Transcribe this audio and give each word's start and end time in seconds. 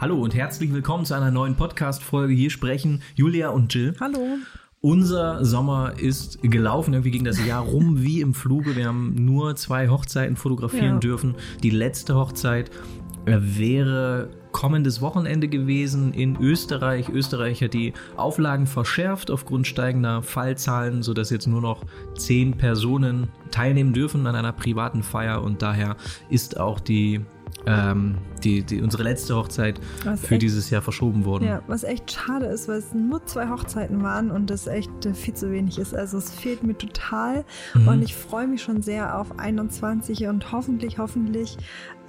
Hallo 0.00 0.18
und 0.18 0.34
herzlich 0.34 0.72
willkommen 0.72 1.04
zu 1.04 1.12
einer 1.14 1.30
neuen 1.30 1.56
Podcast-Folge. 1.56 2.32
Hier 2.32 2.48
sprechen 2.48 3.02
Julia 3.16 3.50
und 3.50 3.74
Jill. 3.74 3.94
Hallo. 4.00 4.38
Unser 4.80 5.44
Sommer 5.44 5.92
ist 5.98 6.40
gelaufen. 6.42 6.94
Irgendwie 6.94 7.10
ging 7.10 7.24
das 7.24 7.44
Jahr 7.44 7.62
rum 7.62 7.96
wie 8.02 8.22
im 8.22 8.32
Fluge. 8.32 8.76
Wir 8.76 8.86
haben 8.86 9.14
nur 9.14 9.56
zwei 9.56 9.88
Hochzeiten 9.90 10.36
fotografieren 10.36 10.94
Ja. 10.94 10.98
dürfen. 11.00 11.34
Die 11.62 11.68
letzte 11.68 12.14
Hochzeit 12.14 12.70
äh, 13.26 13.36
wäre 13.40 14.30
kommendes 14.52 15.02
Wochenende 15.02 15.48
gewesen 15.48 16.14
in 16.14 16.36
Österreich. 16.40 17.10
Österreich 17.10 17.62
hat 17.62 17.74
die 17.74 17.92
Auflagen 18.16 18.66
verschärft 18.66 19.30
aufgrund 19.30 19.66
steigender 19.66 20.22
Fallzahlen, 20.22 21.02
sodass 21.02 21.28
jetzt 21.28 21.46
nur 21.46 21.60
noch 21.60 21.84
zehn 22.16 22.56
Personen 22.56 23.28
teilnehmen 23.50 23.92
dürfen 23.92 24.26
an 24.26 24.34
einer 24.34 24.52
privaten 24.52 25.02
Feier 25.02 25.42
und 25.42 25.60
daher 25.60 25.96
ist 26.30 26.58
auch 26.58 26.80
die, 26.80 27.20
ähm, 27.66 28.16
die, 28.42 28.62
die 28.62 28.80
unsere 28.80 29.02
letzte 29.02 29.36
Hochzeit 29.36 29.80
Was 30.04 30.20
für 30.20 30.34
echt- 30.34 30.42
dieses 30.42 30.70
Jahr 30.70 30.80
verschoben 30.82 31.24
worden. 31.24 31.44
Ja, 31.44 31.62
was 31.66 31.84
echt 31.84 32.10
schade 32.12 32.46
ist, 32.46 32.68
weil 32.68 32.78
es 32.78 32.94
nur 32.94 33.24
zwei 33.26 33.48
Hochzeiten 33.48 34.02
waren 34.02 34.30
und 34.30 34.48
das 34.50 34.66
echt 34.66 35.04
äh, 35.06 35.12
viel 35.14 35.34
zu 35.34 35.50
wenig 35.52 35.78
ist. 35.78 35.94
Also 35.94 36.18
es 36.18 36.30
fehlt 36.30 36.62
mir 36.62 36.76
total 36.76 37.44
Mhm. 37.74 37.88
und 37.88 38.02
ich 38.02 38.14
freue 38.16 38.46
mich 38.46 38.62
schon 38.62 38.82
sehr 38.82 39.18
auf 39.18 39.38
21 39.38 40.26
und 40.26 40.52
hoffentlich, 40.52 40.98
hoffentlich 40.98 41.58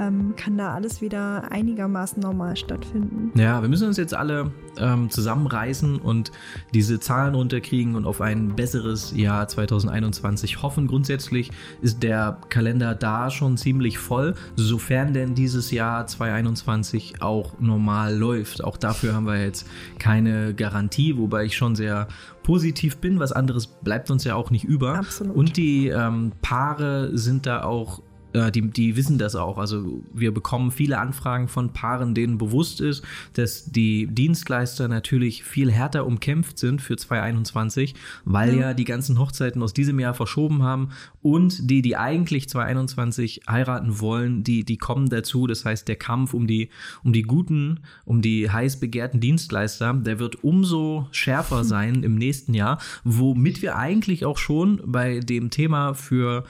ähm, 0.01 0.33
kann 0.35 0.57
da 0.57 0.73
alles 0.73 1.01
wieder 1.01 1.51
einigermaßen 1.51 2.21
normal 2.21 2.55
stattfinden. 2.57 3.31
Ja, 3.39 3.61
wir 3.61 3.69
müssen 3.69 3.87
uns 3.87 3.97
jetzt 3.97 4.13
alle 4.13 4.51
ähm, 4.77 5.09
zusammenreißen 5.09 5.99
und 5.99 6.31
diese 6.73 6.99
Zahlen 6.99 7.35
runterkriegen 7.35 7.95
und 7.95 8.05
auf 8.05 8.19
ein 8.21 8.55
besseres 8.55 9.13
Jahr 9.15 9.47
2021 9.47 10.61
hoffen. 10.63 10.87
Grundsätzlich 10.87 11.51
ist 11.81 12.01
der 12.01 12.39
Kalender 12.49 12.95
da 12.95 13.29
schon 13.29 13.57
ziemlich 13.57 13.99
voll, 13.99 14.33
sofern 14.55 15.13
denn 15.13 15.35
dieses 15.35 15.71
Jahr 15.71 16.07
2021 16.07 17.21
auch 17.21 17.59
normal 17.59 18.15
läuft. 18.15 18.63
Auch 18.63 18.77
dafür 18.77 19.13
haben 19.13 19.27
wir 19.27 19.43
jetzt 19.43 19.67
keine 19.99 20.53
Garantie, 20.55 21.17
wobei 21.17 21.45
ich 21.45 21.55
schon 21.55 21.75
sehr 21.75 22.07
positiv 22.43 22.97
bin. 22.97 23.19
Was 23.19 23.31
anderes 23.31 23.67
bleibt 23.67 24.09
uns 24.09 24.23
ja 24.23 24.35
auch 24.35 24.49
nicht 24.49 24.63
über. 24.63 24.95
Absolut. 24.95 25.35
Und 25.35 25.57
die 25.57 25.89
ähm, 25.89 26.31
Paare 26.41 27.15
sind 27.15 27.45
da 27.45 27.63
auch 27.63 28.01
äh, 28.33 28.51
die, 28.51 28.61
die 28.69 28.95
wissen 28.95 29.17
das 29.17 29.35
auch. 29.35 29.57
Also 29.57 30.03
wir 30.13 30.33
bekommen 30.33 30.71
viele 30.71 30.97
Anfragen 30.99 31.47
von 31.47 31.73
Paaren, 31.73 32.13
denen 32.13 32.37
bewusst 32.37 32.81
ist, 32.81 33.03
dass 33.33 33.65
die 33.71 34.07
Dienstleister 34.07 34.87
natürlich 34.87 35.43
viel 35.43 35.71
härter 35.71 36.05
umkämpft 36.05 36.57
sind 36.57 36.81
für 36.81 36.97
2021, 36.97 37.95
weil 38.25 38.55
ja, 38.55 38.61
Ja. 38.61 38.73
die 38.73 38.83
ganzen 38.85 39.19
Hochzeiten 39.19 39.61
aus 39.63 39.73
diesem 39.73 39.99
Jahr 39.99 40.13
verschoben 40.13 40.63
haben 40.63 40.89
und 41.21 41.69
die, 41.69 41.81
die 41.81 41.95
eigentlich 41.97 42.47
2021 42.49 43.41
heiraten 43.49 43.99
wollen, 43.99 44.43
die, 44.43 44.63
die 44.63 44.77
kommen 44.77 45.09
dazu. 45.09 45.47
Das 45.47 45.65
heißt, 45.65 45.87
der 45.87 45.95
Kampf 45.95 46.33
um 46.33 46.47
die, 46.47 46.69
um 47.03 47.13
die 47.13 47.23
guten, 47.23 47.79
um 48.05 48.21
die 48.21 48.49
heiß 48.49 48.79
begehrten 48.79 49.19
Dienstleister, 49.19 49.93
der 49.93 50.19
wird 50.19 50.43
umso 50.43 51.07
schärfer 51.11 51.63
sein 51.63 52.03
im 52.03 52.15
nächsten 52.15 52.53
Jahr, 52.53 52.79
womit 53.03 53.61
wir 53.61 53.77
eigentlich 53.77 54.25
auch 54.25 54.37
schon 54.37 54.81
bei 54.85 55.19
dem 55.19 55.49
Thema 55.49 55.93
für 55.93 56.43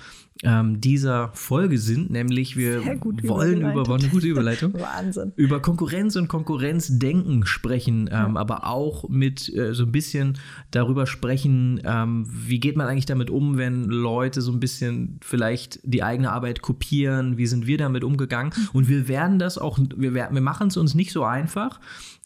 ähm, 0.44 0.81
dieser 0.81 1.30
Folge 1.34 1.78
sind, 1.78 2.09
nämlich 2.09 2.58
wir 2.58 2.84
wollen 3.23 3.61
über 3.61 3.88
war 3.88 4.00
eine 4.00 4.08
gute 4.09 4.28
Überleitung. 4.28 4.73
Wahnsinn. 4.80 5.33
über 5.36 5.61
Konkurrenz 5.61 6.16
und 6.16 6.28
Konkurrenzdenken 6.28 7.45
sprechen, 7.45 8.09
ähm, 8.11 8.38
aber 8.38 8.66
auch 8.67 9.08
mit 9.09 9.53
äh, 9.53 9.73
so 9.73 9.83
ein 9.83 9.92
bisschen 9.92 10.38
darüber 10.72 11.06
sprechen, 11.06 11.81
ähm, 11.83 12.25
wie 12.28 12.59
geht 12.59 12.75
man 12.75 12.88
eigentlich 12.88 13.06
damit 13.06 13.30
um, 13.30 13.58
wenn 13.58 13.86
Leute 13.86 14.42
so 14.42 14.52
ein 14.52 14.59
bisschen 14.59 15.20
vielleicht 15.22 15.80
die 15.83 16.03
eigene 16.03 16.31
Arbeit 16.31 16.61
kopieren, 16.61 17.38
wie 17.38 17.45
sind 17.45 17.67
wir 17.67 17.78
damit 17.78 18.03
umgegangen? 18.03 18.53
Und 18.73 18.89
wir 18.89 19.08
werden 19.08 19.39
das 19.39 19.58
auch, 19.58 19.80
wir, 19.95 20.14
wir 20.14 20.42
machen 20.42 20.67
es 20.67 20.78
uns 20.78 20.95
nicht 20.95 21.11
so 21.11 21.23
einfach, 21.23 21.80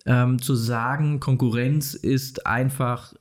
ähm, 0.05 0.41
zu 0.41 0.55
sagen, 0.55 1.19
Konkurrenz 1.19 1.95
ist 1.95 2.45
einfach 2.45 3.13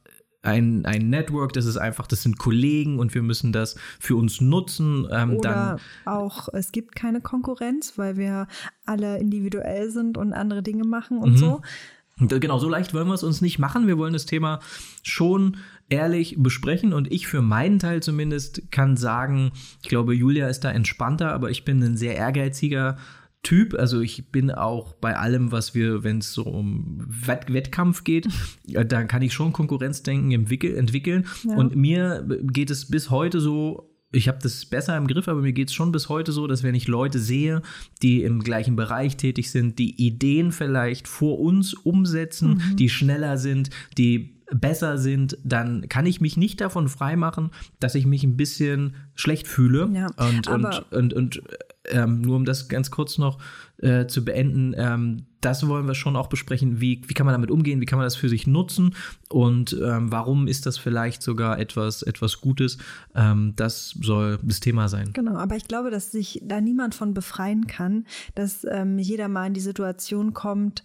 ein, 0.45 0.85
ein 0.85 1.11
Network, 1.11 1.53
das 1.53 1.67
ist 1.67 1.77
einfach, 1.77 2.07
das 2.07 2.23
sind 2.23 2.39
Kollegen 2.39 2.99
und 2.99 3.15
wir 3.15 3.23
müssen 3.23 3.53
das 3.53 3.77
für 3.99 4.17
uns 4.17 4.41
nutzen. 4.41 5.09
Ähm, 5.11 5.41
dann 5.41 5.75
Oder 5.75 5.77
auch, 6.05 6.49
es 6.53 6.73
gibt 6.73 6.95
keine 6.95 7.21
Konkurrenz, 7.21 7.95
weil 7.97 8.17
wir 8.17 8.47
alle 8.85 9.19
individuell 9.19 9.91
sind 9.91 10.19
und 10.19 10.33
andere 10.33 10.63
Dinge 10.63 10.85
machen 10.85 11.19
und 11.19 11.33
Mhm. 11.33 11.37
so. 11.37 11.63
Genau, 12.19 12.59
so 12.61 12.69
leicht 12.69 12.95
wollen 12.95 13.09
wir 13.09 13.15
es 13.15 13.25
uns 13.25 13.41
nicht 13.41 13.59
machen. 13.59 13.89
Wir 13.89 13.99
wollen 13.99 14.13
das 14.13 14.25
Thema 14.25 14.61
schon 15.03 15.57
ehrlich 15.89 16.37
besprechen 16.39 16.93
und 16.93 17.11
ich 17.11 17.27
für 17.27 17.43
meinen 17.43 17.81
Teil 17.81 18.05
zumindest 18.05 18.71
kann 18.71 18.97
sagen, 18.97 19.51
ich 19.83 19.89
glaube, 19.89 20.15
Julia 20.15 20.47
ist 20.49 20.61
da 20.61 20.71
entspannter, 20.71 21.33
aber 21.33 21.51
ich 21.51 21.65
bin 21.65 21.83
ein 21.83 21.97
sehr 21.97 22.15
ehrgeiziger 22.15 22.99
Typ. 23.45 23.75
Also 23.75 24.01
ich 24.01 24.33
bin 24.33 24.51
auch 24.51 24.95
bei 24.95 25.17
allem, 25.17 25.53
was 25.53 25.75
wir, 25.77 26.03
wenn 26.03 26.19
es 26.19 26.33
so 26.33 26.43
um 26.43 26.99
Wett 27.07 27.53
Wettkampf 27.53 28.03
geht, 28.03 28.27
äh, 28.73 28.85
da 28.85 29.05
kann 29.05 29.23
ich 29.23 29.33
schon 29.33 29.53
Konkurrenzdenken 29.53 30.33
entwickel 30.33 30.75
entwickeln. 30.77 31.27
Ja. 31.45 31.55
Und 31.55 31.77
mir 31.77 32.27
geht 32.43 32.71
es 32.71 32.89
bis 32.91 33.11
heute 33.11 33.39
so, 33.41 33.91
ich 34.11 34.29
habe 34.29 34.39
das 34.41 34.65
besser 34.67 34.97
im 34.97 35.09
Griff, 35.09 35.27
aber 35.27 35.41
mir 35.41 35.53
geht 35.53 35.69
es 35.69 35.75
schon 35.75 35.91
bis 35.91 36.09
heute 36.09 36.31
so, 36.31 36.47
dass 36.47 36.63
wenn 36.63 36.77
ich 36.77 36.87
Leute 36.87 37.19
sehe, 37.19 37.63
die 38.01 38.23
im 38.23 38.45
gleichen 38.45 38.77
Bereich 38.77 39.17
tätig 39.17 39.51
sind, 39.51 39.79
die 39.79 40.01
Ideen 40.05 40.53
vielleicht 40.53 41.09
vor 41.09 41.41
uns 41.41 41.75
umsetzen, 41.75 42.63
Mhm. 42.71 42.77
die 42.77 42.89
schneller 42.89 43.39
sind, 43.39 43.71
die 43.99 44.34
besser 44.53 44.99
sind, 44.99 45.39
dann 45.43 45.89
kann 45.89 46.07
ich 46.07 46.21
mich 46.21 46.37
nicht 46.37 46.61
davon 46.61 46.89
freimachen, 46.89 47.51
dass 47.81 47.95
ich 47.95 48.07
mich 48.07 48.25
ein 48.25 48.37
bisschen 48.37 48.95
schlecht 49.15 49.47
fühle. 49.47 49.89
Ja, 49.93 50.07
und, 50.17 50.49
und, 50.49 50.93
und, 50.93 51.15
und 51.15 51.43
ähm, 51.87 52.21
nur 52.21 52.37
um 52.37 52.45
das 52.45 52.69
ganz 52.69 52.91
kurz 52.91 53.19
noch 53.19 53.39
äh, 53.79 54.07
zu 54.07 54.25
beenden, 54.25 54.75
ähm, 54.77 55.27
das 55.41 55.67
wollen 55.69 55.87
wir 55.87 55.95
schon 55.95 56.17
auch 56.17 56.29
besprechen. 56.29 56.81
Wie, 56.81 57.03
wie 57.07 57.15
kann 57.15 57.27
man 57.27 57.35
damit 57.35 57.51
umgehen? 57.51 57.81
Wie 57.81 57.85
kann 57.85 57.99
man 57.99 58.07
das 58.07 58.17
für 58.17 58.31
sich 58.31 58.47
nutzen? 58.47 58.95
Und 59.29 59.79
ähm, 59.83 60.11
warum 60.11 60.47
ist 60.47 60.65
das 60.65 60.79
vielleicht 60.79 61.23
sogar 61.23 61.59
etwas, 61.59 62.03
etwas 62.03 62.41
Gutes? 62.41 62.79
Ähm, 63.15 63.53
das 63.57 63.91
soll 64.01 64.39
das 64.43 64.61
Thema 64.61 64.89
sein. 64.89 65.11
Genau, 65.13 65.37
aber 65.37 65.57
ich 65.57 65.69
glaube, 65.69 65.91
dass 65.91 66.11
sich 66.11 66.41
da 66.43 66.61
niemand 66.61 66.95
von 66.95 67.13
befreien 67.13 67.67
kann, 67.67 68.07
dass 68.35 68.67
ähm, 68.71 68.99
jeder 68.99 69.29
mal 69.29 69.47
in 69.47 69.55
die 69.55 69.61
Situation 69.61 70.33
kommt, 70.33 70.83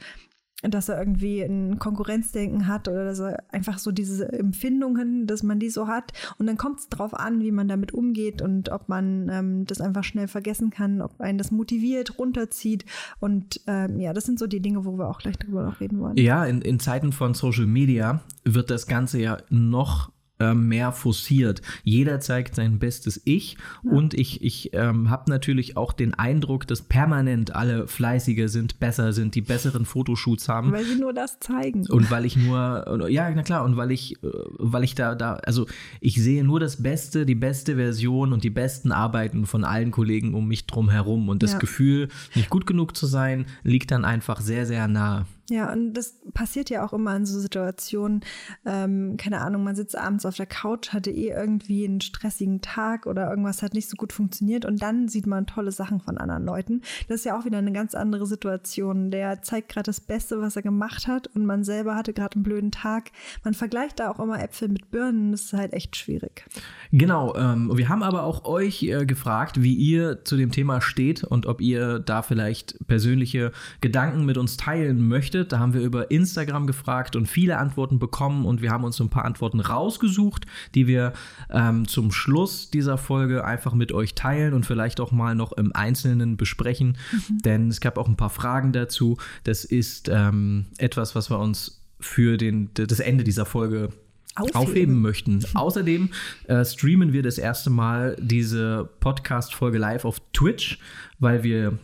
dass 0.61 0.89
er 0.89 0.99
irgendwie 0.99 1.41
ein 1.41 1.79
Konkurrenzdenken 1.79 2.67
hat 2.67 2.87
oder 2.87 3.05
dass 3.05 3.19
er 3.19 3.43
einfach 3.51 3.77
so 3.77 3.91
diese 3.91 4.31
Empfindungen, 4.31 5.25
dass 5.25 5.41
man 5.43 5.59
die 5.59 5.69
so 5.69 5.87
hat. 5.87 6.11
Und 6.37 6.47
dann 6.47 6.57
kommt 6.57 6.79
es 6.79 6.89
drauf 6.89 7.13
an, 7.13 7.41
wie 7.41 7.51
man 7.51 7.67
damit 7.67 7.93
umgeht 7.93 8.41
und 8.41 8.69
ob 8.69 8.89
man 8.89 9.29
ähm, 9.29 9.65
das 9.65 9.79
einfach 9.79 10.03
schnell 10.03 10.27
vergessen 10.27 10.69
kann, 10.69 11.01
ob 11.01 11.19
einen 11.21 11.37
das 11.37 11.51
motiviert, 11.51 12.19
runterzieht. 12.19 12.85
Und 13.19 13.61
ähm, 13.67 13.99
ja, 13.99 14.11
das 14.13 14.25
sind 14.25 14.37
so 14.37 14.47
die 14.47 14.59
Dinge, 14.59 14.83
wo 14.83 14.97
wir 14.97 15.09
auch 15.09 15.19
gleich 15.19 15.37
drüber 15.37 15.63
noch 15.63 15.79
reden 15.79 15.99
wollen. 15.99 16.17
Ja, 16.17 16.45
in, 16.45 16.61
in 16.61 16.79
Zeiten 16.79 17.13
von 17.13 17.33
Social 17.33 17.65
Media 17.65 18.21
wird 18.43 18.69
das 18.69 18.87
Ganze 18.87 19.19
ja 19.19 19.37
noch 19.49 20.11
mehr 20.39 20.91
forciert. 20.91 21.61
Jeder 21.83 22.19
zeigt 22.21 22.55
sein 22.55 22.79
bestes 22.79 23.21
Ich 23.25 23.57
und 23.83 24.13
ich, 24.13 24.41
ich 24.41 24.73
ähm, 24.73 25.09
habe 25.09 25.29
natürlich 25.29 25.75
auch 25.75 25.91
den 25.91 26.13
Eindruck, 26.13 26.65
dass 26.67 26.81
permanent 26.81 27.55
alle 27.55 27.87
fleißiger 27.87 28.47
sind, 28.47 28.79
besser 28.79 29.11
sind, 29.11 29.35
die 29.35 29.41
besseren 29.41 29.85
Fotoshoots 29.85 30.47
haben. 30.47 30.71
Weil 30.71 30.85
sie 30.85 30.95
nur 30.95 31.13
das 31.13 31.39
zeigen. 31.39 31.85
Und 31.89 32.09
weil 32.09 32.25
ich 32.25 32.37
nur, 32.37 33.07
ja, 33.09 33.29
na 33.29 33.43
klar, 33.43 33.65
und 33.65 33.75
weil 33.75 33.91
ich, 33.91 34.23
äh, 34.23 34.27
weil 34.57 34.83
ich 34.83 34.95
da, 34.95 35.15
da, 35.15 35.35
also 35.35 35.67
ich 35.99 36.21
sehe 36.21 36.43
nur 36.43 36.59
das 36.59 36.81
Beste, 36.81 37.25
die 37.25 37.35
beste 37.35 37.75
Version 37.75 38.31
und 38.31 38.43
die 38.43 38.49
besten 38.49 38.91
Arbeiten 38.91 39.45
von 39.45 39.63
allen 39.63 39.91
Kollegen 39.91 40.33
um 40.33 40.47
mich 40.47 40.65
drum 40.67 40.89
herum. 40.89 41.29
Und 41.29 41.43
das 41.43 41.53
Ja. 41.53 41.59
Gefühl, 41.59 42.07
nicht 42.35 42.49
gut 42.49 42.65
genug 42.65 42.95
zu 42.95 43.05
sein, 43.05 43.45
liegt 43.63 43.91
dann 43.91 44.05
einfach 44.05 44.39
sehr, 44.39 44.65
sehr 44.65 44.87
nah. 44.87 45.25
Ja, 45.49 45.71
und 45.71 45.93
das 45.93 46.19
passiert 46.33 46.69
ja 46.69 46.85
auch 46.85 46.93
immer 46.93 47.15
in 47.15 47.25
so 47.25 47.39
Situationen, 47.39 48.21
ähm, 48.65 49.17
keine 49.17 49.41
Ahnung, 49.41 49.63
man 49.63 49.75
sitzt 49.75 49.97
abends 49.97 50.25
auf 50.25 50.35
der 50.35 50.45
Couch, 50.45 50.93
hatte 50.93 51.11
eh 51.11 51.29
irgendwie 51.29 51.85
einen 51.85 52.01
stressigen 52.01 52.61
Tag 52.61 53.05
oder 53.05 53.29
irgendwas 53.29 53.61
hat 53.63 53.73
nicht 53.73 53.89
so 53.89 53.95
gut 53.95 54.13
funktioniert 54.13 54.65
und 54.65 54.81
dann 54.81 55.07
sieht 55.07 55.27
man 55.27 55.47
tolle 55.47 55.71
Sachen 55.71 55.99
von 55.99 56.17
anderen 56.17 56.45
Leuten. 56.45 56.81
Das 57.07 57.17
ist 57.17 57.25
ja 57.25 57.37
auch 57.37 57.45
wieder 57.45 57.57
eine 57.57 57.71
ganz 57.71 57.95
andere 57.95 58.25
Situation. 58.25 59.11
Der 59.11 59.41
zeigt 59.41 59.69
gerade 59.69 59.85
das 59.85 59.99
Beste, 59.99 60.41
was 60.41 60.55
er 60.55 60.61
gemacht 60.61 61.07
hat 61.07 61.27
und 61.27 61.45
man 61.45 61.63
selber 61.63 61.95
hatte 61.95 62.13
gerade 62.13 62.35
einen 62.35 62.43
blöden 62.43 62.71
Tag. 62.71 63.11
Man 63.43 63.53
vergleicht 63.53 63.99
da 63.99 64.11
auch 64.11 64.19
immer 64.19 64.41
Äpfel 64.41 64.69
mit 64.69 64.91
Birnen, 64.91 65.31
das 65.31 65.45
ist 65.45 65.53
halt 65.53 65.73
echt 65.73 65.95
schwierig. 65.95 66.45
Genau, 66.91 67.35
ähm, 67.35 67.71
wir 67.75 67.89
haben 67.89 68.03
aber 68.03 68.23
auch 68.23 68.45
euch 68.45 68.83
äh, 68.83 69.05
gefragt, 69.05 69.61
wie 69.61 69.73
ihr 69.73 70.23
zu 70.23 70.37
dem 70.37 70.51
Thema 70.51 70.81
steht 70.81 71.23
und 71.23 71.45
ob 71.45 71.61
ihr 71.61 71.99
da 71.99 72.21
vielleicht 72.21 72.77
persönliche 72.87 73.51
Gedanken 73.81 74.25
mit 74.25 74.37
uns 74.37 74.57
teilen 74.57 75.07
möchtet. 75.07 75.38
Da 75.45 75.59
haben 75.59 75.73
wir 75.73 75.81
über 75.81 76.11
Instagram 76.11 76.67
gefragt 76.67 77.15
und 77.15 77.27
viele 77.27 77.57
Antworten 77.57 77.99
bekommen 77.99 78.45
und 78.45 78.61
wir 78.61 78.71
haben 78.71 78.83
uns 78.83 78.99
ein 78.99 79.09
paar 79.09 79.25
Antworten 79.25 79.59
rausgesucht, 79.59 80.45
die 80.75 80.87
wir 80.87 81.13
ähm, 81.49 81.87
zum 81.87 82.11
Schluss 82.11 82.69
dieser 82.69 82.97
Folge 82.97 83.45
einfach 83.45 83.73
mit 83.73 83.91
euch 83.91 84.15
teilen 84.15 84.53
und 84.53 84.65
vielleicht 84.65 84.99
auch 84.99 85.11
mal 85.11 85.35
noch 85.35 85.53
im 85.53 85.75
Einzelnen 85.75 86.37
besprechen, 86.37 86.97
denn 87.45 87.69
es 87.69 87.81
gab 87.81 87.97
auch 87.97 88.07
ein 88.07 88.17
paar 88.17 88.29
Fragen 88.29 88.71
dazu. 88.71 89.17
Das 89.43 89.65
ist 89.65 90.09
ähm, 90.09 90.65
etwas, 90.77 91.15
was 91.15 91.29
wir 91.29 91.39
uns 91.39 91.81
für 91.99 92.37
den, 92.37 92.69
das 92.73 92.99
Ende 92.99 93.23
dieser 93.23 93.45
Folge 93.45 93.89
Aufheben. 94.35 94.55
aufheben 94.55 95.01
möchten. 95.01 95.43
Außerdem 95.53 96.09
äh, 96.47 96.63
streamen 96.63 97.13
wir 97.13 97.23
das 97.23 97.37
erste 97.37 97.69
Mal 97.69 98.15
diese 98.19 98.89
Podcast-Folge 98.99 99.77
live 99.77 100.05
auf 100.05 100.21
Twitch, 100.33 100.79
weil 101.19 101.43
wir 101.43 101.77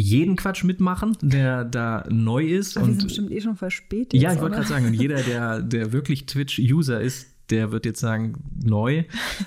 jeden 0.00 0.36
Quatsch 0.36 0.64
mitmachen, 0.64 1.16
der 1.22 1.64
da 1.64 2.06
neu 2.08 2.44
ist. 2.44 2.76
Aber 2.76 2.86
und 2.86 2.92
wir 2.92 3.00
sind 3.00 3.06
bestimmt 3.08 3.30
eh 3.32 3.40
schon 3.40 3.56
verspätet. 3.56 4.20
ja, 4.20 4.32
ich 4.32 4.40
wollte 4.40 4.56
gerade 4.56 4.68
sagen, 4.68 4.86
und 4.86 4.94
jeder, 4.94 5.22
der, 5.22 5.60
der 5.60 5.92
wirklich 5.92 6.26
Twitch-User 6.26 7.00
ist, 7.00 7.37
der 7.50 7.72
wird 7.72 7.86
jetzt 7.86 8.00
sagen, 8.00 8.34
neu. 8.62 9.04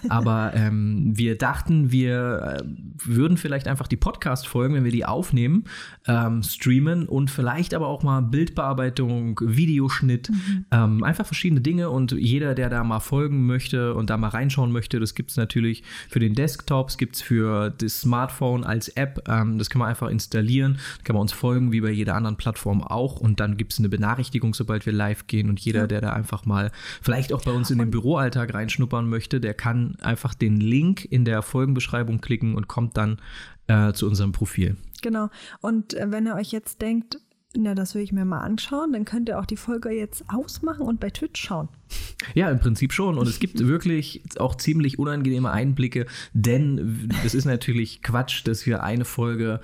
Aber 0.10 0.52
ähm, 0.56 1.12
wir 1.16 1.38
dachten, 1.38 1.92
wir 1.92 2.60
äh, 2.62 2.64
würden 3.06 3.38
vielleicht 3.38 3.68
einfach 3.68 3.88
die 3.88 3.98
Podcast-Folgen, 3.98 4.76
wenn 4.76 4.84
wir 4.84 4.92
die 4.92 5.06
aufnehmen, 5.06 5.66
ähm, 6.08 6.44
streamen 6.44 7.08
und 7.08 7.30
vielleicht 7.30 7.74
aber 7.74 7.88
auch 7.88 8.04
mal 8.04 8.22
Bildbearbeitung, 8.22 9.40
Videoschnitt, 9.44 10.30
Mhm. 10.30 10.66
ähm, 10.72 11.04
einfach 11.04 11.26
verschiedene 11.26 11.62
Dinge. 11.62 11.90
Und 11.90 12.12
jeder, 12.12 12.56
der 12.56 12.70
da 12.70 12.84
mal 12.84 13.00
folgen 13.00 13.46
möchte 13.46 13.94
und 13.94 14.10
da 14.10 14.18
mal 14.18 14.30
reinschauen 14.30 14.72
möchte, 14.72 15.00
das 15.00 15.16
gibt 15.16 15.32
es 15.32 15.38
natürlich 15.38 15.84
für 16.10 16.20
den 16.20 16.36
Desktop, 16.36 16.90
es 16.90 16.98
gibt 16.98 17.16
es 17.16 17.22
für 17.22 17.70
das 17.70 18.02
Smartphone 18.02 18.64
als 18.64 18.88
App. 18.90 19.24
Ähm, 19.28 19.58
das 19.58 19.70
kann 19.70 19.80
man 19.80 19.90
einfach 19.90 20.10
installieren, 20.10 20.78
kann 21.04 21.16
man 21.16 21.22
uns 21.22 21.34
folgen, 21.34 21.72
wie 21.72 21.82
bei 21.82 21.92
jeder 21.92 22.16
anderen 22.16 22.38
Plattform 22.38 22.84
auch. 22.84 23.20
Und 23.20 23.40
dann 23.40 23.58
gibt 23.58 23.74
es 23.74 23.80
eine 23.80 23.90
Benachrichtigung, 23.90 24.54
sobald 24.54 24.86
wir 24.86 24.94
live 24.94 25.28
gehen. 25.28 25.50
Und 25.50 25.60
jeder, 25.60 25.88
der 25.88 26.02
da 26.02 26.14
einfach 26.14 26.46
mal 26.46 26.72
vielleicht 27.02 27.34
auch 27.34 27.44
bei 27.44 27.52
uns 27.52 27.70
in 27.72 27.91
den 27.92 28.00
Büroalltag 28.00 28.54
reinschnuppern 28.54 29.10
möchte, 29.10 29.40
der 29.40 29.54
kann 29.54 29.98
einfach 30.02 30.34
den 30.34 30.58
Link 30.58 31.06
in 31.06 31.26
der 31.26 31.42
Folgenbeschreibung 31.42 32.22
klicken 32.22 32.56
und 32.56 32.68
kommt 32.68 32.98
dann 32.98 33.18
äh, 33.68 33.94
zu 33.94 34.08
unserem 34.08 34.32
Profil. 34.32 34.78
Genau. 35.02 35.30
Und 35.60 35.94
äh, 35.94 36.10
wenn 36.10 36.26
ihr 36.26 36.36
euch 36.36 36.52
jetzt 36.52 36.82
denkt, 36.82 37.20
na, 37.54 37.76
das 37.76 37.96
will 37.96 38.02
ich 38.02 38.14
mir 38.14 38.24
mal 38.24 38.40
anschauen, 38.40 38.94
dann 38.94 39.04
könnt 39.04 39.28
ihr 39.28 39.38
auch 39.38 39.46
die 39.46 39.58
Folge 39.58 39.90
jetzt 39.90 40.24
ausmachen 40.30 40.84
und 40.84 41.02
bei 41.02 41.10
Twitch 41.10 41.42
schauen. 41.42 41.68
Ja, 42.34 42.50
im 42.50 42.60
Prinzip 42.60 42.94
schon. 42.94 43.18
Und 43.18 43.28
es 43.28 43.40
gibt 43.40 43.60
wirklich 43.68 44.22
auch 44.40 44.56
ziemlich 44.56 45.00
unangenehme 45.00 45.52
Einblicke, 45.52 46.06
denn 46.34 47.10
es 47.26 47.34
ist 47.34 47.46
natürlich 47.46 48.02
Quatsch, 48.04 48.48
dass 48.48 48.66
wir 48.66 48.84
eine 48.84 49.04
Folge 49.04 49.60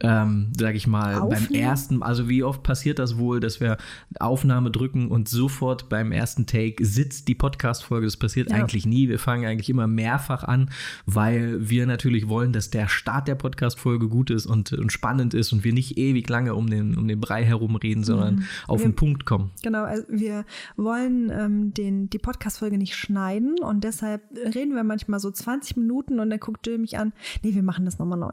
ähm, 0.00 0.52
sag 0.58 0.74
ich 0.74 0.86
mal, 0.86 1.14
beim 1.20 1.22
Aufnehmen? 1.44 1.62
ersten, 1.62 2.02
also 2.02 2.28
wie 2.28 2.42
oft 2.42 2.62
passiert 2.62 2.98
das 2.98 3.16
wohl, 3.16 3.38
dass 3.40 3.60
wir 3.60 3.76
Aufnahme 4.18 4.70
drücken 4.70 5.08
und 5.08 5.28
sofort 5.28 5.88
beim 5.88 6.10
ersten 6.12 6.46
Take 6.46 6.84
sitzt 6.84 7.28
die 7.28 7.34
Podcast-Folge. 7.34 8.06
Das 8.06 8.16
passiert 8.16 8.50
Ja. 8.50 8.56
eigentlich 8.56 8.86
nie. 8.86 9.08
Wir 9.08 9.18
fangen 9.18 9.44
eigentlich 9.46 9.70
immer 9.70 9.86
mehrfach 9.86 10.42
an, 10.44 10.70
weil 11.06 11.68
wir 11.70 11.86
natürlich 11.86 12.28
wollen, 12.28 12.52
dass 12.52 12.70
der 12.70 12.88
Start 12.88 13.28
der 13.28 13.36
Podcast-Folge 13.36 14.08
gut 14.08 14.30
ist 14.30 14.46
und, 14.46 14.72
und 14.72 14.90
spannend 14.92 15.32
ist 15.34 15.52
und 15.52 15.62
wir 15.64 15.72
nicht 15.72 15.96
ewig 15.96 16.28
lange 16.28 16.54
um 16.54 16.68
den, 16.68 16.96
um 16.96 17.06
den 17.06 17.20
Brei 17.20 17.44
herumreden, 17.44 18.02
sondern 18.04 18.44
auf 18.66 18.80
Wir- 18.80 18.88
den 18.88 18.96
Punkt 18.96 19.26
kommen. 19.26 19.50
Genau, 19.62 19.84
also 19.84 20.04
wir 20.10 20.44
wollen 20.76 21.30
ähm, 21.30 21.74
den, 21.74 22.10
die 22.10 22.18
Podcast-Folge 22.18 22.78
nicht 22.78 22.96
schneiden 22.96 23.54
und 23.60 23.84
deshalb 23.84 24.22
reden 24.54 24.74
wir 24.74 24.84
manchmal 24.84 25.20
so 25.20 25.30
20 25.30 25.76
Minuten 25.76 26.18
und 26.20 26.30
dann 26.30 26.40
guckt 26.40 26.66
Jill 26.66 26.78
mich 26.78 26.98
an, 26.98 27.12
nee, 27.42 27.54
wir 27.54 27.62
machen 27.62 27.84
das 27.84 27.98
nochmal 27.98 28.18
neu. 28.18 28.30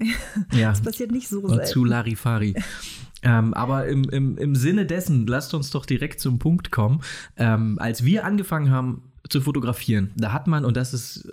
Ja. 0.54 0.70
Das 0.70 0.82
passiert 0.82 1.12
nicht 1.12 1.28
so 1.28 1.35
Und 1.44 1.56
selten. 1.58 1.72
zu 1.72 1.86
Larifari. 1.86 2.56
ähm, 3.24 3.54
aber 3.54 3.88
im, 3.88 4.10
im, 4.10 4.38
im 4.38 4.56
Sinne 4.56 4.86
dessen, 4.86 5.28
lasst 5.28 5.54
uns 5.54 5.72
doch 5.72 5.86
direkt 5.86 6.20
zum 6.20 6.40
Punkt 6.40 6.72
kommen. 6.72 7.02
Ähm, 7.38 7.78
als 7.80 8.04
wir 8.04 8.26
angefangen 8.26 8.72
haben 8.72 9.04
zu 9.30 9.42
fotografieren, 9.42 10.12
da 10.16 10.32
hat 10.34 10.48
man, 10.48 10.66
und 10.66 10.78
das 10.78 10.94
ist 10.94 11.28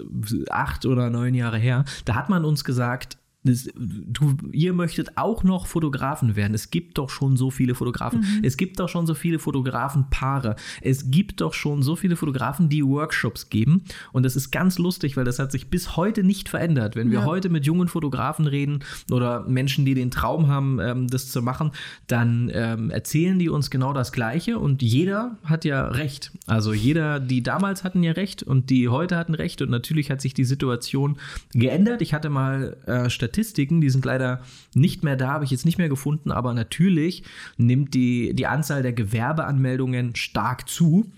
acht 0.50 0.86
oder 0.86 1.10
neun 1.10 1.34
Jahre 1.34 1.58
her, 1.58 1.84
da 2.04 2.14
hat 2.14 2.30
man 2.30 2.44
uns 2.44 2.64
gesagt, 2.64 3.18
du, 3.44 4.36
ihr 4.52 4.72
möchtet 4.72 5.16
auch 5.16 5.42
noch 5.44 5.66
Fotografen 5.66 6.36
werden. 6.36 6.54
Es 6.54 6.70
gibt 6.70 6.98
doch 6.98 7.10
schon 7.10 7.36
so 7.36 7.50
viele 7.50 7.74
Fotografen. 7.74 8.24
Es 8.42 8.56
gibt 8.56 8.78
doch 8.80 8.88
schon 8.88 9.06
so 9.06 9.14
viele 9.14 9.38
Fotografenpaare. 9.38 10.56
Es 10.80 11.10
gibt 11.10 11.40
doch 11.40 11.52
schon 11.54 11.82
so 11.82 11.96
viele 11.96 12.16
Fotografen, 12.16 12.68
die 12.68 12.84
Workshops 12.84 13.50
geben. 13.50 13.82
Und 14.12 14.24
das 14.24 14.36
ist 14.36 14.50
ganz 14.50 14.78
lustig, 14.78 15.16
weil 15.16 15.24
das 15.24 15.38
hat 15.38 15.50
sich 15.52 15.70
bis 15.70 15.96
heute 15.96 16.22
nicht 16.22 16.48
verändert. 16.48 16.94
Wenn 16.96 17.10
wir 17.10 17.20
Ja. 17.20 17.24
heute 17.24 17.48
mit 17.48 17.66
jungen 17.66 17.88
Fotografen 17.88 18.46
reden 18.46 18.80
oder 19.10 19.46
Menschen, 19.48 19.84
die 19.84 19.94
den 19.94 20.10
Traum 20.10 20.46
haben, 20.48 20.78
ähm, 20.80 21.08
das 21.08 21.30
zu 21.30 21.42
machen, 21.42 21.72
dann 22.06 22.50
ähm, 22.54 22.90
erzählen 22.90 23.38
die 23.38 23.48
uns 23.48 23.70
genau 23.70 23.92
das 23.92 24.12
Gleiche 24.12 24.58
und 24.58 24.82
jeder 24.82 25.36
hat 25.44 25.64
ja 25.64 25.88
recht. 25.88 26.32
Also 26.46 26.72
jeder, 26.72 27.18
die 27.20 27.42
damals 27.42 27.82
hatten 27.84 28.02
ja 28.02 28.12
recht 28.12 28.42
und 28.42 28.70
die 28.70 28.88
heute 28.88 29.16
hatten 29.16 29.34
recht 29.34 29.62
und 29.62 29.70
natürlich 29.70 30.10
hat 30.10 30.20
sich 30.20 30.34
die 30.34 30.44
Situation 30.44 31.16
geändert. 31.52 32.02
Ich 32.02 32.14
hatte 32.14 32.30
mal 32.30 32.76
äh, 32.86 33.10
Statistiken, 33.32 33.80
die 33.80 33.88
sind 33.88 34.04
leider 34.04 34.42
nicht 34.74 35.02
mehr 35.02 35.16
da, 35.16 35.28
habe 35.28 35.44
ich 35.44 35.50
jetzt 35.50 35.64
nicht 35.64 35.78
mehr 35.78 35.88
gefunden, 35.88 36.30
aber 36.30 36.52
natürlich 36.52 37.24
nimmt 37.56 37.94
die, 37.94 38.34
die 38.34 38.46
Anzahl 38.46 38.82
der 38.82 38.92
Gewerbeanmeldungen 38.92 40.14
stark 40.14 40.68
zu. 40.68 41.10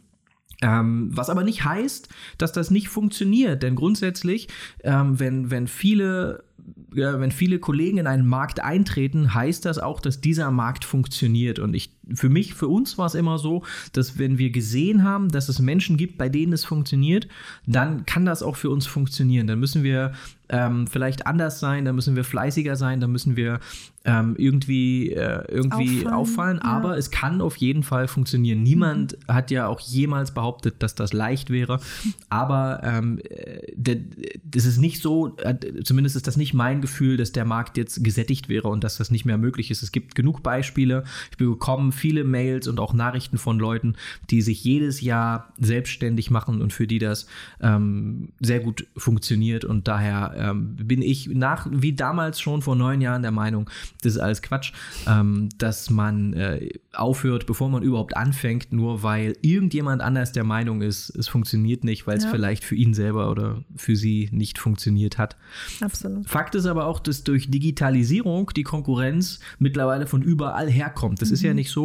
Ähm, 0.63 1.11
was 1.13 1.29
aber 1.29 1.43
nicht 1.43 1.65
heißt, 1.65 2.09
dass 2.39 2.53
das 2.53 2.71
nicht 2.71 2.89
funktioniert, 2.89 3.65
denn 3.65 3.75
grundsätzlich, 3.75 4.49
ähm, 4.85 5.19
wenn, 5.19 5.51
wenn 5.51 5.67
viele 5.67 6.45
wenn 6.91 7.33
viele 7.33 7.59
Kollegen 7.59 7.99
in 7.99 8.07
einen 8.07 8.27
Markt 8.27 8.61
eintreten, 8.61 9.35
heißt 9.35 9.67
das 9.67 9.79
auch, 9.79 10.01
dass 10.01 10.23
dieser 10.23 10.51
Markt 10.51 10.87
funktioniert. 10.87 11.59
Und 11.59 11.75
ich, 11.75 11.91
für 12.13 12.29
mich, 12.29 12.55
für 12.55 12.69
uns 12.69 12.99
war 12.99 13.07
es 13.07 13.15
immer 13.15 13.39
so, 13.39 13.63
dass 13.93 14.19
wenn 14.19 14.39
wir 14.39 14.51
gesehen 14.51 15.05
haben, 15.05 15.29
dass 15.31 15.49
es 15.49 15.59
Menschen 15.59 15.97
gibt, 15.97 16.19
bei 16.19 16.29
denen 16.29 16.53
es 16.53 16.65
funktioniert, 16.65 17.29
dann 17.67 18.05
kann 18.07 18.25
das 18.25 18.43
auch 18.43 18.57
für 18.57 18.71
uns 18.71 18.87
funktionieren. 18.87 19.47
Dann 19.47 19.61
müssen 19.61 19.83
wir 19.83 20.13
ähm, 20.51 20.87
vielleicht 20.87 21.27
anders 21.27 21.59
sein, 21.59 21.85
dann 21.85 21.95
müssen 21.95 22.17
wir 22.17 22.25
fleißiger 22.25 22.77
sein, 22.77 23.01
dann 23.01 23.11
müssen 23.11 23.37
wir 23.37 23.61
ähm, 24.05 24.35
irgendwie, 24.37 25.11
äh, 25.11 25.43
irgendwie 25.49 26.01
Auffallen, 26.01 26.15
auffallen. 26.15 26.61
ja. 26.63 26.71
Aber 26.71 26.99
es 26.99 27.11
kann 27.11 27.41
auf 27.41 27.57
jeden 27.57 27.83
Fall 27.83 28.07
funktionieren. 28.07 28.63
Niemand 28.63 29.17
hat 29.27 29.51
ja 29.51 29.67
auch 29.67 29.81
jemals 29.81 30.33
behauptet, 30.33 30.77
dass 30.83 30.95
das 30.95 31.15
leicht 31.15 31.49
wäre. 31.49 31.81
Aber 32.29 32.83
ähm, 32.85 33.19
äh, 33.31 33.97
das 34.45 34.67
ist 34.67 34.79
nicht 34.79 35.01
so, 35.01 35.35
äh, 35.39 35.55
zumindest 35.83 36.17
ist 36.17 36.27
das 36.27 36.37
nicht 36.37 36.53
mein 36.53 36.83
Gefühl, 36.83 37.17
dass 37.17 37.33
der 37.33 37.47
Markt 37.47 37.79
jetzt 37.79 38.05
gesättigt 38.05 38.51
wäre 38.51 38.69
und 38.69 38.85
dass 38.85 38.99
das 38.99 39.11
nicht 39.11 39.25
mehr 39.25 39.39
möglich 39.39 39.71
ist. 39.71 39.83
Es 39.83 39.93
gibt 39.93 40.15
genug 40.15 40.43
Beispiele. 40.43 41.05
Ich 41.31 41.39
bekomme 41.39 41.93
viele 41.95 42.25
Mails 42.25 42.69
und 42.69 42.81
auch 42.81 42.93
Nachrichten 42.93 43.39
von 43.39 43.59
Leuten, 43.59 43.95
die 44.31 44.43
sich 44.43 44.63
jedes 44.65 45.01
Jahr 45.01 45.53
selbstständig 45.59 46.31
machen 46.31 46.61
und 46.63 46.73
für 46.73 46.87
die 46.87 46.99
das 46.99 47.27
ähm, 47.61 48.31
sehr 48.41 48.61
gut 48.61 48.87
funktioniert. 48.97 49.65
Und 49.65 49.89
daher 49.89 50.35
ähm, 50.37 50.77
bin 50.77 51.03
ich 51.03 51.29
nach, 51.29 51.67
wie 51.71 51.93
damals 51.93 52.41
schon 52.41 52.63
vor 52.63 52.77
neun 52.77 53.01
Jahren 53.01 53.23
der 53.23 53.31
Meinung, 53.31 53.69
das 54.03 54.15
ist 54.15 54.19
alles 54.21 54.43
Quatsch, 54.43 54.73
ähm, 55.07 55.49
dass 55.59 55.91
man 55.91 56.33
äh, 56.33 56.71
aufhört, 56.93 57.47
bevor 57.47 57.69
man 57.69 57.83
überhaupt 57.83 58.17
anfängt, 58.17 58.73
nur 58.73 59.03
weil 59.03 59.37
irgendjemand 59.43 60.01
anders 60.03 60.33
der 60.33 60.45
Meinung 60.45 60.83
ist, 60.83 61.11
es 61.11 61.29
funktioniert 61.29 61.85
nicht, 61.85 62.07
weil 62.07 62.17
es 62.19 62.25
Ja. 62.25 62.31
vielleicht 62.31 62.65
für 62.65 62.75
ihn 62.75 62.95
selber 62.95 63.31
oder 63.31 63.63
für 63.77 63.97
sie 63.97 64.29
nicht 64.33 64.59
funktioniert 64.59 65.19
hat. 65.19 65.37
Absolut. 65.81 66.29
Fakt 66.29 66.55
ist 66.55 66.67
aber 66.67 66.87
auch, 66.87 67.01
dass 67.01 67.23
durch 67.25 67.51
Digitalisierung 67.51 68.51
die 68.57 68.63
Konkurrenz 68.63 69.41
mittlerweile 69.59 70.07
von 70.07 70.23
überall 70.23 70.71
herkommt. 70.71 71.21
Das 71.21 71.31
ist 71.31 71.43
ja 71.43 71.53
nicht 71.53 71.71
so. 71.71 71.84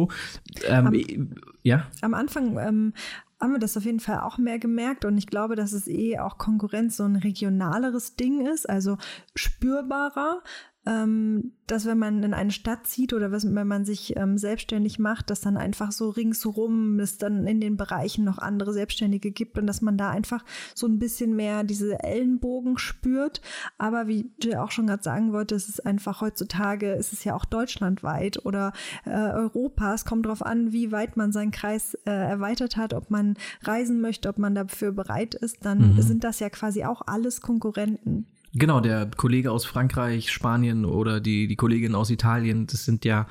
Ähm, 0.66 1.34
ja, 1.62 1.86
Am 2.00 2.14
Anfang 2.14 2.58
ähm, 2.58 2.92
haben 3.40 3.52
wir 3.52 3.58
das 3.58 3.76
auf 3.76 3.84
jeden 3.84 4.00
Fall 4.00 4.20
auch 4.20 4.38
mehr 4.38 4.58
gemerkt 4.58 5.04
und 5.04 5.16
ich 5.16 5.26
glaube, 5.26 5.56
dass 5.56 5.72
es 5.72 5.88
eh 5.88 6.18
auch 6.18 6.38
Konkurrenz 6.38 6.96
so 6.96 7.04
ein 7.04 7.16
regionaleres 7.16 8.16
Ding 8.16 8.46
ist, 8.46 8.68
also 8.68 8.98
spürbarer. 9.34 10.42
Ähm, 10.86 11.52
dass 11.66 11.84
wenn 11.84 11.98
man 11.98 12.22
in 12.22 12.32
eine 12.32 12.50
Stadt 12.50 12.86
zieht 12.86 13.12
oder 13.12 13.30
was, 13.30 13.44
wenn 13.54 13.66
man 13.66 13.84
sich 13.84 14.16
ähm, 14.16 14.38
selbstständig 14.38 14.98
macht, 14.98 15.28
dass 15.28 15.42
dann 15.42 15.58
einfach 15.58 15.92
so 15.92 16.08
ringsrum 16.08 16.98
es 16.98 17.18
dann 17.18 17.46
in 17.46 17.60
den 17.60 17.76
Bereichen 17.76 18.24
noch 18.24 18.38
andere 18.38 18.72
Selbstständige 18.72 19.30
gibt 19.30 19.58
und 19.58 19.66
dass 19.66 19.82
man 19.82 19.98
da 19.98 20.10
einfach 20.10 20.42
so 20.74 20.86
ein 20.86 20.98
bisschen 20.98 21.36
mehr 21.36 21.64
diese 21.64 22.02
Ellenbogen 22.02 22.78
spürt. 22.78 23.42
Aber 23.76 24.08
wie 24.08 24.30
Jill 24.40 24.56
auch 24.56 24.70
schon 24.70 24.86
gerade 24.86 25.02
sagen 25.02 25.32
wollte, 25.32 25.54
es 25.54 25.68
ist 25.68 25.84
einfach 25.84 26.22
heutzutage, 26.22 26.92
es 26.92 27.12
ist 27.12 27.24
ja 27.24 27.34
auch 27.34 27.44
deutschlandweit 27.44 28.44
oder 28.46 28.72
äh, 29.04 29.10
Europa. 29.10 29.92
Es 29.92 30.06
kommt 30.06 30.24
darauf 30.24 30.44
an, 30.44 30.72
wie 30.72 30.92
weit 30.92 31.16
man 31.16 31.30
seinen 31.30 31.50
Kreis 31.50 31.94
äh, 32.06 32.10
erweitert 32.10 32.78
hat, 32.78 32.94
ob 32.94 33.10
man 33.10 33.34
reisen 33.62 34.00
möchte, 34.00 34.30
ob 34.30 34.38
man 34.38 34.54
dafür 34.54 34.92
bereit 34.92 35.34
ist. 35.34 35.64
Dann 35.64 36.00
sind 36.00 36.24
das 36.24 36.40
ja 36.40 36.48
quasi 36.48 36.84
auch 36.84 37.02
alles 37.06 37.42
Konkurrenten. 37.42 38.26
Genau, 38.52 38.80
der 38.80 39.08
Kollege 39.16 39.52
aus 39.52 39.64
Frankreich, 39.64 40.32
Spanien 40.32 40.84
oder 40.84 41.20
die, 41.20 41.46
die 41.46 41.56
Kollegin 41.56 41.94
aus 41.94 42.10
Italien, 42.10 42.66
das 42.66 42.84
sind 42.84 43.04
ja 43.04 43.26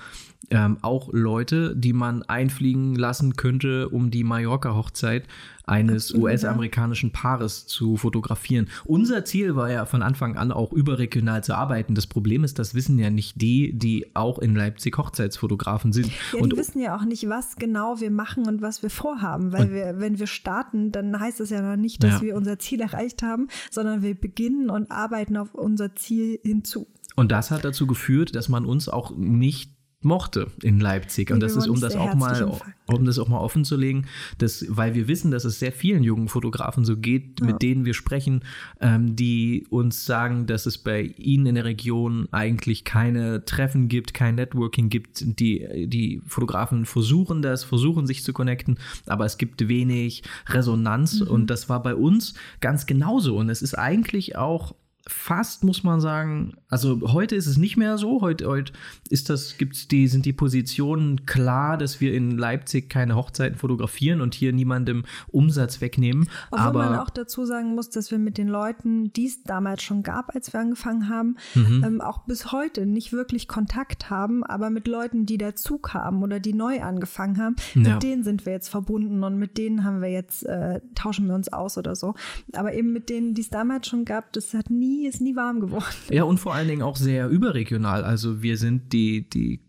ähm, 0.51 0.77
auch 0.81 1.09
Leute, 1.11 1.75
die 1.75 1.93
man 1.93 2.23
einfliegen 2.23 2.95
lassen 2.95 3.35
könnte, 3.35 3.89
um 3.89 4.11
die 4.11 4.23
Mallorca-Hochzeit 4.23 5.27
eines. 5.65 6.13
US-amerikanischen 6.15 7.11
Paares 7.11 7.67
zu 7.67 7.95
fotografieren. 7.97 8.69
Unser 8.85 9.23
Ziel 9.25 9.55
war 9.55 9.71
ja 9.71 9.85
von 9.85 10.01
Anfang 10.01 10.35
an 10.35 10.51
auch 10.51 10.73
überregional 10.73 11.43
zu 11.43 11.53
arbeiten. 11.55 11.93
Das 11.93 12.07
Problem 12.07 12.43
ist, 12.43 12.57
das 12.57 12.73
wissen 12.73 12.97
ja 12.97 13.09
nicht 13.11 13.39
die, 13.41 13.77
die 13.77 14.15
auch 14.15 14.39
in 14.39 14.55
Leipzig 14.55 14.97
Hochzeitsfotografen 14.97 15.93
sind. 15.93 16.07
Ja, 16.33 16.41
Und 16.41 16.53
die 16.53 16.57
wissen 16.57 16.79
ja 16.81 16.97
auch 16.97 17.05
nicht, 17.05 17.29
was 17.29 17.55
genau 17.55 17.99
wir 17.99 18.09
machen 18.09 18.47
und 18.47 18.61
was 18.61 18.81
wir 18.81 18.89
vorhaben, 18.89 19.51
weil 19.51 19.71
wir, 19.71 19.99
wenn 19.99 20.17
wir 20.17 20.27
starten, 20.27 20.91
dann 20.91 21.19
heißt 21.19 21.39
das 21.39 21.51
ja 21.51 21.61
noch 21.61 21.77
nicht, 21.79 22.03
dass 22.03 22.15
Ja. 22.15 22.21
wir 22.21 22.35
unser 22.35 22.57
Ziel 22.57 22.81
erreicht 22.81 23.21
haben, 23.21 23.47
sondern 23.69 24.01
wir 24.01 24.15
beginnen 24.15 24.69
und 24.71 24.89
arbeiten 24.91 25.37
auf 25.37 25.53
unser 25.53 25.95
Ziel 25.95 26.39
hinzu. 26.43 26.87
Und 27.15 27.31
das 27.31 27.51
hat 27.51 27.63
dazu 27.65 27.85
geführt, 27.85 28.35
dass 28.35 28.49
man 28.49 28.65
uns 28.65 28.89
auch 28.89 29.15
nicht 29.15 29.73
mochte 30.01 30.47
in 30.63 30.79
Leipzig. 30.79 31.29
Und 31.29 31.41
das 31.41 31.57
ist, 31.57 31.67
um 31.67 31.81
das 31.81 31.95
auch 31.95 32.15
mal, 32.15 32.57
um 32.85 33.05
das 33.05 33.19
auch 33.19 33.27
mal 33.27 33.39
offen 33.39 33.65
zu 33.65 33.75
legen, 33.75 34.05
dass, 34.37 34.65
weil 34.69 34.95
wir 34.95 35.09
wissen, 35.09 35.29
dass 35.29 35.43
es 35.43 35.59
sehr 35.59 35.73
vielen 35.73 36.03
jungen 36.03 36.29
Fotografen 36.29 36.85
so 36.85 36.95
geht, 36.95 37.41
ja. 37.41 37.47
mit 37.47 37.61
denen 37.61 37.83
wir 37.83 37.93
sprechen, 37.93 38.45
ähm, 38.79 39.17
die 39.17 39.67
uns 39.69 40.05
sagen, 40.05 40.45
dass 40.45 40.65
es 40.65 40.77
bei 40.77 41.01
ihnen 41.17 41.47
in 41.47 41.55
der 41.55 41.65
Region 41.65 42.29
eigentlich 42.31 42.85
keine 42.85 43.43
Treffen 43.43 43.89
gibt, 43.89 44.13
kein 44.13 44.35
Networking 44.35 44.87
gibt. 44.89 45.39
Die, 45.39 45.87
die 45.87 46.21
Fotografen 46.25 46.85
versuchen 46.85 47.41
das, 47.41 47.65
versuchen 47.65 48.07
sich 48.07 48.23
zu 48.23 48.31
connecten, 48.31 48.79
aber 49.05 49.25
es 49.25 49.37
gibt 49.37 49.67
wenig 49.67 50.23
Resonanz. 50.47 51.19
Mhm. 51.19 51.27
Und 51.27 51.47
das 51.47 51.67
war 51.67 51.83
bei 51.83 51.93
uns 51.93 52.35
ganz 52.61 52.85
genauso. 52.85 53.35
Und 53.35 53.49
es 53.49 53.61
ist 53.61 53.73
eigentlich 53.73 54.37
auch 54.37 54.75
fast, 55.09 55.63
muss 55.63 55.83
man 55.83 55.99
sagen, 55.99 56.53
also 56.69 57.01
heute 57.11 57.35
ist 57.35 57.47
es 57.47 57.57
nicht 57.57 57.77
mehr 57.77 57.97
so. 57.97 58.21
Heute, 58.21 58.47
heute 58.47 58.73
ist 59.09 59.29
das, 59.29 59.57
gibt's 59.57 59.87
die, 59.87 60.07
sind 60.07 60.25
die 60.25 60.33
Positionen 60.33 61.25
klar, 61.25 61.77
dass 61.77 61.99
wir 61.99 62.13
in 62.13 62.37
Leipzig 62.37 62.89
keine 62.89 63.15
Hochzeiten 63.15 63.57
fotografieren 63.57 64.21
und 64.21 64.35
hier 64.35 64.53
niemandem 64.53 65.03
Umsatz 65.27 65.81
wegnehmen. 65.81 66.29
Obwohl 66.51 66.67
Aber 66.67 66.85
man 66.85 66.99
auch 66.99 67.09
dazu 67.09 67.45
sagen 67.45 67.75
muss, 67.75 67.89
dass 67.89 68.11
wir 68.11 68.19
mit 68.19 68.37
den 68.37 68.47
Leuten, 68.47 69.11
die 69.13 69.25
es 69.25 69.43
damals 69.43 69.81
schon 69.81 70.03
gab, 70.03 70.35
als 70.35 70.53
wir 70.53 70.59
angefangen 70.59 71.09
haben, 71.09 71.37
mhm. 71.55 71.83
ähm, 71.83 72.01
auch 72.01 72.19
bis 72.25 72.51
heute 72.51 72.85
nicht 72.85 73.11
wirklich 73.11 73.47
Kontakt 73.47 74.09
haben, 74.09 74.43
aber 74.43 74.69
mit 74.69 74.87
Leuten, 74.87 75.25
die 75.25 75.37
dazu 75.37 75.79
kamen 75.79 76.21
oder 76.21 76.39
die 76.39 76.53
neu 76.53 76.81
angefangen 76.81 77.37
haben, 77.39 77.55
ja. 77.73 77.93
mit 77.93 78.03
denen 78.03 78.23
sind 78.23 78.45
wir 78.45 78.53
jetzt 78.53 78.69
verbunden 78.69 79.23
und 79.23 79.37
mit 79.37 79.57
denen 79.57 79.83
haben 79.83 80.01
wir 80.01 80.09
jetzt, 80.09 80.45
äh, 80.45 80.81
tauschen 80.93 81.27
wir 81.27 81.33
uns 81.33 81.51
aus 81.51 81.77
oder 81.77 81.95
so. 81.95 82.13
Aber 82.53 82.73
eben 82.73 82.93
mit 82.93 83.09
denen, 83.09 83.33
die 83.33 83.41
es 83.41 83.49
damals 83.49 83.87
schon 83.87 84.05
gab, 84.05 84.33
das 84.33 84.53
hat 84.53 84.69
nie, 84.69 84.98
ist 85.05 85.21
nie 85.21 85.35
warm 85.35 85.59
geworden. 85.59 85.85
Ja, 86.09 86.23
und 86.23 86.39
vor 86.39 86.53
allen 86.53 86.67
Dingen 86.67 86.81
auch 86.81 86.95
sehr 86.95 87.29
überregional. 87.29 88.03
Also 88.03 88.41
wir 88.41 88.57
sind 88.57 88.93
die, 88.93 89.29
die 89.29 89.61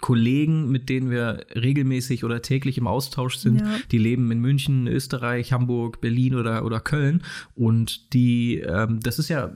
Kollegen, 0.00 0.70
mit 0.70 0.88
denen 0.88 1.08
wir 1.08 1.46
regelmäßig 1.54 2.24
oder 2.24 2.42
täglich 2.42 2.78
im 2.78 2.88
Austausch 2.88 3.36
sind, 3.36 3.60
ja. 3.60 3.76
die 3.92 3.98
leben 3.98 4.30
in 4.32 4.40
München, 4.40 4.88
Österreich, 4.88 5.52
Hamburg, 5.52 6.00
Berlin 6.00 6.34
oder, 6.34 6.64
oder 6.64 6.80
Köln. 6.80 7.22
Und 7.54 8.12
die, 8.12 8.58
ähm, 8.58 8.98
das 9.00 9.20
ist 9.20 9.28
ja 9.28 9.52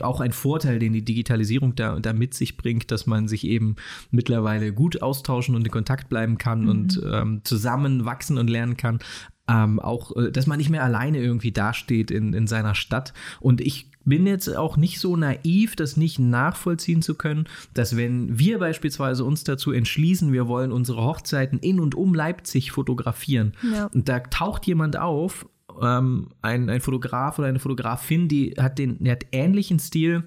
auch 0.00 0.20
ein 0.20 0.32
Vorteil, 0.32 0.78
den 0.78 0.94
die 0.94 1.04
Digitalisierung 1.04 1.74
da, 1.74 2.00
da 2.00 2.14
mit 2.14 2.32
sich 2.32 2.56
bringt, 2.56 2.90
dass 2.90 3.06
man 3.06 3.28
sich 3.28 3.44
eben 3.44 3.76
mittlerweile 4.10 4.72
gut 4.72 5.02
austauschen 5.02 5.54
und 5.54 5.66
in 5.66 5.70
Kontakt 5.70 6.08
bleiben 6.08 6.38
kann 6.38 6.62
mhm. 6.62 6.68
und 6.68 7.02
ähm, 7.12 7.40
zusammen 7.44 8.06
wachsen 8.06 8.38
und 8.38 8.48
lernen 8.48 8.78
kann. 8.78 8.98
Ähm, 9.46 9.78
auch, 9.78 10.16
äh, 10.16 10.32
dass 10.32 10.46
man 10.46 10.56
nicht 10.56 10.70
mehr 10.70 10.84
alleine 10.84 11.18
irgendwie 11.18 11.52
dasteht 11.52 12.10
in, 12.10 12.32
in 12.32 12.46
seiner 12.46 12.74
Stadt. 12.74 13.12
Und 13.40 13.60
ich 13.60 13.89
bin 14.10 14.26
jetzt 14.26 14.54
auch 14.54 14.76
nicht 14.76 15.00
so 15.00 15.16
naiv, 15.16 15.74
das 15.76 15.96
nicht 15.96 16.18
nachvollziehen 16.18 17.00
zu 17.00 17.14
können, 17.14 17.46
dass 17.72 17.96
wenn 17.96 18.38
wir 18.38 18.58
beispielsweise 18.58 19.24
uns 19.24 19.44
dazu 19.44 19.72
entschließen, 19.72 20.32
wir 20.34 20.46
wollen 20.46 20.72
unsere 20.72 21.02
Hochzeiten 21.02 21.58
in 21.58 21.80
und 21.80 21.94
um 21.94 22.12
Leipzig 22.12 22.72
fotografieren, 22.72 23.54
ja. 23.72 23.86
und 23.86 24.08
da 24.10 24.20
taucht 24.20 24.66
jemand 24.66 24.98
auf, 24.98 25.46
ähm, 25.80 26.28
ein, 26.42 26.68
ein 26.68 26.80
Fotograf 26.80 27.38
oder 27.38 27.48
eine 27.48 27.58
Fotografin, 27.58 28.28
die 28.28 28.54
hat 28.58 28.78
den, 28.78 29.02
die 29.02 29.10
hat 29.10 29.24
ähnlichen 29.32 29.78
Stil, 29.78 30.24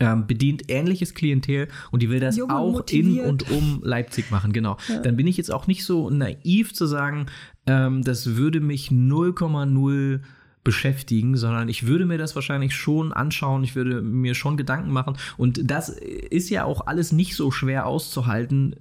ähm, 0.00 0.26
bedient 0.26 0.64
ähnliches 0.68 1.14
Klientel 1.14 1.68
und 1.90 2.02
die 2.02 2.10
will 2.10 2.20
das 2.20 2.36
Jung 2.36 2.50
auch 2.50 2.72
motiviert. 2.72 3.24
in 3.24 3.30
und 3.30 3.50
um 3.50 3.80
Leipzig 3.82 4.30
machen, 4.30 4.52
genau. 4.52 4.76
Ja. 4.88 5.00
Dann 5.00 5.16
bin 5.16 5.26
ich 5.26 5.36
jetzt 5.36 5.52
auch 5.52 5.66
nicht 5.66 5.84
so 5.84 6.10
naiv 6.10 6.74
zu 6.74 6.86
sagen, 6.86 7.26
ähm, 7.66 8.02
das 8.02 8.36
würde 8.36 8.60
mich 8.60 8.88
0,0 8.88 10.20
beschäftigen, 10.64 11.36
sondern 11.36 11.68
ich 11.68 11.86
würde 11.86 12.06
mir 12.06 12.18
das 12.18 12.34
wahrscheinlich 12.34 12.74
schon 12.74 13.12
anschauen, 13.12 13.62
ich 13.62 13.76
würde 13.76 14.02
mir 14.02 14.34
schon 14.34 14.56
Gedanken 14.56 14.90
machen 14.90 15.16
und 15.36 15.70
das 15.70 15.90
ist 15.90 16.50
ja 16.50 16.64
auch 16.64 16.86
alles 16.86 17.12
nicht 17.12 17.36
so 17.36 17.50
schwer 17.50 17.86
auszuhalten, 17.86 18.76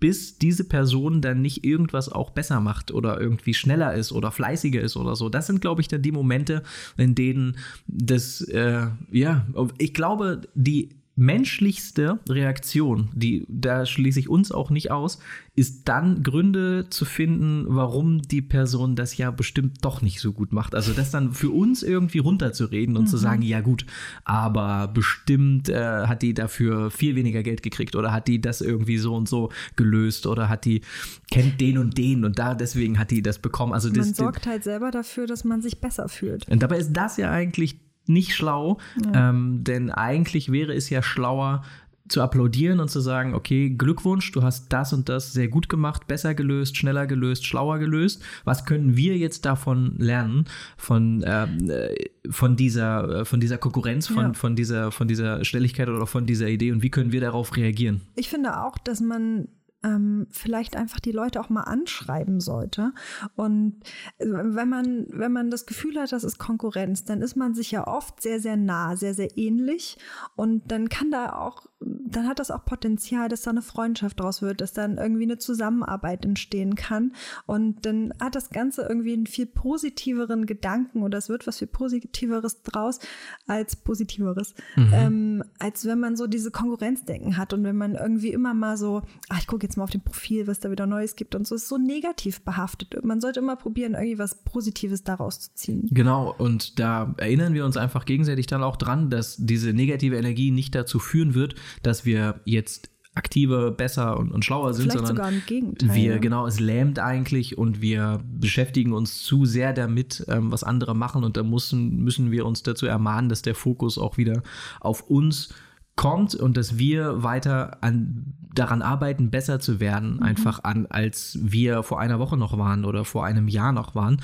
bis 0.00 0.38
diese 0.38 0.64
Person 0.64 1.20
dann 1.20 1.42
nicht 1.42 1.64
irgendwas 1.64 2.10
auch 2.10 2.30
besser 2.30 2.60
macht 2.60 2.90
oder 2.90 3.20
irgendwie 3.20 3.54
schneller 3.54 3.94
ist 3.94 4.12
oder 4.12 4.32
fleißiger 4.32 4.80
ist 4.80 4.96
oder 4.96 5.14
so. 5.14 5.28
Das 5.28 5.46
sind, 5.46 5.60
glaube 5.60 5.82
ich, 5.82 5.88
dann 5.88 6.02
die 6.02 6.12
Momente, 6.12 6.62
in 6.96 7.14
denen 7.14 7.58
das, 7.86 8.40
äh, 8.40 8.86
ja, 9.10 9.46
ich 9.78 9.92
glaube, 9.92 10.40
die 10.54 10.95
menschlichste 11.16 12.20
Reaktion, 12.28 13.08
die 13.14 13.46
da 13.48 13.86
schließe 13.86 14.20
ich 14.20 14.28
uns 14.28 14.52
auch 14.52 14.68
nicht 14.68 14.90
aus, 14.90 15.18
ist 15.54 15.88
dann 15.88 16.22
Gründe 16.22 16.88
zu 16.90 17.06
finden, 17.06 17.64
warum 17.68 18.20
die 18.20 18.42
Person 18.42 18.96
das 18.96 19.16
ja 19.16 19.30
bestimmt 19.30 19.78
doch 19.82 20.02
nicht 20.02 20.20
so 20.20 20.34
gut 20.34 20.52
macht. 20.52 20.74
Also 20.74 20.92
das 20.92 21.10
dann 21.10 21.32
für 21.32 21.50
uns 21.50 21.82
irgendwie 21.82 22.18
runterzureden 22.18 22.98
und 22.98 23.04
mhm. 23.04 23.08
zu 23.08 23.16
sagen, 23.16 23.40
ja 23.40 23.62
gut, 23.62 23.86
aber 24.24 24.88
bestimmt 24.88 25.70
äh, 25.70 26.06
hat 26.06 26.20
die 26.20 26.34
dafür 26.34 26.90
viel 26.90 27.16
weniger 27.16 27.42
Geld 27.42 27.62
gekriegt 27.62 27.96
oder 27.96 28.12
hat 28.12 28.28
die 28.28 28.42
das 28.42 28.60
irgendwie 28.60 28.98
so 28.98 29.14
und 29.14 29.26
so 29.26 29.50
gelöst 29.74 30.26
oder 30.26 30.50
hat 30.50 30.66
die 30.66 30.82
kennt 31.30 31.58
den 31.62 31.78
und 31.78 31.96
den 31.96 32.26
und 32.26 32.38
da 32.38 32.54
deswegen 32.54 32.98
hat 32.98 33.10
die 33.10 33.22
das 33.22 33.38
bekommen. 33.38 33.72
Also 33.72 33.88
man 33.88 33.96
das, 33.96 34.10
sorgt 34.10 34.46
halt 34.46 34.64
selber 34.64 34.90
dafür, 34.90 35.26
dass 35.26 35.44
man 35.44 35.62
sich 35.62 35.80
besser 35.80 36.10
fühlt. 36.10 36.46
Und 36.48 36.62
dabei 36.62 36.76
ist 36.76 36.92
das 36.92 37.16
ja 37.16 37.30
eigentlich 37.30 37.85
nicht 38.08 38.34
schlau, 38.34 38.78
ja. 39.04 39.30
ähm, 39.30 39.64
denn 39.64 39.90
eigentlich 39.90 40.52
wäre 40.52 40.74
es 40.74 40.90
ja 40.90 41.02
schlauer, 41.02 41.62
zu 42.08 42.22
applaudieren 42.22 42.80
und 42.80 42.88
zu 42.88 43.00
sagen, 43.00 43.34
okay, 43.34 43.70
Glückwunsch, 43.70 44.32
du 44.32 44.42
hast 44.42 44.72
das 44.72 44.92
und 44.92 45.08
das 45.08 45.32
sehr 45.32 45.48
gut 45.48 45.68
gemacht, 45.68 46.06
besser 46.06 46.34
gelöst, 46.34 46.76
schneller 46.76 47.06
gelöst, 47.06 47.46
schlauer 47.46 47.78
gelöst. 47.78 48.22
Was 48.44 48.64
können 48.64 48.96
wir 48.96 49.16
jetzt 49.16 49.44
davon 49.44 49.96
lernen 49.98 50.44
von, 50.76 51.24
ähm, 51.26 51.70
äh, 51.70 51.94
von 52.30 52.56
dieser, 52.56 53.20
äh, 53.20 53.24
von 53.24 53.40
dieser 53.40 53.58
Konkurrenz, 53.58 54.06
von, 54.06 54.16
ja. 54.16 54.32
von 54.34 54.56
dieser, 54.56 54.92
von 54.92 55.08
dieser 55.08 55.44
Schnelligkeit 55.44 55.88
oder 55.88 56.06
von 56.06 56.26
dieser 56.26 56.48
Idee 56.48 56.72
und 56.72 56.82
wie 56.82 56.90
können 56.90 57.12
wir 57.12 57.20
darauf 57.20 57.56
reagieren? 57.56 58.02
Ich 58.14 58.28
finde 58.28 58.62
auch, 58.62 58.78
dass 58.78 59.00
man 59.00 59.48
ähm, 59.86 60.26
vielleicht 60.30 60.76
einfach 60.76 61.00
die 61.00 61.12
Leute 61.12 61.40
auch 61.40 61.48
mal 61.48 61.62
anschreiben 61.62 62.40
sollte. 62.40 62.92
Und 63.36 63.80
äh, 64.18 64.26
wenn 64.26 64.68
man, 64.68 65.06
wenn 65.10 65.32
man 65.32 65.50
das 65.50 65.66
Gefühl 65.66 66.00
hat, 66.00 66.12
das 66.12 66.24
ist 66.24 66.38
Konkurrenz, 66.38 67.04
dann 67.04 67.22
ist 67.22 67.36
man 67.36 67.54
sich 67.54 67.70
ja 67.70 67.86
oft 67.86 68.20
sehr, 68.20 68.40
sehr 68.40 68.56
nah, 68.56 68.96
sehr, 68.96 69.14
sehr 69.14 69.38
ähnlich. 69.38 69.98
Und 70.34 70.72
dann 70.72 70.88
kann 70.88 71.10
da 71.10 71.32
auch 71.32 71.66
dann 71.78 72.26
hat 72.26 72.38
das 72.38 72.50
auch 72.50 72.64
Potenzial, 72.64 73.28
dass 73.28 73.42
da 73.42 73.50
eine 73.50 73.60
Freundschaft 73.60 74.20
draus 74.20 74.40
wird, 74.40 74.60
dass 74.62 74.72
dann 74.72 74.96
irgendwie 74.96 75.24
eine 75.24 75.36
Zusammenarbeit 75.36 76.24
entstehen 76.24 76.74
kann. 76.74 77.12
Und 77.44 77.84
dann 77.84 78.14
hat 78.18 78.34
das 78.34 78.48
Ganze 78.50 78.82
irgendwie 78.82 79.12
einen 79.12 79.26
viel 79.26 79.46
positiveren 79.46 80.46
Gedanken 80.46 81.02
oder 81.02 81.18
es 81.18 81.28
wird 81.28 81.46
was 81.46 81.58
viel 81.58 81.68
Positiveres 81.68 82.62
draus 82.62 82.98
als 83.46 83.76
Positiveres. 83.76 84.54
Mhm. 84.76 84.90
Ähm, 84.92 85.44
als 85.58 85.84
wenn 85.84 86.00
man 86.00 86.16
so 86.16 86.26
diese 86.26 86.50
Konkurrenzdenken 86.50 87.36
hat 87.36 87.52
und 87.52 87.62
wenn 87.64 87.76
man 87.76 87.94
irgendwie 87.94 88.32
immer 88.32 88.54
mal 88.54 88.78
so, 88.78 89.02
ach, 89.28 89.38
ich 89.38 89.46
gucke 89.46 89.66
jetzt 89.66 89.75
mal 89.76 89.84
auf 89.84 89.90
dem 89.90 90.00
Profil, 90.00 90.46
was 90.46 90.60
da 90.60 90.70
wieder 90.70 90.86
Neues 90.86 91.16
gibt 91.16 91.34
und 91.34 91.46
so, 91.46 91.54
ist 91.54 91.68
so 91.68 91.78
negativ 91.78 92.42
behaftet. 92.42 93.04
Man 93.04 93.20
sollte 93.20 93.40
immer 93.40 93.56
probieren, 93.56 93.94
irgendwie 93.94 94.18
was 94.18 94.42
Positives 94.44 95.04
daraus 95.04 95.40
zu 95.40 95.54
ziehen. 95.54 95.88
Genau, 95.90 96.34
und 96.36 96.78
da 96.78 97.14
erinnern 97.18 97.54
wir 97.54 97.64
uns 97.64 97.76
einfach 97.76 98.04
gegenseitig 98.04 98.46
dann 98.46 98.62
auch 98.62 98.76
dran, 98.76 99.10
dass 99.10 99.36
diese 99.38 99.72
negative 99.72 100.16
Energie 100.16 100.50
nicht 100.50 100.74
dazu 100.74 100.98
führen 100.98 101.34
wird, 101.34 101.54
dass 101.82 102.04
wir 102.04 102.40
jetzt 102.44 102.90
aktiver, 103.16 103.70
besser 103.70 104.18
und, 104.18 104.30
und 104.30 104.44
schlauer 104.44 104.74
sind, 104.74 104.92
Vielleicht 104.92 105.06
sondern 105.06 105.16
sogar 105.16 105.32
im 105.32 105.42
Gegenteil, 105.46 105.94
wir, 105.94 106.18
genau, 106.18 106.46
es 106.46 106.60
lähmt 106.60 106.98
eigentlich 106.98 107.56
und 107.56 107.80
wir 107.80 108.20
beschäftigen 108.38 108.92
uns 108.92 109.22
zu 109.22 109.46
sehr 109.46 109.72
damit, 109.72 110.24
ähm, 110.28 110.52
was 110.52 110.62
andere 110.62 110.94
machen 110.94 111.24
und 111.24 111.36
da 111.36 111.42
müssen, 111.42 111.96
müssen 112.04 112.30
wir 112.30 112.44
uns 112.44 112.62
dazu 112.62 112.86
ermahnen, 112.86 113.30
dass 113.30 113.42
der 113.42 113.54
Fokus 113.54 113.96
auch 113.96 114.18
wieder 114.18 114.42
auf 114.80 115.08
uns 115.08 115.54
kommt 115.96 116.34
und 116.34 116.58
dass 116.58 116.76
wir 116.78 117.22
weiter 117.22 117.82
an, 117.82 118.34
daran 118.58 118.82
arbeiten, 118.82 119.30
besser 119.30 119.60
zu 119.60 119.80
werden, 119.80 120.16
mhm. 120.16 120.22
einfach 120.22 120.64
an, 120.64 120.86
als 120.86 121.38
wir 121.40 121.82
vor 121.82 122.00
einer 122.00 122.18
Woche 122.18 122.36
noch 122.36 122.58
waren 122.58 122.84
oder 122.84 123.04
vor 123.04 123.24
einem 123.24 123.48
Jahr 123.48 123.72
noch 123.72 123.94
waren. 123.94 124.20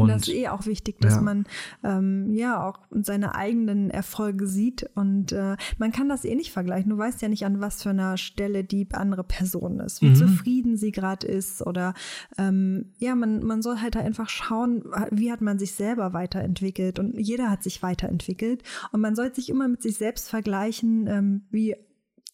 Und 0.00 0.08
das 0.08 0.22
ist 0.22 0.34
eh 0.34 0.48
auch 0.48 0.66
wichtig, 0.66 1.00
dass 1.00 1.16
ja. 1.16 1.20
man 1.20 1.44
ähm, 1.82 2.32
ja 2.32 2.66
auch 2.66 2.80
seine 2.90 3.34
eigenen 3.34 3.90
Erfolge 3.90 4.46
sieht 4.46 4.88
und 4.94 5.32
äh, 5.32 5.56
man 5.78 5.92
kann 5.92 6.08
das 6.08 6.24
eh 6.24 6.34
nicht 6.34 6.52
vergleichen. 6.52 6.90
Du 6.90 6.98
weißt 6.98 7.22
ja 7.22 7.28
nicht, 7.28 7.46
an 7.46 7.60
was 7.60 7.82
für 7.82 7.90
einer 7.90 8.16
Stelle 8.16 8.64
die 8.64 8.88
andere 8.92 9.24
Person 9.24 9.80
ist, 9.80 10.02
wie 10.02 10.10
mhm. 10.10 10.16
zufrieden 10.16 10.76
sie 10.76 10.92
gerade 10.92 11.26
ist 11.26 11.64
oder 11.64 11.94
ähm, 12.38 12.86
ja, 12.98 13.14
man, 13.14 13.44
man 13.44 13.62
soll 13.62 13.80
halt 13.80 13.96
einfach 13.96 14.28
schauen, 14.28 14.84
wie 15.10 15.30
hat 15.30 15.40
man 15.40 15.58
sich 15.58 15.72
selber 15.72 16.12
weiterentwickelt 16.12 16.98
und 16.98 17.16
jeder 17.16 17.50
hat 17.50 17.62
sich 17.62 17.82
weiterentwickelt 17.82 18.62
und 18.92 19.00
man 19.00 19.14
soll 19.14 19.34
sich 19.34 19.48
immer 19.48 19.68
mit 19.68 19.82
sich 19.82 19.96
selbst 19.96 20.28
vergleichen, 20.28 21.06
ähm, 21.06 21.42
wie 21.50 21.76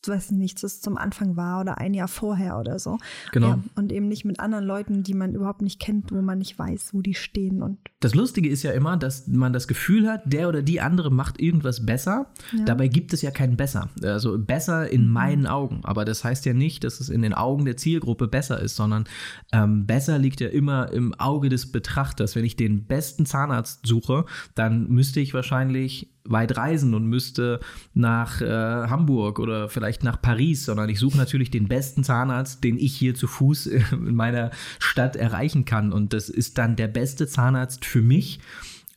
weiß 0.08 0.30
nicht, 0.32 0.62
das 0.62 0.80
zum 0.80 0.96
Anfang 0.96 1.36
war 1.36 1.60
oder 1.60 1.78
ein 1.78 1.94
Jahr 1.94 2.08
vorher 2.08 2.58
oder 2.58 2.78
so. 2.78 2.98
Genau. 3.32 3.48
Ja, 3.48 3.58
und 3.76 3.92
eben 3.92 4.08
nicht 4.08 4.24
mit 4.24 4.40
anderen 4.40 4.64
Leuten, 4.64 5.02
die 5.02 5.14
man 5.14 5.34
überhaupt 5.34 5.62
nicht 5.62 5.80
kennt, 5.80 6.10
wo 6.12 6.22
man 6.22 6.38
nicht 6.38 6.58
weiß, 6.58 6.94
wo 6.94 7.02
die 7.02 7.14
stehen. 7.14 7.62
Und 7.62 7.78
das 8.00 8.14
Lustige 8.14 8.48
ist 8.48 8.62
ja 8.62 8.72
immer, 8.72 8.96
dass 8.96 9.26
man 9.26 9.52
das 9.52 9.68
Gefühl 9.68 10.08
hat, 10.08 10.22
der 10.24 10.48
oder 10.48 10.62
die 10.62 10.80
andere 10.80 11.10
macht 11.10 11.40
irgendwas 11.40 11.84
besser. 11.84 12.26
Ja. 12.56 12.64
Dabei 12.64 12.88
gibt 12.88 13.12
es 13.12 13.22
ja 13.22 13.30
kein 13.30 13.56
besser. 13.56 13.90
Also 14.02 14.38
besser 14.38 14.88
in 14.88 15.06
mhm. 15.06 15.12
meinen 15.12 15.46
Augen. 15.46 15.80
Aber 15.84 16.04
das 16.04 16.24
heißt 16.24 16.46
ja 16.46 16.54
nicht, 16.54 16.84
dass 16.84 17.00
es 17.00 17.08
in 17.08 17.22
den 17.22 17.34
Augen 17.34 17.64
der 17.64 17.76
Zielgruppe 17.76 18.28
besser 18.28 18.60
ist, 18.60 18.76
sondern 18.76 19.04
ähm, 19.52 19.86
besser 19.86 20.18
liegt 20.18 20.40
ja 20.40 20.48
immer 20.48 20.90
im 20.92 21.14
Auge 21.14 21.48
des 21.48 21.72
Betrachters. 21.72 22.36
Wenn 22.36 22.44
ich 22.44 22.56
den 22.56 22.84
besten 22.84 23.26
Zahnarzt 23.26 23.86
suche, 23.86 24.24
dann 24.54 24.88
müsste 24.88 25.20
ich 25.20 25.34
wahrscheinlich 25.34 26.10
weit 26.24 26.56
reisen 26.56 26.94
und 26.94 27.06
müsste 27.06 27.60
nach 27.94 28.40
äh, 28.40 28.46
Hamburg 28.46 29.38
oder 29.38 29.68
vielleicht 29.68 30.04
nach 30.04 30.20
Paris, 30.20 30.64
sondern 30.64 30.88
ich 30.88 30.98
suche 30.98 31.16
natürlich 31.16 31.50
den 31.50 31.68
besten 31.68 32.04
Zahnarzt, 32.04 32.62
den 32.62 32.78
ich 32.78 32.94
hier 32.94 33.14
zu 33.14 33.26
Fuß 33.26 33.66
in 33.92 34.14
meiner 34.14 34.50
Stadt 34.78 35.16
erreichen 35.16 35.64
kann. 35.64 35.92
Und 35.92 36.12
das 36.12 36.28
ist 36.28 36.58
dann 36.58 36.76
der 36.76 36.88
beste 36.88 37.26
Zahnarzt 37.26 37.84
für 37.84 38.02
mich. 38.02 38.40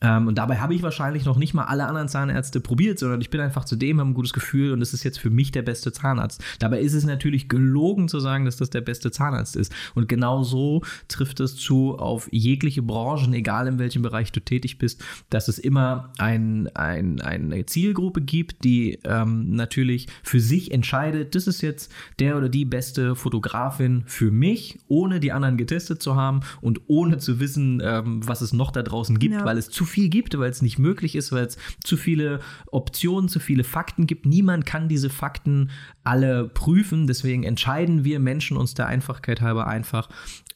Ähm, 0.04 0.28
und 0.28 0.36
dabei 0.36 0.58
habe 0.58 0.74
ich 0.74 0.82
wahrscheinlich 0.82 1.24
noch 1.24 1.36
nicht 1.38 1.54
mal 1.54 1.64
alle 1.64 1.86
anderen 1.86 2.08
Zahnärzte 2.08 2.60
probiert, 2.60 2.98
sondern 2.98 3.20
ich 3.20 3.30
bin 3.30 3.40
einfach 3.40 3.64
zu 3.64 3.76
dem, 3.76 3.98
habe 3.98 4.10
ein 4.10 4.14
gutes 4.14 4.32
Gefühl 4.32 4.72
und 4.72 4.82
es 4.82 4.92
ist 4.92 5.02
jetzt 5.02 5.18
für 5.18 5.30
mich 5.30 5.50
der 5.50 5.62
beste 5.62 5.92
Zahnarzt. 5.92 6.42
Dabei 6.58 6.80
ist 6.80 6.92
es 6.92 7.04
natürlich 7.04 7.48
gelogen 7.48 8.08
zu 8.08 8.20
sagen, 8.20 8.44
dass 8.44 8.56
das 8.56 8.70
der 8.70 8.82
beste 8.82 9.10
Zahnarzt 9.10 9.56
ist. 9.56 9.72
Und 9.94 10.08
genau 10.08 10.42
so 10.42 10.82
trifft 11.08 11.40
es 11.40 11.56
zu 11.56 11.96
auf 11.98 12.28
jegliche 12.30 12.82
Branchen, 12.82 13.32
egal 13.32 13.66
in 13.66 13.78
welchem 13.78 14.02
Bereich 14.02 14.30
du 14.32 14.40
tätig 14.40 14.78
bist, 14.78 15.02
dass 15.30 15.48
es 15.48 15.58
immer 15.58 16.12
ein, 16.18 16.68
ein, 16.74 17.20
eine 17.20 17.64
Zielgruppe 17.64 18.20
gibt, 18.20 18.64
die 18.64 18.98
ähm, 19.04 19.52
natürlich 19.52 20.08
für 20.22 20.40
sich 20.40 20.70
entscheidet, 20.70 21.34
das 21.34 21.46
ist 21.46 21.62
jetzt 21.62 21.90
der 22.18 22.36
oder 22.36 22.50
die 22.50 22.66
beste 22.66 23.16
Fotografin 23.16 24.02
für 24.06 24.30
mich, 24.30 24.78
ohne 24.88 25.20
die 25.20 25.32
anderen 25.32 25.56
getestet 25.56 26.02
zu 26.02 26.14
haben 26.14 26.40
und 26.60 26.82
ohne 26.88 27.18
zu 27.18 27.40
wissen, 27.40 27.80
ähm, 27.82 28.20
was 28.26 28.42
es 28.42 28.52
noch 28.52 28.70
da 28.70 28.82
draußen 28.82 29.18
gibt, 29.18 29.34
ja. 29.34 29.44
weil 29.44 29.56
es 29.56 29.70
zu 29.70 29.84
viel 29.84 29.93
gibt, 29.96 30.38
weil 30.38 30.50
es 30.50 30.62
nicht 30.62 30.78
möglich 30.78 31.14
ist, 31.16 31.32
weil 31.32 31.46
es 31.46 31.56
zu 31.82 31.96
viele 31.96 32.40
Optionen, 32.66 33.28
zu 33.28 33.40
viele 33.40 33.64
Fakten 33.64 34.06
gibt. 34.06 34.26
Niemand 34.26 34.66
kann 34.66 34.88
diese 34.88 35.10
Fakten 35.10 35.70
alle 36.02 36.48
prüfen. 36.48 37.06
Deswegen 37.06 37.44
entscheiden 37.44 38.04
wir 38.04 38.20
Menschen 38.20 38.56
uns 38.56 38.74
der 38.74 38.86
Einfachkeit 38.86 39.40
halber 39.40 39.66
einfach 39.66 40.08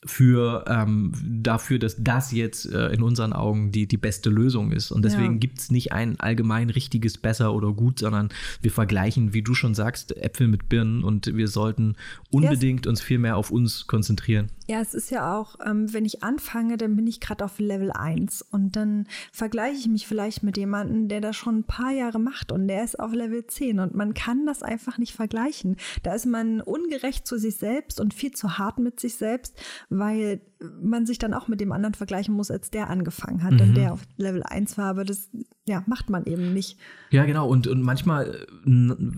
für 0.04 0.64
ähm, 0.68 1.12
dafür, 1.42 1.78
dass 1.78 1.96
das 1.98 2.30
jetzt 2.30 2.72
äh, 2.72 2.88
in 2.88 3.02
unseren 3.02 3.32
Augen 3.32 3.72
die, 3.72 3.88
die 3.88 3.96
beste 3.96 4.30
Lösung 4.30 4.70
ist. 4.70 4.92
Und 4.92 5.04
deswegen 5.04 5.34
ja. 5.34 5.38
gibt 5.38 5.58
es 5.58 5.70
nicht 5.70 5.92
ein 5.92 6.20
allgemein 6.20 6.70
richtiges 6.70 7.18
besser 7.18 7.52
oder 7.52 7.72
gut, 7.72 7.98
sondern 7.98 8.28
wir 8.62 8.70
vergleichen, 8.70 9.34
wie 9.34 9.42
du 9.42 9.54
schon 9.54 9.74
sagst, 9.74 10.16
Äpfel 10.16 10.46
mit 10.46 10.68
Birnen 10.68 11.02
und 11.02 11.34
wir 11.34 11.48
sollten 11.48 11.96
unbedingt 12.30 12.86
ja, 12.86 12.90
uns 12.90 13.00
viel 13.00 13.18
mehr 13.18 13.36
auf 13.36 13.50
uns 13.50 13.88
konzentrieren. 13.88 14.50
Ja, 14.68 14.80
es 14.80 14.94
ist 14.94 15.10
ja 15.10 15.36
auch, 15.36 15.56
ähm, 15.66 15.92
wenn 15.92 16.04
ich 16.04 16.22
anfange, 16.22 16.76
dann 16.76 16.94
bin 16.94 17.06
ich 17.06 17.20
gerade 17.20 17.44
auf 17.44 17.58
Level 17.58 17.90
1 17.90 18.42
und 18.42 18.76
dann 18.76 19.06
vergleiche 19.32 19.78
ich 19.78 19.88
mich 19.88 20.06
vielleicht 20.06 20.42
mit 20.42 20.56
jemandem, 20.56 21.08
der 21.08 21.20
das 21.20 21.36
schon 21.36 21.58
ein 21.58 21.64
paar 21.64 21.92
Jahre 21.92 22.18
macht 22.18 22.52
und 22.52 22.68
der 22.68 22.84
ist 22.84 22.98
auf 22.98 23.12
Level 23.12 23.46
10 23.46 23.80
und 23.80 23.94
man 23.94 24.14
kann 24.14 24.46
das 24.46 24.62
einfach 24.62 24.98
nicht 24.98 25.14
vergleichen. 25.14 25.76
Da 26.02 26.14
ist 26.14 26.26
man 26.26 26.60
ungerecht 26.60 27.26
zu 27.26 27.38
sich 27.38 27.56
selbst 27.56 28.00
und 28.00 28.14
viel 28.14 28.32
zu 28.32 28.58
hart 28.58 28.78
mit 28.78 29.00
sich 29.00 29.16
selbst, 29.16 29.56
weil 29.88 30.40
man 30.80 31.06
sich 31.06 31.18
dann 31.18 31.34
auch 31.34 31.48
mit 31.48 31.60
dem 31.60 31.72
anderen 31.72 31.94
vergleichen 31.94 32.34
muss, 32.34 32.50
als 32.50 32.70
der 32.70 32.90
angefangen 32.90 33.42
hat 33.42 33.54
mhm. 33.54 33.60
und 33.60 33.74
der 33.74 33.92
auf 33.92 34.02
Level 34.16 34.42
1 34.42 34.76
war, 34.76 34.86
aber 34.86 35.04
das 35.04 35.30
ja, 35.66 35.84
macht 35.86 36.10
man 36.10 36.24
eben 36.24 36.52
nicht. 36.52 36.78
Ja, 37.10 37.24
genau 37.24 37.48
und, 37.48 37.66
und 37.66 37.82
manchmal, 37.82 38.46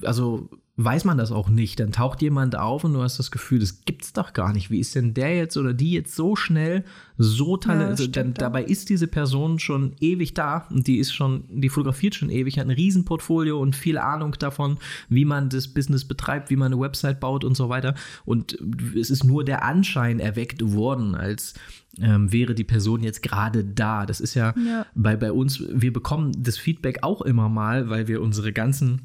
also 0.02 0.50
weiß 0.84 1.04
man 1.04 1.18
das 1.18 1.32
auch 1.32 1.49
nicht. 1.49 1.80
Dann 1.80 1.92
taucht 1.92 2.22
jemand 2.22 2.56
auf 2.56 2.84
und 2.84 2.94
du 2.94 3.02
hast 3.02 3.18
das 3.18 3.30
Gefühl, 3.30 3.58
das 3.58 3.84
gibt's 3.84 4.12
doch 4.12 4.32
gar 4.32 4.52
nicht. 4.52 4.70
Wie 4.70 4.80
ist 4.80 4.94
denn 4.94 5.14
der 5.14 5.37
jetzt 5.37 5.56
oder 5.56 5.75
die 5.75 5.92
jetzt 5.92 6.14
so 6.14 6.37
schnell, 6.37 6.84
so 7.18 7.56
talentiert? 7.56 8.16
Ja, 8.16 8.25
dabei 8.25 8.64
ist 8.64 8.88
diese 8.88 9.06
Person 9.06 9.58
schon 9.58 9.94
ewig 10.00 10.34
da 10.34 10.66
und 10.70 10.87
die 10.87 10.99
ist 10.99 11.12
schon, 11.12 11.44
die 11.49 11.68
fotografiert 11.68 12.14
schon 12.14 12.30
ewig, 12.30 12.58
hat 12.58 12.66
ein 12.66 12.70
Riesenportfolio 12.70 13.60
und 13.60 13.76
viel 13.76 13.99
Ahnung 13.99 14.37
davon, 14.38 14.78
wie 15.08 15.25
man 15.25 15.49
das 15.49 15.68
Business 15.68 16.04
betreibt, 16.04 16.50
wie 16.50 16.56
man 16.56 16.72
eine 16.72 16.80
Website 16.80 17.20
baut 17.20 17.44
und 17.44 17.56
so 17.56 17.68
weiter. 17.68 17.94
Und 18.25 18.58
es 18.99 19.10
ist 19.10 19.25
nur 19.25 19.44
der 19.44 19.64
Anschein 19.64 20.20
erweckt 20.20 20.62
worden, 20.72 21.14
als 21.14 21.54
ähm, 21.99 22.32
wäre 22.32 22.54
die 22.54 22.64
Person 22.64 23.02
jetzt 23.02 23.22
gerade 23.22 23.64
da. 23.64 24.06
Das 24.06 24.20
ist 24.20 24.34
ja, 24.34 24.54
ja. 24.66 24.87
Bei, 24.94 25.16
bei 25.16 25.32
uns, 25.32 25.62
wir 25.68 25.92
bekommen 25.92 26.32
das 26.38 26.56
Feedback 26.56 27.02
auch 27.02 27.22
immer 27.22 27.49
mal, 27.49 27.90
weil 27.90 28.08
wir 28.08 28.22
unsere 28.22 28.52
ganzen 28.52 29.02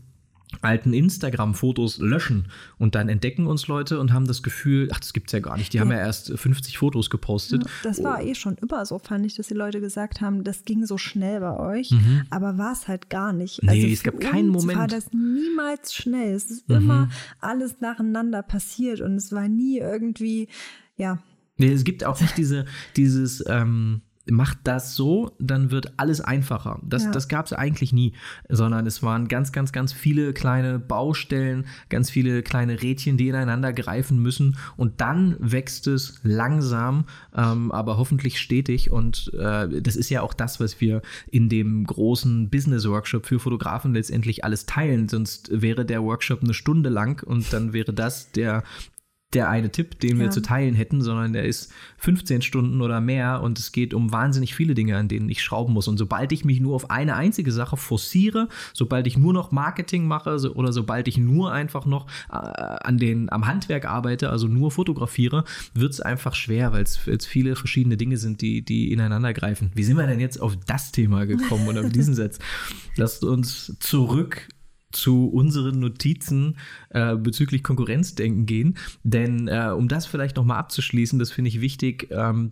alten 0.62 0.94
Instagram-Fotos 0.94 2.00
löschen 2.00 2.48
und 2.78 2.96
dann 2.96 3.10
entdecken 3.10 3.48
uns 3.48 3.68
Leute 3.68 4.00
und 4.00 4.14
haben 4.14 4.28
das 4.28 4.44
Gefühl, 4.44 4.90
ach, 4.92 5.00
das 5.00 5.14
gibt's 5.14 5.32
ja 5.32 5.40
gar 5.40 5.58
nicht. 5.58 5.74
Die 5.74 5.78
ja. 5.78 5.82
haben 5.82 5.92
ja 5.92 5.98
erst 5.98 6.32
50 6.38 6.78
Fotos 6.78 7.10
gepostet. 7.10 7.66
Das 7.84 8.04
war 8.04 8.20
oh. 8.22 8.26
eh 8.26 8.36
schon 8.36 8.56
immer 8.56 8.86
so, 8.86 9.00
fand 9.00 9.26
ich, 9.26 9.36
dass 9.36 9.48
die 9.48 9.54
Leute 9.54 9.82
gesagt 9.82 10.22
haben, 10.22 10.44
das 10.44 10.64
ging 10.64 10.86
so 10.86 10.98
schnell 10.98 11.40
bei 11.40 11.58
euch, 11.58 11.92
mhm. 11.92 12.24
aber 12.30 12.58
war 12.58 12.74
es 12.74 12.88
halt 12.88 13.10
gar 13.10 13.34
nicht. 13.34 13.64
Nee, 13.64 13.72
also 13.72 13.88
es 13.88 14.04
gab 14.04 14.20
keinen 14.20 14.50
Moment. 14.50 14.78
war 14.78 14.88
das 14.88 15.12
niemals 15.12 15.94
schnell. 15.94 16.34
Es 16.34 16.50
ist 16.50 16.70
mhm. 16.70 16.76
immer 16.76 17.10
alles 17.40 17.82
nacheinander 17.82 18.44
passiert 18.44 19.02
und 19.02 19.16
es 19.16 19.32
war 19.32 19.48
nie 19.48 19.80
irgendwie, 19.80 20.48
ja. 20.98 21.20
Nee, 21.58 21.72
es 21.72 21.84
gibt 21.84 22.04
auch 22.04 22.20
nicht 22.20 22.38
diese, 22.38 22.66
dieses, 22.96 23.44
ähm, 23.48 24.02
macht 24.30 24.60
das 24.64 24.96
so, 24.96 25.32
dann 25.40 25.72
wird 25.72 25.94
alles 25.98 26.22
einfacher. 26.22 26.80
Das, 26.84 27.04
ja. 27.04 27.12
das 27.12 27.28
gab 27.28 27.46
es 27.46 27.54
eigentlich 27.54 27.94
nie, 27.94 28.14
sondern 28.50 28.88
es 28.88 29.04
waren 29.04 29.28
ganz, 29.28 29.52
ganz, 29.52 29.72
ganz 29.72 29.94
viele 29.94 30.34
kleine 30.34 30.80
Baustellen, 30.80 31.66
ganz 31.90 32.10
viele 32.10 32.42
kleine 32.42 32.82
Rädchen, 32.82 33.18
die 33.18 33.28
ineinander 33.28 33.74
greifen 33.74 34.20
müssen 34.20 34.58
und 34.78 35.02
dann 35.02 35.36
wächst 35.40 35.88
es 35.88 36.20
langsam, 36.24 37.06
ähm, 37.36 37.72
aber 37.72 37.98
hoffentlich 37.98 38.40
stetig 38.40 38.92
und 38.92 39.32
äh, 39.34 39.82
das 39.82 39.96
ist 39.96 40.10
ja 40.10 40.22
auch 40.22 40.34
das, 40.34 40.60
was 40.60 40.82
wir 40.82 41.02
in 41.30 41.50
dem 41.50 41.86
großen 41.86 42.50
Business 42.50 42.88
Workshop 42.88 43.26
für 43.26 43.40
Fotografen 43.40 43.94
letztendlich 43.94 44.44
alles 44.44 44.66
teilen, 44.66 45.08
sonst 45.08 45.50
wäre 45.52 45.86
der 45.86 46.04
Workshop 46.04 46.44
eine 46.44 46.54
Stunde 46.54 46.90
lang 46.90 47.24
und 47.24 47.54
dann 47.54 47.74
wäre 47.74 47.94
das 47.94 48.32
der 48.32 48.64
der 49.36 49.50
eine 49.50 49.70
Tipp, 49.70 50.00
den 50.00 50.18
wir 50.18 50.32
zu 50.32 50.42
teilen 50.42 50.76
hätten, 50.76 51.02
sondern 51.02 51.34
der 51.34 51.44
ist 51.44 51.72
15 51.98 52.42
Stunden 52.42 52.82
oder 52.82 53.02
mehr 53.02 53.42
und 53.42 53.60
es 53.60 53.72
geht 53.72 53.94
um 53.94 54.12
wahnsinnig 54.12 54.56
viele 54.56 54.74
Dinge, 54.74 54.96
an 54.96 55.08
denen 55.08 55.30
ich 55.30 55.44
schrauben 55.44 55.74
muss. 55.74 55.88
Und 55.88 55.98
sobald 55.98 56.32
ich 56.32 56.46
mich 56.46 56.62
nur 56.62 56.74
auf 56.74 56.90
eine 56.90 57.16
einzige 57.16 57.52
Sache 57.52 57.76
forciere, 57.76 58.48
sobald 58.74 59.08
ich 59.08 59.18
nur 59.18 59.34
noch 59.34 59.52
Marketing 59.52 60.08
mache 60.08 60.40
so, 60.40 60.54
oder 60.54 60.72
sobald 60.72 61.08
ich 61.08 61.18
nur 61.18 61.52
einfach 61.52 61.86
noch 61.86 62.08
äh, 62.30 62.36
an 62.36 62.98
den, 62.98 63.32
am 63.32 63.46
Handwerk 63.46 63.86
arbeite, 63.86 64.30
also 64.30 64.48
nur 64.48 64.72
fotografiere, 64.72 65.44
wird 65.74 65.92
es 65.92 66.00
einfach 66.00 66.34
schwer, 66.34 66.72
weil 66.72 66.84
es 66.84 67.26
viele 67.26 67.56
verschiedene 67.56 67.98
Dinge 67.98 68.18
sind, 68.18 68.42
die, 68.42 68.64
die 68.64 68.92
ineinander 68.92 69.34
greifen. 69.34 69.72
Wie 69.76 69.84
sind 69.84 69.98
wir 69.98 70.08
denn 70.08 70.22
jetzt 70.22 70.42
auf 70.42 70.56
das 70.66 70.94
Thema 70.94 71.26
gekommen 71.26 71.68
oder 71.68 71.82
auf 71.82 71.92
diesen 71.92 72.14
Satz? 72.16 72.40
Lasst 72.96 73.24
uns 73.24 73.76
zurück 73.80 74.48
zu 74.96 75.28
unseren 75.28 75.80
Notizen 75.80 76.58
äh, 76.90 77.16
bezüglich 77.16 77.64
Konkurrenzdenken 77.64 78.46
gehen. 78.46 78.78
Denn 79.04 79.48
äh, 79.48 79.72
um 79.76 79.88
das 79.88 80.06
vielleicht 80.06 80.38
nochmal 80.38 80.58
abzuschließen, 80.58 81.20
das 81.20 81.32
finde 81.32 81.50
ich 81.50 81.62
wichtig, 81.62 82.10
ähm, 82.12 82.52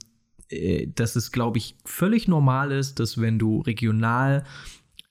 äh, 0.50 0.88
dass 0.88 1.16
es, 1.16 1.32
glaube 1.32 1.58
ich, 1.58 1.76
völlig 1.86 2.28
normal 2.28 2.72
ist, 2.72 3.00
dass 3.00 3.20
wenn 3.20 3.40
du 3.40 3.62
regional 3.62 4.44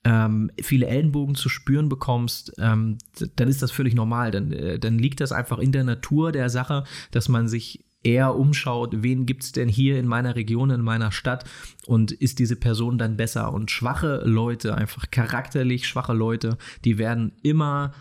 ähm, 0.04 0.50
viele 0.60 0.86
Ellenbogen 0.86 1.34
zu 1.34 1.48
spüren 1.48 1.88
bekommst, 1.88 2.52
ähm, 2.58 2.98
dann 3.36 3.48
ist 3.48 3.62
das 3.62 3.70
völlig 3.70 3.94
normal. 3.94 4.30
Dann, 4.30 4.52
äh, 4.52 4.78
dann 4.78 4.98
liegt 4.98 5.20
das 5.20 5.32
einfach 5.32 5.58
in 5.58 5.72
der 5.72 5.84
Natur 5.84 6.32
der 6.32 6.50
Sache, 6.50 6.84
dass 7.12 7.28
man 7.28 7.48
sich 7.48 7.84
eher 8.02 8.36
umschaut, 8.36 9.02
wen 9.02 9.26
gibt 9.26 9.44
es 9.44 9.52
denn 9.52 9.68
hier 9.68 9.98
in 9.98 10.06
meiner 10.06 10.34
Region, 10.36 10.70
in 10.70 10.82
meiner 10.82 11.12
Stadt 11.12 11.44
und 11.86 12.12
ist 12.12 12.38
diese 12.38 12.56
Person 12.56 12.98
dann 12.98 13.16
besser? 13.16 13.52
Und 13.52 13.70
schwache 13.70 14.22
Leute, 14.24 14.74
einfach 14.74 15.10
charakterlich 15.10 15.86
schwache 15.86 16.12
Leute, 16.12 16.58
die 16.84 16.98
werden 16.98 17.32
immer 17.42 17.92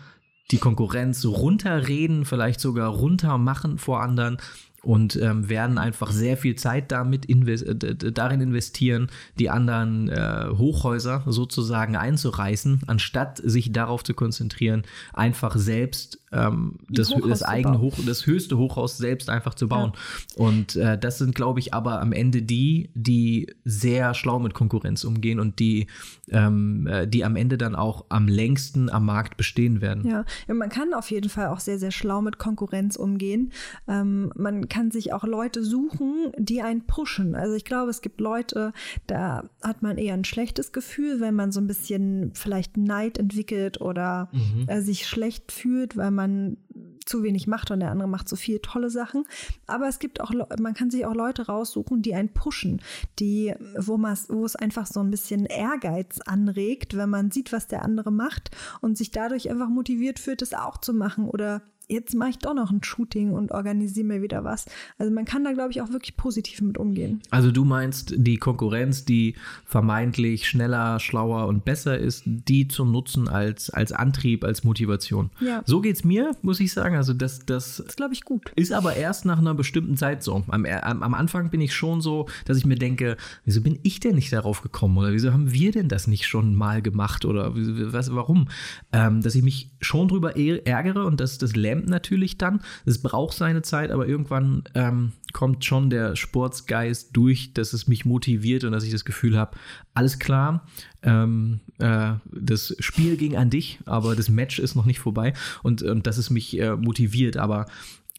die 0.50 0.58
Konkurrenz 0.58 1.24
runterreden, 1.24 2.24
vielleicht 2.24 2.60
sogar 2.60 2.90
runtermachen 2.90 3.78
vor 3.78 4.02
anderen 4.02 4.38
und 4.82 5.16
ähm, 5.16 5.48
werden 5.48 5.78
einfach 5.78 6.10
sehr 6.10 6.36
viel 6.36 6.56
Zeit 6.56 6.90
damit 6.90 7.24
invest 7.26 7.66
darin 8.14 8.40
investieren, 8.40 9.08
die 9.38 9.50
anderen 9.50 10.08
äh, 10.08 10.48
Hochhäuser 10.56 11.22
sozusagen 11.26 11.96
einzureißen, 11.96 12.82
anstatt 12.86 13.40
sich 13.44 13.72
darauf 13.72 14.02
zu 14.02 14.14
konzentrieren, 14.14 14.82
einfach 15.12 15.56
selbst 15.56 16.18
ähm, 16.32 16.78
das, 16.88 17.14
das 17.28 17.42
eigene 17.42 17.80
Hoch, 17.80 17.94
das 18.06 18.26
höchste 18.26 18.58
Hochhaus 18.58 18.96
selbst 18.96 19.28
einfach 19.28 19.54
zu 19.54 19.68
bauen. 19.68 19.92
Ja. 20.36 20.44
Und 20.44 20.76
äh, 20.76 20.98
das 20.98 21.18
sind, 21.18 21.34
glaube 21.34 21.60
ich, 21.60 21.74
aber 21.74 22.00
am 22.00 22.12
Ende 22.12 22.42
die, 22.42 22.90
die 22.94 23.54
sehr 23.64 24.14
schlau 24.14 24.38
mit 24.38 24.54
Konkurrenz 24.54 25.04
umgehen 25.04 25.38
und 25.40 25.58
die, 25.58 25.86
ähm, 26.30 26.86
äh, 26.86 27.06
die 27.06 27.24
am 27.24 27.36
Ende 27.36 27.58
dann 27.58 27.74
auch 27.74 28.06
am 28.08 28.28
längsten 28.28 28.90
am 28.90 29.04
Markt 29.04 29.36
bestehen 29.36 29.80
werden. 29.80 30.06
Ja. 30.06 30.24
ja, 30.48 30.54
man 30.54 30.70
kann 30.70 30.94
auf 30.94 31.10
jeden 31.10 31.28
Fall 31.28 31.48
auch 31.48 31.60
sehr, 31.60 31.78
sehr 31.78 31.90
schlau 31.90 32.22
mit 32.22 32.38
Konkurrenz 32.38 32.96
umgehen. 32.96 33.52
Ähm, 33.86 34.32
man 34.34 34.68
kann 34.72 34.90
sich 34.90 35.12
auch 35.12 35.24
Leute 35.24 35.62
suchen, 35.62 36.32
die 36.38 36.62
einen 36.62 36.86
pushen. 36.86 37.34
Also 37.34 37.54
ich 37.54 37.66
glaube, 37.66 37.90
es 37.90 38.00
gibt 38.00 38.22
Leute, 38.22 38.72
da 39.06 39.50
hat 39.62 39.82
man 39.82 39.98
eher 39.98 40.14
ein 40.14 40.24
schlechtes 40.24 40.72
Gefühl, 40.72 41.20
wenn 41.20 41.34
man 41.34 41.52
so 41.52 41.60
ein 41.60 41.66
bisschen 41.66 42.32
vielleicht 42.34 42.78
Neid 42.78 43.18
entwickelt 43.18 43.82
oder 43.82 44.30
mhm. 44.32 44.66
äh, 44.68 44.80
sich 44.80 45.06
schlecht 45.06 45.52
fühlt, 45.52 45.96
weil 45.96 46.10
man 46.10 46.22
man 46.22 46.56
zu 47.04 47.22
wenig 47.22 47.46
macht 47.46 47.70
und 47.70 47.80
der 47.80 47.90
andere 47.90 48.08
macht 48.08 48.28
so 48.28 48.36
viel 48.36 48.60
tolle 48.60 48.88
Sachen. 48.88 49.24
Aber 49.66 49.88
es 49.88 49.98
gibt 49.98 50.20
auch, 50.20 50.32
man 50.58 50.74
kann 50.74 50.90
sich 50.90 51.04
auch 51.04 51.14
Leute 51.14 51.46
raussuchen, 51.46 52.00
die 52.00 52.14
einen 52.14 52.32
pushen, 52.32 52.80
die, 53.18 53.54
wo, 53.76 53.98
man, 53.98 54.16
wo 54.28 54.44
es 54.44 54.56
einfach 54.56 54.86
so 54.86 55.00
ein 55.00 55.10
bisschen 55.10 55.46
Ehrgeiz 55.46 56.20
anregt, 56.20 56.96
wenn 56.96 57.10
man 57.10 57.30
sieht, 57.30 57.52
was 57.52 57.66
der 57.66 57.82
andere 57.82 58.12
macht 58.12 58.50
und 58.80 58.96
sich 58.96 59.10
dadurch 59.10 59.50
einfach 59.50 59.68
motiviert 59.68 60.18
fühlt, 60.18 60.42
es 60.42 60.54
auch 60.54 60.78
zu 60.78 60.94
machen 60.94 61.28
oder 61.28 61.62
jetzt 61.88 62.14
mache 62.14 62.30
ich 62.30 62.38
doch 62.38 62.54
noch 62.54 62.70
ein 62.70 62.82
Shooting 62.82 63.32
und 63.32 63.50
organisiere 63.52 64.06
mir 64.06 64.22
wieder 64.22 64.44
was. 64.44 64.66
Also 64.98 65.12
man 65.12 65.24
kann 65.24 65.44
da, 65.44 65.52
glaube 65.52 65.70
ich, 65.70 65.80
auch 65.82 65.90
wirklich 65.90 66.16
positiv 66.16 66.60
mit 66.62 66.78
umgehen. 66.78 67.20
Also 67.30 67.50
du 67.50 67.64
meinst, 67.64 68.14
die 68.16 68.36
Konkurrenz, 68.36 69.04
die 69.04 69.34
vermeintlich 69.64 70.48
schneller, 70.48 71.00
schlauer 71.00 71.46
und 71.48 71.64
besser 71.64 71.98
ist, 71.98 72.22
die 72.26 72.68
zu 72.68 72.84
nutzen 72.84 73.28
als, 73.28 73.70
als 73.70 73.90
Antrieb, 73.92 74.44
als 74.44 74.64
Motivation. 74.64 75.30
Ja. 75.40 75.62
So 75.66 75.80
geht 75.80 75.96
es 75.96 76.04
mir, 76.04 76.36
muss 76.42 76.60
ich 76.60 76.72
sagen. 76.72 76.94
Also 76.96 77.14
das, 77.14 77.46
das, 77.46 77.82
Das 77.86 77.96
glaube 77.96 78.12
ich 78.14 78.22
gut. 78.24 78.52
ist 78.54 78.72
aber 78.72 78.96
erst 78.96 79.24
nach 79.24 79.38
einer 79.38 79.54
bestimmten 79.54 79.96
Zeit 79.96 80.22
so. 80.22 80.44
Am, 80.48 80.64
am, 80.66 81.02
am 81.02 81.14
Anfang 81.14 81.50
bin 81.50 81.60
ich 81.60 81.74
schon 81.74 82.00
so, 82.00 82.28
dass 82.44 82.58
ich 82.58 82.66
mir 82.66 82.76
denke, 82.76 83.16
wieso 83.44 83.60
bin 83.62 83.78
ich 83.82 83.98
denn 84.00 84.14
nicht 84.14 84.32
darauf 84.32 84.60
gekommen 84.62 84.96
oder 84.98 85.12
wieso 85.12 85.32
haben 85.32 85.52
wir 85.52 85.72
denn 85.72 85.88
das 85.88 86.06
nicht 86.06 86.26
schon 86.26 86.54
mal 86.54 86.82
gemacht 86.82 87.24
oder 87.24 87.52
was, 87.54 88.14
warum? 88.14 88.48
Ähm, 88.92 89.20
dass 89.22 89.34
ich 89.34 89.42
mich 89.42 89.70
schon 89.80 90.08
drüber 90.08 90.36
ä- 90.36 90.64
ärgere 90.66 91.06
und 91.06 91.20
das, 91.20 91.38
das 91.38 91.56
lähmt 91.72 91.88
natürlich 91.88 92.38
dann. 92.38 92.60
Es 92.84 93.00
braucht 93.00 93.36
seine 93.36 93.62
Zeit, 93.62 93.90
aber 93.90 94.06
irgendwann 94.06 94.64
ähm, 94.74 95.12
kommt 95.32 95.64
schon 95.64 95.90
der 95.90 96.16
Sportsgeist 96.16 97.16
durch, 97.16 97.54
dass 97.54 97.72
es 97.72 97.88
mich 97.88 98.04
motiviert 98.04 98.64
und 98.64 98.72
dass 98.72 98.84
ich 98.84 98.92
das 98.92 99.04
Gefühl 99.04 99.38
habe, 99.38 99.56
alles 99.94 100.18
klar, 100.18 100.66
ähm, 101.02 101.60
äh, 101.78 102.14
das 102.30 102.76
Spiel 102.78 103.16
ging 103.16 103.36
an 103.36 103.50
dich, 103.50 103.80
aber 103.86 104.14
das 104.14 104.28
Match 104.28 104.58
ist 104.58 104.74
noch 104.74 104.84
nicht 104.84 105.00
vorbei 105.00 105.32
und, 105.62 105.82
und 105.82 106.06
dass 106.06 106.18
es 106.18 106.30
mich 106.30 106.58
äh, 106.58 106.76
motiviert, 106.76 107.36
aber 107.36 107.66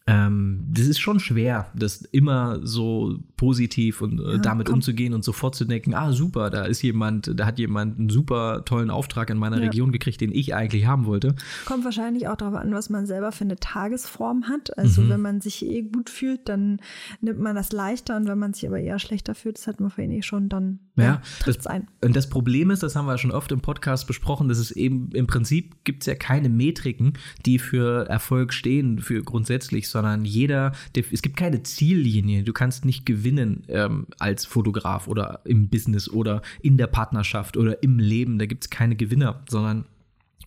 ähm, 0.06 0.64
das 0.70 0.86
ist 0.86 0.98
schon 1.00 1.18
schwer, 1.18 1.68
das 1.74 2.02
immer 2.02 2.60
so 2.66 3.18
positiv 3.36 4.02
und 4.02 4.20
äh, 4.20 4.32
Ja, 4.32 4.38
damit 4.38 4.66
kommt- 4.66 4.76
umzugehen 4.76 5.14
und 5.14 5.24
sofort 5.24 5.54
zu 5.54 5.64
denken, 5.64 5.94
ah 5.94 6.12
super, 6.12 6.50
da 6.50 6.64
ist 6.64 6.82
jemand, 6.82 7.30
da 7.38 7.46
hat 7.46 7.58
jemand 7.58 7.98
einen 7.98 8.10
super 8.10 8.64
tollen 8.66 8.90
Auftrag 8.90 9.30
in 9.30 9.38
meiner 9.38 9.56
Ja. 9.58 9.64
Region 9.64 9.92
gekriegt, 9.92 10.20
den 10.20 10.30
ich 10.32 10.54
eigentlich 10.54 10.86
haben 10.86 11.06
wollte. 11.06 11.34
Kommt 11.64 11.84
wahrscheinlich 11.86 12.28
auch 12.28 12.36
darauf 12.36 12.54
an, 12.56 12.72
was 12.74 12.90
man 12.90 13.06
selber 13.06 13.32
für 13.32 13.44
eine 13.44 13.56
Tagesform 13.56 14.44
hat. 14.48 14.76
Also 14.76 15.00
Mhm. 15.02 15.08
wenn 15.08 15.20
man 15.22 15.40
sich 15.40 15.64
eh 15.64 15.82
gut 15.82 16.10
fühlt, 16.10 16.48
dann 16.50 16.80
nimmt 17.22 17.40
man 17.40 17.56
das 17.56 17.72
leichter 17.72 18.16
und 18.16 18.26
wenn 18.28 18.38
man 18.38 18.52
sich 18.52 18.66
aber 18.66 18.80
eher 18.80 18.98
schlechter 18.98 19.34
fühlt, 19.34 19.56
das 19.56 19.66
hat 19.66 19.80
man 19.80 19.90
vorhin 19.90 20.10
eh 20.12 20.22
schon, 20.22 20.48
dann 20.50 20.80
Ja, 20.96 21.22
das-. 21.44 21.58
Und 22.02 22.14
das 22.14 22.28
Problem 22.28 22.70
ist, 22.70 22.82
das 22.82 22.94
haben 22.94 23.06
wir 23.06 23.18
schon 23.18 23.32
oft 23.32 23.50
im 23.50 23.60
Podcast 23.60 24.06
besprochen, 24.06 24.48
dass 24.48 24.58
es 24.58 24.70
eben 24.70 25.10
im 25.12 25.26
Prinzip 25.26 25.84
gibt 25.84 26.02
es 26.02 26.06
ja 26.06 26.14
keine 26.14 26.48
Metriken, 26.48 27.14
die 27.44 27.58
für 27.58 28.08
Erfolg 28.08 28.52
stehen, 28.52 29.00
für 29.00 29.22
grundsätzlich, 29.22 29.88
sondern 29.88 30.24
jeder, 30.24 30.72
der, 30.94 31.04
es 31.10 31.22
gibt 31.22 31.36
keine 31.36 31.62
Ziellinie. 31.62 32.44
Du 32.44 32.52
kannst 32.52 32.84
nicht 32.84 33.06
gewinnen 33.06 33.64
ähm, 33.68 34.06
als 34.18 34.46
Fotograf 34.46 35.08
oder 35.08 35.40
im 35.44 35.68
Business 35.68 36.08
oder 36.08 36.42
in 36.62 36.76
der 36.76 36.86
Partnerschaft 36.86 37.56
oder 37.56 37.82
im 37.82 37.98
Leben. 37.98 38.38
Da 38.38 38.46
gibt 38.46 38.64
es 38.64 38.70
keine 38.70 38.94
Gewinner, 38.94 39.42
sondern 39.48 39.86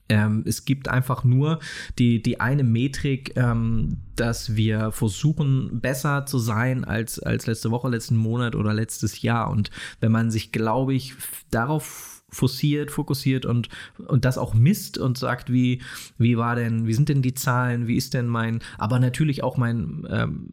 ähm, 0.10 0.44
es 0.46 0.66
gibt 0.66 0.88
einfach 0.88 1.24
nur 1.24 1.60
die, 2.00 2.22
die 2.22 2.40
eine 2.40 2.64
Metrik, 2.64 3.34
ähm, 3.36 3.98
dass 4.16 4.56
wir 4.56 4.92
versuchen, 4.92 5.80
besser 5.82 6.26
zu 6.26 6.40
sein 6.40 6.86
als, 6.86 7.20
als 7.20 7.46
letzte 7.46 7.72
Woche, 7.72 7.90
letzten 7.90 8.16
Monat 8.16 8.56
oder 8.56 8.74
letztes 8.74 9.22
Jahr. 9.22 9.50
Und 9.50 9.70
wenn 10.00 10.12
man 10.12 10.32
sich, 10.32 10.52
glaube 10.52 10.94
ich, 10.94 11.14
darauf 11.52 12.24
forciert, 12.30 12.92
fokussiert 12.92 13.46
und, 13.46 13.70
und 13.98 14.26
das 14.26 14.38
auch 14.38 14.54
misst 14.54 14.98
und 14.98 15.18
sagt, 15.18 15.52
wie, 15.52 15.82
wie 16.18 16.38
war 16.38 16.56
denn, 16.56 16.86
wie 16.86 16.94
sind 16.94 17.10
denn 17.10 17.22
die 17.22 17.34
Zahlen, 17.34 17.88
wie 17.88 17.96
ist 17.96 18.14
denn 18.14 18.28
mein, 18.28 18.60
aber 18.78 19.00
natürlich 19.00 19.44
auch 19.44 19.58
mein, 19.58 20.06
ähm, 20.10 20.50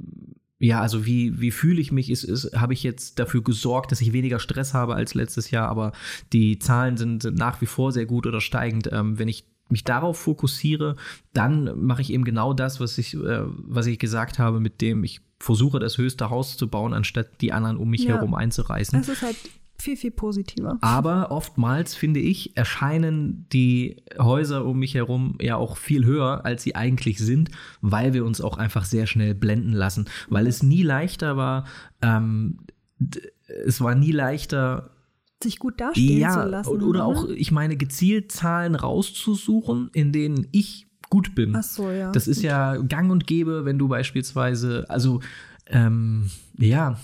ja, 0.59 0.81
also 0.81 1.05
wie, 1.05 1.41
wie 1.41 1.51
fühle 1.51 1.81
ich 1.81 1.93
mich? 1.93 2.11
Ist, 2.11 2.25
ist, 2.25 2.53
habe 2.57 2.73
ich 2.73 2.83
jetzt 2.83 3.19
dafür 3.19 3.43
gesorgt, 3.43 3.93
dass 3.93 4.01
ich 4.01 4.13
weniger 4.13 4.39
Stress 4.39 4.73
habe 4.75 4.95
als 4.95 5.15
letztes 5.15 5.51
Jahr, 5.51 5.69
aber 5.69 5.93
die 6.33 6.59
Zahlen 6.59 6.97
sind, 6.97 7.25
nach 7.37 7.61
wie 7.61 7.67
vor 7.67 7.93
sehr 7.93 8.07
gut 8.07 8.27
oder 8.27 8.41
steigend. 8.41 8.89
Ähm, 8.93 9.19
wenn 9.19 9.29
ich 9.29 9.45
mich 9.69 9.83
darauf 9.85 10.19
fokussiere, 10.19 10.97
dann 11.33 11.85
mache 11.85 12.03
ich 12.03 12.13
eben 12.13 12.25
genau 12.25 12.53
das, 12.53 12.81
was 12.81 12.99
ich, 12.99 13.15
äh, 13.15 13.43
was 13.47 13.87
ich 13.87 13.99
gesagt 13.99 14.39
habe, 14.39 14.61
mit 14.61 14.81
dem 14.81 15.03
ich 15.05 15.21
versuche, 15.41 15.79
das 15.81 15.99
höchste 15.99 16.31
Haus 16.31 16.57
zu 16.57 16.69
bauen, 16.69 16.93
anstatt 16.95 17.41
die 17.41 17.53
anderen 17.53 17.77
um 17.77 17.91
mich 17.91 18.05
Ja. 18.05 18.15
herum 18.15 18.35
einzureißen. 18.35 18.99
Es 19.01 19.09
ist 19.09 19.23
halt 19.23 19.37
viel, 19.85 19.97
viel 19.97 20.11
positiver. 20.11 20.79
Aber 20.81 21.31
oftmals, 21.31 21.95
finde 21.95 22.21
ich, 22.21 22.57
erscheinen 22.57 23.47
die 23.53 24.03
Häuser 24.19 24.65
um 24.65 24.79
mich 24.79 24.95
herum 24.95 25.37
ja 25.41 25.57
auch 25.57 25.77
viel 25.77 26.05
höher, 26.05 26.45
als 26.45 26.63
sie 26.63 26.75
eigentlich 26.75 27.19
sind, 27.19 27.51
weil 27.81 28.15
wir 28.15 28.25
uns 28.25 28.41
auch 28.41 28.57
einfach 28.59 28.85
sehr 28.85 29.07
schnell 29.07 29.35
blenden 29.35 29.73
lassen. 29.73 30.09
Weil 30.29 30.47
es 30.47 30.63
nie 30.63 30.83
leichter 30.83 31.37
war, 31.37 31.65
ähm, 32.03 32.59
es 33.67 33.81
war 33.81 33.95
nie 33.95 34.13
leichter, 34.13 34.91
Sich 35.43 35.59
gut 35.59 35.81
dastehen 35.81 36.19
ja, 36.19 36.43
zu 36.43 36.49
lassen. 36.49 36.83
oder 36.83 37.01
ne? 37.01 37.05
auch, 37.05 37.29
ich 37.29 37.53
meine, 37.53 37.77
gezielt 37.77 38.33
Zahlen 38.33 38.75
rauszusuchen, 38.75 39.91
in 39.93 40.13
denen 40.13 40.49
ich 40.53 40.87
gut 41.11 41.35
bin. 41.35 41.55
Ach 41.55 41.63
so, 41.63 41.91
ja. 41.91 42.11
Das 42.13 42.27
ist 42.27 42.43
ja 42.43 42.77
gang 42.77 43.11
und 43.13 43.27
gäbe, 43.27 43.65
wenn 43.65 43.79
du 43.79 43.89
beispielsweise, 43.89 44.87
also 44.89 45.21
ähm, 45.67 46.31
ja, 46.59 46.99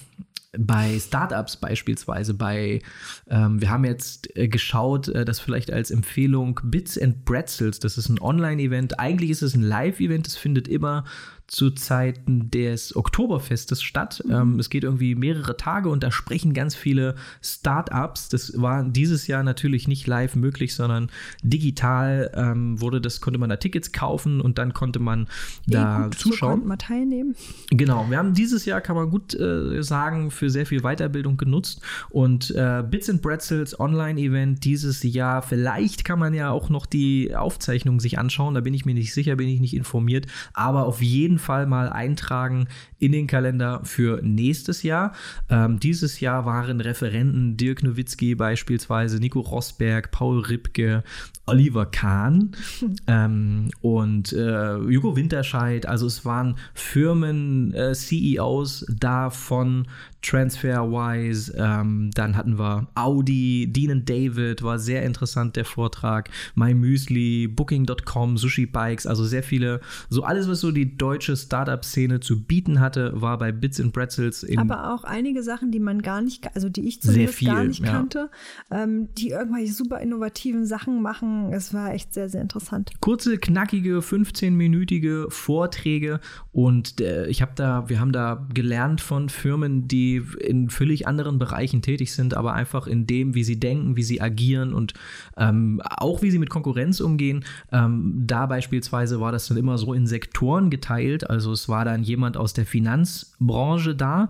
bei 0.59 0.99
Startups 0.99 1.57
beispielsweise, 1.57 2.35
bei, 2.35 2.81
ähm, 3.29 3.61
wir 3.61 3.71
haben 3.71 3.85
jetzt 3.85 4.37
äh, 4.37 4.49
geschaut, 4.49 5.09
äh, 5.09 5.25
das 5.25 5.41
vielleicht 5.41 5.73
als 5.73 5.91
Empfehlung 5.91 6.61
Bits 6.65 6.99
and 6.99 7.25
Pretzels, 7.25 7.79
das 7.79 7.97
ist 7.97 8.09
ein 8.09 8.21
Online-Event, 8.21 8.99
eigentlich 8.99 9.31
ist 9.31 9.43
es 9.43 9.55
ein 9.55 9.63
Live-Event, 9.63 10.27
es 10.27 10.37
findet 10.37 10.67
immer 10.67 11.05
zu 11.51 11.73
Zeiten 11.73 12.49
des 12.53 12.95
Oktoberfestes 12.95 13.83
statt. 13.83 14.23
Ähm, 14.31 14.61
es 14.61 14.71
geht 14.71 14.85
irgendwie 14.85 15.17
mehrere 15.17 15.57
Tage 15.57 15.89
und 15.89 16.05
da 16.05 16.13
sprechen 16.13 16.55
ganz 16.55 16.77
viele 16.77 17.17
Startups. 17.43 18.29
Das 18.29 18.53
war 18.57 18.85
dieses 18.85 19.27
Jahr 19.27 19.43
natürlich 19.43 19.89
nicht 19.89 20.07
live 20.07 20.37
möglich, 20.37 20.77
sondern 20.77 21.11
digital 21.43 22.31
ähm, 22.35 22.81
wurde 22.81 23.01
das, 23.01 23.21
konnte 23.21 23.41
man 23.41 23.51
da 23.51 23.57
Tickets 23.57 23.91
kaufen 23.91 24.41
und 24.41 24.59
dann 24.59 24.75
konnte 24.75 25.01
man 25.01 25.27
da 25.67 26.05
so 26.05 26.31
zuschauen. 26.31 26.51
konnte 26.53 26.69
man 26.69 26.79
teilnehmen. 26.79 27.35
Genau, 27.71 28.09
wir 28.09 28.19
haben 28.19 28.33
dieses 28.33 28.65
Jahr, 28.65 28.81
kann 28.81 28.95
man 28.95 29.11
gut 29.11 29.35
äh, 29.35 29.83
sagen, 29.83 30.31
für 30.31 30.51
sehr 30.51 30.67
viel 30.67 30.83
Weiterbildung 30.83 31.37
genutzt. 31.37 31.83
Und 32.11 32.53
äh, 32.53 32.85
Bits 32.89 33.11
and 33.11 33.23
Pretzels 33.23 33.79
Online-Event 33.79 34.65
dieses 34.65 35.03
Jahr, 35.03 35.43
vielleicht 35.43 36.05
kann 36.05 36.21
man 36.21 36.33
ja 36.33 36.53
auch 36.53 36.69
noch 36.69 36.87
die 36.87 37.35
Aufzeichnung 37.35 37.99
sich 37.99 38.21
anschauen, 38.21 38.55
da 38.55 38.61
bin 38.61 38.73
ich 38.73 38.85
mir 38.85 38.95
nicht 38.95 39.13
sicher, 39.13 39.35
bin 39.35 39.49
ich 39.49 39.61
nicht 39.61 39.75
informiert, 39.75 40.29
aber 40.55 40.87
auf 40.87 41.03
jeden 41.03 41.40
Fall 41.41 41.67
mal 41.67 41.89
eintragen 41.89 42.69
in 42.99 43.13
den 43.13 43.27
Kalender 43.27 43.81
für 43.83 44.21
nächstes 44.23 44.83
Jahr. 44.83 45.13
Ähm, 45.49 45.81
dieses 45.81 46.21
Jahr 46.21 46.45
waren 46.45 46.81
Referenten 46.81 47.57
Dirk 47.57 47.83
Nowitzki 47.83 48.35
beispielsweise, 48.35 49.19
Nico 49.19 49.41
Rosberg, 49.41 50.11
Paul 50.13 50.41
Ripke, 50.41 51.03
Oliver 51.47 51.87
Kahn 51.87 52.53
ähm, 53.07 53.71
und 53.81 54.33
äh, 54.33 54.77
Hugo 54.77 55.17
Winterscheid. 55.17 55.87
Also 55.87 56.07
es 56.07 56.25
waren 56.25 56.57
Firmen, 56.75 57.75
äh, 57.75 57.95
CEOs 57.95 58.87
da 58.89 59.31
von 59.31 59.87
TransferWise. 60.23 61.55
Ähm, 61.57 62.11
dann 62.15 62.37
hatten 62.37 62.59
wir 62.59 62.89
Audi, 62.95 63.73
Dean 63.73 64.05
David, 64.05 64.63
war 64.63 64.79
sehr 64.79 65.03
interessant 65.05 65.57
der 65.57 65.65
Vortrag. 65.65 66.31
MyMüsli, 66.55 67.49
Booking.com, 67.49 68.37
Sushi 68.37 68.67
Bikes, 68.67 69.07
also 69.07 69.25
sehr 69.25 69.43
viele, 69.43 69.81
so 70.09 70.23
alles, 70.23 70.49
was 70.49 70.61
so 70.61 70.71
die 70.71 70.97
deutsche 70.97 71.30
Startup-Szene 71.37 72.21
zu 72.21 72.43
bieten 72.43 72.81
hatte, 72.81 73.13
war 73.21 73.39
bei 73.39 73.53
Bits 73.53 73.81
and 73.81 73.93
Pretzels 73.93 74.43
in 74.43 74.59
Aber 74.59 74.93
auch 74.93 75.05
einige 75.05 75.43
Sachen, 75.43 75.71
die 75.71 75.81
man 75.81 76.03
gar 76.03 76.21
nicht, 76.21 76.55
also 76.55 76.69
die 76.69 76.87
ich 76.87 77.01
Sehr 77.01 77.13
zumindest 77.13 77.39
viel, 77.39 77.49
gar 77.49 77.65
nicht 77.65 77.85
ja. 77.85 77.93
kannte, 77.93 78.31
ähm, 78.71 79.09
die 79.17 79.31
irgendwelche 79.31 79.73
super 79.73 80.01
innovativen 80.01 80.67
Sachen 80.67 81.03
machen. 81.03 81.53
Es 81.53 81.75
war 81.75 81.93
echt 81.93 82.15
sehr, 82.15 82.29
sehr 82.29 82.43
interessant. 82.43 82.93
kurze, 83.01 83.39
knackige, 83.39 83.99
15-minütige 83.99 85.31
Vorträge 85.31 86.21
und 86.53 87.01
äh, 87.01 87.27
ich 87.29 87.43
habe 87.43 87.53
da, 87.55 87.89
wir 87.89 88.01
haben 88.01 88.13
da 88.13 88.47
gelernt 88.53 89.01
von 89.01 89.29
Firmen, 89.29 89.89
die 89.89 90.23
in 90.41 90.71
völlig 90.71 91.07
anderen 91.07 91.39
Bereichen 91.39 91.83
tätig 91.83 92.13
sind, 92.13 92.35
aber 92.35 92.55
einfach 92.55 92.87
in 92.87 93.07
dem, 93.07 93.35
wie 93.35 93.45
sie 93.45 93.59
denken, 93.59 93.97
wie 93.97 94.03
sie 94.03 94.21
agieren 94.21 94.75
und 94.75 94.95
ähm, 95.37 95.81
auch 95.85 96.23
wie 96.23 96.31
sie 96.31 96.39
mit 96.39 96.51
Konkurrenz 96.51 97.01
umgehen. 97.01 97.45
Ähm, 97.73 98.25
da 98.27 98.47
beispielsweise 98.47 99.21
war 99.21 99.33
das 99.33 99.49
dann 99.49 99.57
immer 99.57 99.79
so 99.79 99.95
in 99.95 100.07
Sektoren 100.07 100.71
geteilt, 100.71 101.10
also 101.29 101.53
es 101.53 101.69
war 101.69 101.85
dann 101.85 102.03
jemand 102.03 102.37
aus 102.37 102.53
der 102.53 102.67
Finanzbranche 102.67 103.95
da 103.95 104.29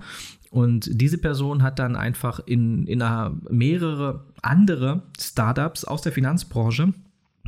und 0.51 0.91
diese 0.93 1.19
Person 1.19 1.63
hat 1.63 1.79
dann 1.79 1.95
einfach 1.95 2.41
in, 2.45 2.87
in 2.87 3.03
einer, 3.03 3.37
mehrere 3.49 4.25
andere 4.43 5.03
Startups 5.19 5.85
aus 5.85 6.03
der 6.03 6.13
Finanzbranche 6.13 6.93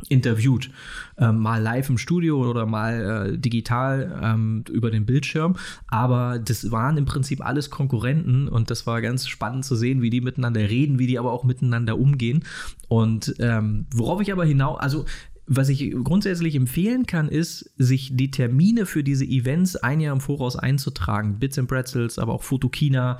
interviewt. 0.09 0.69
Ähm, 1.17 1.39
mal 1.39 1.61
live 1.61 1.89
im 1.89 1.97
Studio 1.97 2.49
oder 2.49 2.65
mal 2.65 3.33
äh, 3.33 3.37
digital 3.37 4.19
ähm, 4.21 4.63
über 4.69 4.89
den 4.89 5.05
Bildschirm. 5.05 5.55
Aber 5.87 6.39
das 6.39 6.71
waren 6.71 6.97
im 6.97 7.05
Prinzip 7.05 7.45
alles 7.45 7.69
Konkurrenten 7.69 8.47
und 8.47 8.71
das 8.71 8.87
war 8.87 9.01
ganz 9.01 9.27
spannend 9.27 9.65
zu 9.65 9.75
sehen, 9.75 10.01
wie 10.01 10.09
die 10.09 10.21
miteinander 10.21 10.61
reden, 10.61 10.99
wie 10.99 11.07
die 11.07 11.19
aber 11.19 11.31
auch 11.31 11.43
miteinander 11.43 11.97
umgehen. 11.97 12.43
Und 12.87 13.35
ähm, 13.39 13.85
worauf 13.93 14.21
ich 14.21 14.31
aber 14.31 14.45
hinaus, 14.45 14.79
also 14.79 15.05
was 15.45 15.69
ich 15.69 15.93
grundsätzlich 16.03 16.55
empfehlen 16.55 17.05
kann, 17.05 17.27
ist, 17.27 17.71
sich 17.77 18.15
die 18.15 18.31
Termine 18.31 18.85
für 18.85 19.03
diese 19.03 19.25
Events 19.25 19.75
ein 19.75 19.99
Jahr 19.99 20.13
im 20.13 20.21
Voraus 20.21 20.55
einzutragen. 20.55 21.39
Bits 21.39 21.59
and 21.59 21.67
Pretzels, 21.67 22.17
aber 22.17 22.33
auch 22.33 22.43
Fotokina, 22.43 23.19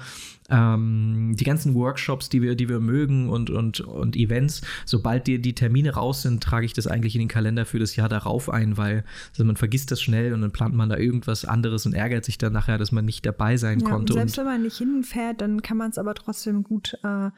ähm, 0.49 1.35
die 1.37 1.43
ganzen 1.43 1.73
Workshops, 1.75 2.29
die 2.29 2.41
wir, 2.41 2.55
die 2.55 2.69
wir 2.69 2.79
mögen 2.79 3.29
und, 3.29 3.49
und, 3.49 3.79
und 3.81 4.15
Events. 4.15 4.61
Sobald 4.85 5.27
die, 5.27 5.41
die 5.41 5.53
Termine 5.53 5.91
raus 5.91 6.21
sind, 6.21 6.43
trage 6.43 6.65
ich 6.65 6.73
das 6.73 6.87
eigentlich 6.87 7.15
in 7.15 7.19
den 7.19 7.27
Kalender 7.27 7.65
für 7.65 7.79
das 7.79 7.95
Jahr 7.95 8.09
darauf 8.09 8.49
ein, 8.49 8.77
weil 8.77 9.03
also 9.31 9.43
man 9.43 9.55
vergisst 9.55 9.91
das 9.91 10.01
schnell 10.01 10.33
und 10.33 10.41
dann 10.41 10.51
plant 10.51 10.75
man 10.75 10.89
da 10.89 10.97
irgendwas 10.97 11.45
anderes 11.45 11.85
und 11.85 11.93
ärgert 11.93 12.25
sich 12.25 12.37
dann 12.37 12.53
nachher, 12.53 12.77
dass 12.77 12.91
man 12.91 13.05
nicht 13.05 13.25
dabei 13.25 13.57
sein 13.57 13.79
ja, 13.79 13.89
konnte. 13.89 14.13
Und 14.13 14.19
selbst 14.19 14.37
und 14.37 14.45
wenn 14.45 14.53
man 14.53 14.63
nicht 14.63 14.77
hinfährt, 14.77 15.41
dann 15.41 15.61
kann 15.61 15.77
man 15.77 15.91
es 15.91 15.97
aber 15.97 16.13
trotzdem 16.13 16.63
gut 16.63 16.97
äh, 17.03 17.29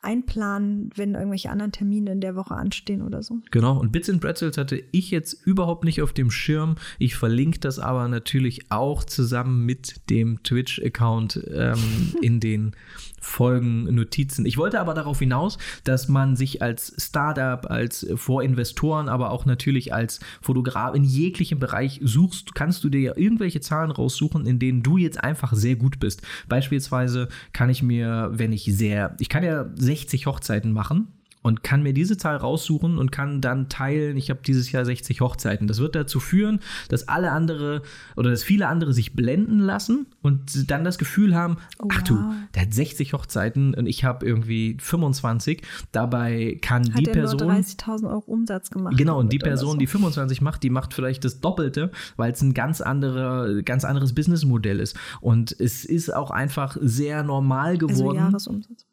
einplanen, 0.00 0.90
wenn 0.94 1.14
irgendwelche 1.14 1.50
anderen 1.50 1.72
Termine 1.72 2.12
in 2.12 2.20
der 2.20 2.36
Woche 2.36 2.54
anstehen 2.54 3.02
oder 3.02 3.22
so. 3.22 3.38
Genau, 3.50 3.78
und 3.78 3.92
Bits 3.92 4.08
and 4.08 4.20
Pretzels 4.20 4.56
hatte 4.56 4.82
ich 4.92 5.10
jetzt 5.10 5.46
überhaupt 5.46 5.84
nicht 5.84 6.02
auf 6.02 6.12
dem 6.12 6.30
Schirm. 6.30 6.76
Ich 6.98 7.16
verlinke 7.16 7.58
das 7.58 7.78
aber 7.78 8.08
natürlich 8.08 8.70
auch 8.70 9.04
zusammen 9.04 9.64
mit 9.64 10.08
dem 10.10 10.42
Twitch-Account 10.42 11.42
ähm, 11.52 11.78
in 12.20 12.40
den 12.40 12.51
den 12.52 12.72
Folgen 13.20 13.84
Notizen. 13.94 14.46
Ich 14.46 14.58
wollte 14.58 14.80
aber 14.80 14.94
darauf 14.94 15.20
hinaus, 15.20 15.58
dass 15.84 16.08
man 16.08 16.36
sich 16.36 16.60
als 16.60 16.94
Startup, 16.98 17.70
als 17.70 18.06
Vorinvestoren, 18.14 19.08
aber 19.08 19.30
auch 19.30 19.46
natürlich 19.46 19.94
als 19.94 20.20
Fotograf 20.40 20.94
in 20.94 21.04
jeglichem 21.04 21.58
Bereich 21.58 22.00
suchst, 22.02 22.54
kannst 22.54 22.82
du 22.84 22.88
dir 22.88 23.00
ja 23.00 23.16
irgendwelche 23.16 23.60
Zahlen 23.60 23.90
raussuchen, 23.90 24.46
in 24.46 24.58
denen 24.58 24.82
du 24.82 24.96
jetzt 24.96 25.22
einfach 25.22 25.52
sehr 25.54 25.76
gut 25.76 26.00
bist. 26.00 26.22
Beispielsweise 26.48 27.28
kann 27.52 27.70
ich 27.70 27.82
mir, 27.82 28.30
wenn 28.32 28.52
ich 28.52 28.64
sehr, 28.64 29.16
ich 29.18 29.28
kann 29.28 29.44
ja 29.44 29.66
60 29.76 30.26
Hochzeiten 30.26 30.72
machen 30.72 31.08
und 31.42 31.62
kann 31.62 31.82
mir 31.82 31.92
diese 31.92 32.16
Zahl 32.16 32.36
raussuchen 32.36 32.98
und 32.98 33.12
kann 33.12 33.40
dann 33.40 33.68
teilen, 33.68 34.16
ich 34.16 34.30
habe 34.30 34.40
dieses 34.46 34.72
Jahr 34.72 34.84
60 34.84 35.20
Hochzeiten. 35.20 35.66
Das 35.66 35.80
wird 35.80 35.94
dazu 35.94 36.20
führen, 36.20 36.60
dass 36.88 37.08
alle 37.08 37.32
andere 37.32 37.82
oder 38.16 38.30
dass 38.30 38.44
viele 38.44 38.68
andere 38.68 38.92
sich 38.92 39.14
blenden 39.14 39.58
lassen 39.58 40.06
und 40.22 40.70
dann 40.70 40.84
das 40.84 40.98
Gefühl 40.98 41.34
haben, 41.34 41.56
oh, 41.78 41.88
ach 41.90 42.02
du, 42.02 42.18
der 42.54 42.62
hat 42.62 42.72
60 42.72 43.12
Hochzeiten 43.12 43.74
und 43.74 43.86
ich 43.86 44.04
habe 44.04 44.24
irgendwie 44.24 44.76
25. 44.80 45.62
Dabei 45.90 46.58
kann 46.62 46.92
hat 46.92 47.00
die 47.00 47.04
Person 47.04 47.40
30.000 47.40 48.08
Euro 48.08 48.22
Umsatz 48.26 48.70
gemacht. 48.70 48.96
Genau, 48.96 49.18
und 49.18 49.32
die 49.32 49.38
Person, 49.38 49.72
so. 49.72 49.78
die 49.78 49.86
25 49.86 50.40
macht, 50.40 50.62
die 50.62 50.70
macht 50.70 50.94
vielleicht 50.94 51.24
das 51.24 51.40
Doppelte, 51.40 51.90
weil 52.16 52.32
es 52.32 52.40
ein 52.42 52.54
ganz 52.54 52.80
andere, 52.80 53.62
ganz 53.64 53.84
anderes 53.84 54.14
Businessmodell 54.14 54.80
ist. 54.80 54.96
Und 55.20 55.52
es 55.58 55.84
ist 55.84 56.14
auch 56.14 56.30
einfach 56.30 56.76
sehr 56.80 57.22
normal 57.22 57.72
also 57.72 57.86
geworden. 57.86 58.18
Also 58.18 58.30
Jahresumsatz. 58.30 58.86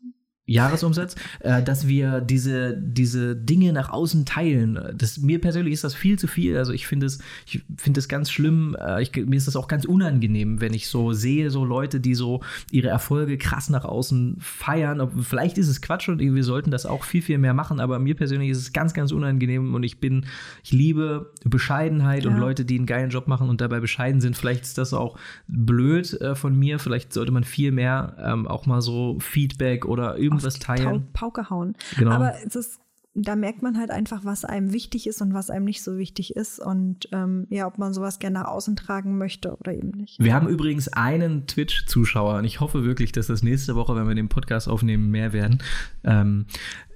Jahresumsatz, 0.50 1.16
äh, 1.40 1.62
dass 1.62 1.88
wir 1.88 2.22
diese, 2.22 2.76
diese 2.76 3.36
Dinge 3.36 3.72
nach 3.72 3.90
außen 3.90 4.26
teilen. 4.26 4.80
Das, 4.96 5.20
mir 5.20 5.40
persönlich 5.40 5.74
ist 5.74 5.84
das 5.84 5.94
viel 5.94 6.18
zu 6.18 6.28
viel. 6.28 6.58
Also 6.58 6.74
ich 6.74 6.88
finde 6.88 7.06
es, 7.06 7.20
ich 7.46 7.64
finde 7.78 8.00
es 8.00 8.08
ganz 8.08 8.32
schlimm. 8.32 8.76
Äh, 8.80 9.04
ich, 9.04 9.16
mir 9.16 9.36
ist 9.36 9.48
das 9.48 9.56
auch 9.56 9.68
ganz 9.68 9.86
unangenehm, 9.86 10.60
wenn 10.60 10.74
ich 10.74 10.88
so 10.88 11.14
sehe, 11.14 11.52
so 11.52 11.64
Leute, 11.64 12.00
die 12.00 12.16
so 12.16 12.42
ihre 12.72 12.88
Erfolge 12.88 13.38
krass 13.38 13.70
nach 13.70 13.86
außen 13.86 14.38
feiern. 14.40 15.02
Ob, 15.02 15.12
vielleicht 15.22 15.58
ist 15.58 15.68
es 15.68 15.82
Quatsch 15.82 16.10
und 16.10 16.20
wir 16.20 16.44
sollten 16.44 16.72
das 16.72 16.86
auch 16.86 17.04
viel, 17.04 17.22
viel 17.22 17.38
mehr 17.38 17.54
machen, 17.54 17.80
aber 17.80 18.00
mir 18.00 18.16
persönlich 18.16 18.50
ist 18.50 18.58
es 18.58 18.74
ganz, 18.74 18.94
ganz 18.94 19.12
unangenehm 19.12 19.76
und 19.76 19.84
ich 19.84 20.00
bin, 20.00 20.26
ich 20.64 20.72
liebe 20.72 21.32
Bescheidenheit 21.44 22.26
ja. 22.26 22.32
und 22.32 22.38
Leute, 22.38 22.66
die 22.66 22.78
einen 22.78 22.86
geilen 22.86 23.12
Job 23.12 23.28
machen 23.28 23.50
und 23.50 23.62
dabei 23.62 23.80
bescheiden 23.80 24.22
sind. 24.22 24.36
Vielleicht 24.36 24.64
ist 24.64 24.78
das 24.78 24.94
auch 24.94 25.18
blöd 25.48 26.20
äh, 26.22 26.36
von 26.36 26.58
mir. 26.58 26.80
Vielleicht 26.80 27.14
sollte 27.14 27.32
man 27.32 27.44
viel 27.44 27.72
mehr 27.72 28.16
ähm, 28.20 28.48
auch 28.48 28.66
mal 28.66 28.82
so 28.82 29.18
Feedback 29.20 29.86
oder 29.86 30.18
irgendwas 30.44 30.60
teilen. 30.60 31.08
Pauke 31.14 31.50
hauen. 31.50 31.76
Genau. 31.98 32.12
Aber 32.12 32.34
es 32.46 32.56
ist, 32.56 32.80
da 33.14 33.36
merkt 33.36 33.62
man 33.62 33.78
halt 33.78 33.92
einfach, 33.92 34.24
was 34.26 34.46
einem 34.46 34.72
wichtig 34.72 35.08
ist 35.08 35.22
und 35.22 35.34
was 35.34 35.50
einem 35.50 35.66
nicht 35.66 35.84
so 35.84 35.98
wichtig 35.98 36.36
ist 36.36 36.60
und 36.60 37.10
ähm, 37.12 37.48
ja, 37.50 37.68
ob 37.68 37.78
man 37.78 37.94
sowas 37.94 38.20
gerne 38.20 38.40
nach 38.40 38.48
außen 38.48 38.76
tragen 38.76 39.18
möchte 39.18 39.56
oder 39.58 39.74
eben 39.74 39.90
nicht. 39.92 40.20
Wir 40.20 40.34
haben 40.34 40.48
übrigens 40.48 40.88
einen 40.88 41.48
Twitch-Zuschauer 41.48 42.38
und 42.38 42.46
ich 42.46 42.60
hoffe 42.60 42.84
wirklich, 42.84 43.12
dass 43.12 43.28
das 43.28 43.44
nächste 43.44 43.76
Woche, 43.76 43.96
wenn 43.96 44.08
wir 44.08 44.16
den 44.16 44.30
Podcast 44.30 44.70
aufnehmen, 44.70 45.10
mehr 45.10 45.34
werden. 45.34 45.60
Ähm, 46.04 46.46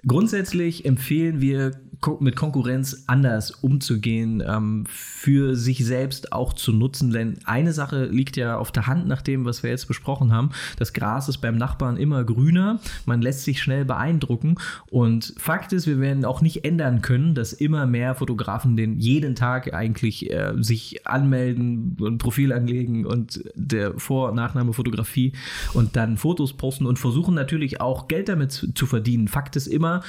Grundsätzlich 0.06 0.84
empfehlen 0.86 1.39
wir, 1.39 1.71
mit 2.19 2.36
Konkurrenz 2.36 3.03
anders 3.08 3.51
umzugehen, 3.51 4.43
ähm, 4.45 4.84
für 4.88 5.56
sich 5.56 5.86
selbst 5.86 6.34
auch 6.34 6.53
zu 6.53 6.71
nutzen. 6.73 7.12
Denn 7.12 7.39
eine 7.45 7.73
Sache 7.73 8.06
liegt 8.06 8.38
ja 8.38 8.58
auf 8.58 8.71
der 8.71 8.88
Hand 8.88 9.08
nach 9.08 9.21
dem, 9.21 9.45
was 9.45 9.63
wir 9.63 9.69
jetzt 9.69 9.88
besprochen 9.88 10.32
haben. 10.32 10.51
Das 10.77 10.93
Gras 10.93 11.29
ist 11.29 11.38
beim 11.38 11.58
Nachbarn 11.58 11.97
immer 11.97 12.23
grüner. 12.23 12.79
Man 13.06 13.21
lässt 13.21 13.43
sich 13.43 13.62
schnell 13.62 13.86
beeindrucken. 13.86 14.56
Und 14.89 15.34
Fakt 15.38 15.73
ist, 15.73 15.88
wir 15.88 15.99
werden 15.99 16.25
auch 16.25 16.41
nicht 16.41 16.65
ändern 16.65 17.01
können, 17.01 17.36
dass 17.36 17.53
immer 17.53 17.86
mehr 17.86 18.15
Fotografen 18.15 18.75
den 18.75 18.99
jeden 18.99 19.36
Tag 19.36 19.73
eigentlich 19.73 20.32
äh, 20.32 20.53
sich 20.58 21.08
anmelden 21.08 21.97
und 21.99 22.17
Profil 22.17 22.51
anlegen 22.51 23.06
und 23.06 23.43
der 23.56 23.99
Vor- 23.99 24.29
und 24.29 24.36
Nachname 24.36 24.73
Fotografie 24.73 25.34
und 25.73 25.95
dann 25.95 26.17
Fotos 26.17 26.53
posten 26.53 26.86
und 26.86 26.99
versuchen 26.99 27.36
natürlich 27.36 27.82
auch 27.82 28.08
Geld 28.08 28.29
damit 28.29 28.51
zu 28.51 28.86
verdienen. 28.86 29.27
Fakt 29.27 29.56
ist 29.56 29.67
immer, 29.67 30.01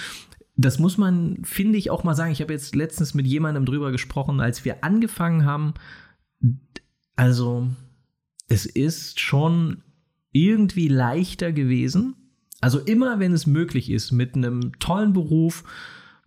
das 0.57 0.79
muss 0.79 0.99
man, 0.99 1.39
finde 1.43 1.79
ich, 1.79 1.91
auch 1.91 2.05
mal 2.05 2.15
sagen. 2.15 2.33
Ich 2.33 2.41
habe 2.41 2.53
jetzt 2.53 2.75
letztens 2.75 3.15
mit 3.15 3.27
jemandem 3.27 3.65
drüber 3.65 3.91
gesprochen, 3.93 4.41
als 4.41 4.65
wir 4.65 4.85
angefangen 4.85 5.45
haben. 5.45 5.75
Also, 7.17 7.69
es 8.49 8.67
ist 8.67 9.21
schon 9.21 9.83
irgendwie 10.33 10.89
leichter 10.89 11.53
gewesen. 11.53 12.15
Also 12.61 12.79
immer, 12.79 13.19
wenn 13.19 13.33
es 13.33 13.47
möglich 13.47 13.91
ist, 13.91 14.11
mit 14.13 14.35
einem 14.35 14.79
tollen 14.79 15.13
Beruf, 15.13 15.65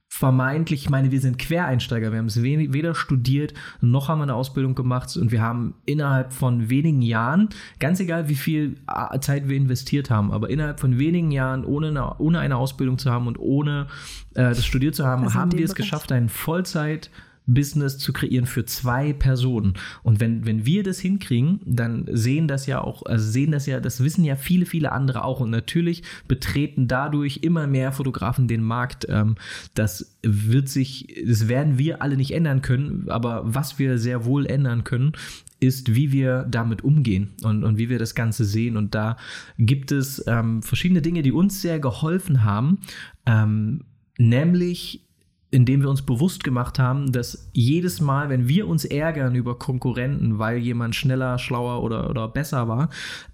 vermeintlich, 0.09 0.83
ich 0.83 0.89
meine, 0.89 1.11
wir 1.11 1.19
sind 1.19 1.37
Quereinsteiger, 1.37 2.11
wir 2.11 2.19
haben 2.19 2.27
es 2.27 2.41
weder 2.41 2.95
studiert, 2.95 3.53
noch 3.81 4.07
haben 4.07 4.19
wir 4.19 4.23
eine 4.23 4.35
Ausbildung 4.35 4.73
gemacht 4.73 5.15
und 5.17 5.31
wir 5.31 5.41
haben 5.41 5.75
innerhalb 5.85 6.33
von 6.33 6.69
wenigen 6.69 7.01
Jahren, 7.01 7.49
ganz 7.79 7.99
egal 7.99 8.29
wie 8.29 8.35
viel 8.35 8.75
Zeit 9.19 9.47
wir 9.49 9.57
investiert 9.57 10.09
haben, 10.09 10.31
aber 10.31 10.49
innerhalb 10.49 10.79
von 10.79 10.97
wenigen 10.97 11.31
Jahren, 11.31 11.65
ohne 11.65 11.89
eine, 11.89 12.17
ohne 12.19 12.39
eine 12.39 12.55
Ausbildung 12.55 12.97
zu 12.97 13.11
haben 13.11 13.27
und 13.27 13.37
ohne 13.37 13.87
äh, 14.33 14.43
das 14.43 14.65
studiert 14.65 14.95
zu 14.95 15.05
haben, 15.05 15.23
also 15.23 15.35
haben 15.35 15.51
wir 15.51 15.65
es 15.65 15.75
geschafft, 15.75 16.11
einen 16.11 16.29
Vollzeit- 16.29 17.09
Business 17.47 17.97
zu 17.97 18.13
kreieren 18.13 18.45
für 18.45 18.65
zwei 18.65 19.13
Personen. 19.13 19.73
Und 20.03 20.19
wenn, 20.19 20.45
wenn 20.45 20.65
wir 20.65 20.83
das 20.83 20.99
hinkriegen, 20.99 21.61
dann 21.65 22.05
sehen 22.11 22.47
das 22.47 22.67
ja 22.67 22.81
auch, 22.81 23.03
also 23.05 23.29
sehen 23.29 23.51
das 23.51 23.65
ja, 23.65 23.79
das 23.79 24.03
wissen 24.03 24.23
ja 24.23 24.35
viele, 24.35 24.65
viele 24.65 24.91
andere 24.91 25.23
auch. 25.23 25.39
Und 25.39 25.49
natürlich 25.49 26.03
betreten 26.27 26.87
dadurch 26.87 27.39
immer 27.43 27.65
mehr 27.65 27.91
Fotografen 27.93 28.47
den 28.47 28.61
Markt. 28.61 29.07
Ähm, 29.09 29.35
das 29.73 30.17
wird 30.21 30.67
sich, 30.67 31.23
das 31.25 31.47
werden 31.47 31.77
wir 31.77 32.01
alle 32.01 32.17
nicht 32.17 32.31
ändern 32.31 32.61
können, 32.61 33.05
aber 33.09 33.41
was 33.45 33.79
wir 33.79 33.97
sehr 33.97 34.25
wohl 34.25 34.45
ändern 34.45 34.83
können, 34.83 35.13
ist, 35.59 35.95
wie 35.95 36.11
wir 36.11 36.45
damit 36.49 36.83
umgehen 36.83 37.29
und, 37.43 37.63
und 37.63 37.77
wie 37.77 37.89
wir 37.89 37.97
das 37.97 38.13
Ganze 38.13 38.45
sehen. 38.45 38.77
Und 38.77 38.93
da 38.93 39.17
gibt 39.57 39.91
es 39.91 40.23
ähm, 40.27 40.61
verschiedene 40.61 41.01
Dinge, 41.01 41.21
die 41.23 41.31
uns 41.31 41.61
sehr 41.61 41.79
geholfen 41.79 42.43
haben, 42.43 42.79
ähm, 43.25 43.85
nämlich 44.17 45.06
indem 45.49 45.81
wir 45.81 45.89
uns 45.89 46.01
bewusst 46.01 46.43
gemacht 46.43 46.77
haben, 46.77 47.13
dass 47.13 47.49
jedes 47.53 48.01
Mal, 48.01 48.29
wenn 48.29 48.49
wir 48.49 48.67
uns 48.67 48.83
ärgern 48.83 49.33
über 49.33 49.57
Konkurrenten, 49.57 50.39
weil 50.39 50.57
jemand 50.57 50.93
schneller, 50.93 51.39
schlauer 51.39 51.83
oder, 51.83 52.09
oder 52.09 52.27
besser 52.27 52.67
war, 52.67 52.89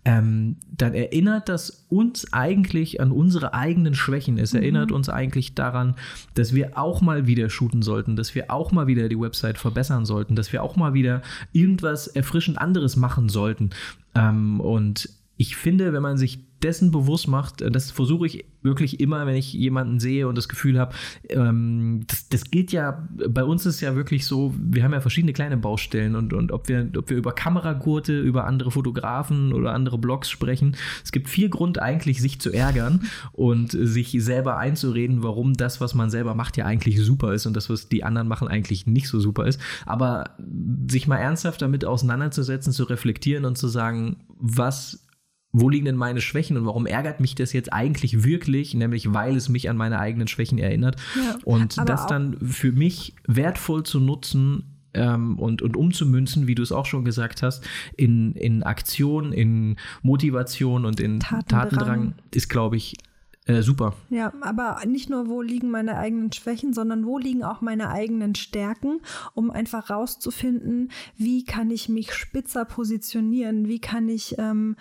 ähm, 0.05 0.57
dann 0.71 0.93
erinnert 0.93 1.49
das 1.49 1.85
uns 1.89 2.31
eigentlich 2.31 3.01
an 3.01 3.11
unsere 3.11 3.55
eigenen 3.55 3.95
Schwächen. 3.95 4.37
Es 4.37 4.53
mhm. 4.53 4.59
erinnert 4.59 4.91
uns 4.91 5.09
eigentlich 5.09 5.55
daran, 5.55 5.95
dass 6.35 6.53
wir 6.53 6.77
auch 6.77 7.01
mal 7.01 7.25
wieder 7.25 7.49
shooten 7.49 7.81
sollten, 7.81 8.15
dass 8.15 8.35
wir 8.35 8.51
auch 8.51 8.71
mal 8.71 8.85
wieder 8.85 9.09
die 9.09 9.19
Website 9.19 9.57
verbessern 9.57 10.05
sollten, 10.05 10.35
dass 10.35 10.53
wir 10.53 10.61
auch 10.61 10.75
mal 10.75 10.93
wieder 10.93 11.23
irgendwas 11.51 12.05
erfrischend 12.05 12.59
anderes 12.59 12.95
machen 12.95 13.27
sollten. 13.27 13.71
Ähm, 14.13 14.59
und 14.59 15.09
ich 15.37 15.55
finde, 15.55 15.93
wenn 15.93 16.01
man 16.03 16.17
sich 16.17 16.39
dessen 16.63 16.91
bewusst 16.91 17.27
macht, 17.27 17.61
äh, 17.61 17.69
das 17.69 17.91
versuche 17.91 18.25
ich 18.25 18.45
wirklich 18.61 19.01
immer, 19.01 19.25
wenn 19.25 19.35
ich 19.35 19.51
jemanden 19.51 19.99
sehe 19.99 20.27
und 20.27 20.37
das 20.37 20.47
Gefühl 20.47 20.79
habe, 20.79 20.95
ähm, 21.29 22.05
das, 22.07 22.29
das 22.29 22.49
gilt 22.49 22.71
ja, 22.71 23.05
bei 23.27 23.43
uns 23.43 23.65
ist 23.65 23.81
ja 23.81 23.95
wirklich 23.95 24.25
so, 24.25 24.53
wir 24.57 24.83
haben 24.83 24.93
ja 24.93 25.01
verschiedene 25.01 25.33
kleine 25.33 25.57
Baustellen 25.57 26.15
und, 26.15 26.31
und 26.31 26.53
ob, 26.53 26.69
wir, 26.69 26.89
ob 26.97 27.09
wir 27.09 27.17
über 27.17 27.33
Kameragurte, 27.33 28.17
über 28.17 28.45
andere 28.45 28.71
Fotografen 28.71 29.51
oder 29.51 29.73
andere 29.73 29.97
Blogs 29.97 30.29
sprechen, 30.29 30.77
es 31.03 31.11
gibt 31.11 31.27
viel 31.27 31.49
Grund 31.49 31.79
eigentlich, 31.79 32.21
sich 32.21 32.39
zu 32.39 32.51
ärgern 32.51 33.01
und 33.33 33.71
sich 33.71 34.15
selber 34.19 34.57
einzureden, 34.57 35.23
warum 35.23 35.55
das, 35.55 35.81
was 35.81 35.93
man 35.93 36.09
selber 36.09 36.33
macht, 36.33 36.55
ja 36.55 36.65
eigentlich 36.65 37.01
super 37.01 37.33
ist 37.33 37.45
und 37.45 37.55
das, 37.57 37.69
was 37.69 37.89
die 37.89 38.05
anderen 38.05 38.29
machen, 38.29 38.47
eigentlich 38.47 38.87
nicht 38.87 39.09
so 39.09 39.19
super 39.19 39.45
ist. 39.45 39.59
Aber 39.85 40.37
sich 40.89 41.07
mal 41.07 41.17
ernsthaft 41.17 41.61
damit 41.61 41.83
auseinanderzusetzen, 41.83 42.71
zu 42.71 42.85
reflektieren 42.85 43.43
und 43.43 43.57
zu 43.57 43.67
sagen, 43.67 44.17
was 44.39 45.03
wo 45.53 45.69
liegen 45.69 45.85
denn 45.85 45.95
meine 45.95 46.19
Schwächen 46.19 46.57
und 46.57 46.65
warum 46.65 46.87
ärgert 46.87 47.19
mich 47.19 47.35
das 47.35 47.53
jetzt 47.53 47.71
eigentlich 47.71 48.23
wirklich, 48.23 48.73
nämlich 48.73 49.13
weil 49.13 49.37
es 49.37 49.49
mich 49.49 49.69
an 49.69 49.77
meine 49.77 49.99
eigenen 49.99 50.27
Schwächen 50.27 50.57
erinnert. 50.57 50.97
Ja, 51.15 51.37
und 51.45 51.77
das 51.87 52.07
dann 52.07 52.37
für 52.41 52.71
mich 52.71 53.15
wertvoll 53.27 53.83
zu 53.83 53.99
nutzen 53.99 54.63
ähm, 54.95 55.37
und, 55.37 55.61
und 55.61 55.77
umzumünzen, 55.77 56.47
wie 56.47 56.55
du 56.55 56.63
es 56.63 56.71
auch 56.71 56.87
schon 56.87 57.05
gesagt 57.05 57.43
hast, 57.43 57.63
in, 57.95 58.33
in 58.33 58.63
Aktion, 58.63 59.31
in 59.31 59.77
Motivation 60.01 60.85
und 60.85 60.99
in 60.99 61.19
Tatendrang, 61.19 61.69
Tatendrang 61.69 62.13
ist, 62.31 62.49
glaube 62.49 62.75
ich, 62.77 62.95
Äh, 63.45 63.61
super. 63.61 63.93
Ja, 64.09 64.31
aber 64.39 64.79
nicht 64.87 65.09
nur, 65.09 65.27
wo 65.27 65.41
liegen 65.41 65.69
meine 65.69 65.97
eigenen 65.97 66.31
Schwächen, 66.31 66.71
sondern 66.71 67.05
wo 67.05 67.17
liegen 67.17 67.43
auch 67.43 67.59
meine 67.59 67.89
eigenen 67.89 68.35
Stärken, 68.35 69.01
um 69.33 69.51
einfach 69.51 69.89
rauszufinden, 69.89 70.91
wie 71.17 71.43
kann 71.43 71.69
ich 71.69 71.89
mich 71.89 72.13
spitzer 72.13 72.63
positionieren, 72.63 73.67
wie 73.67 73.79
kann 73.79 74.07
ich 74.07 74.35
ähm, 74.37 74.77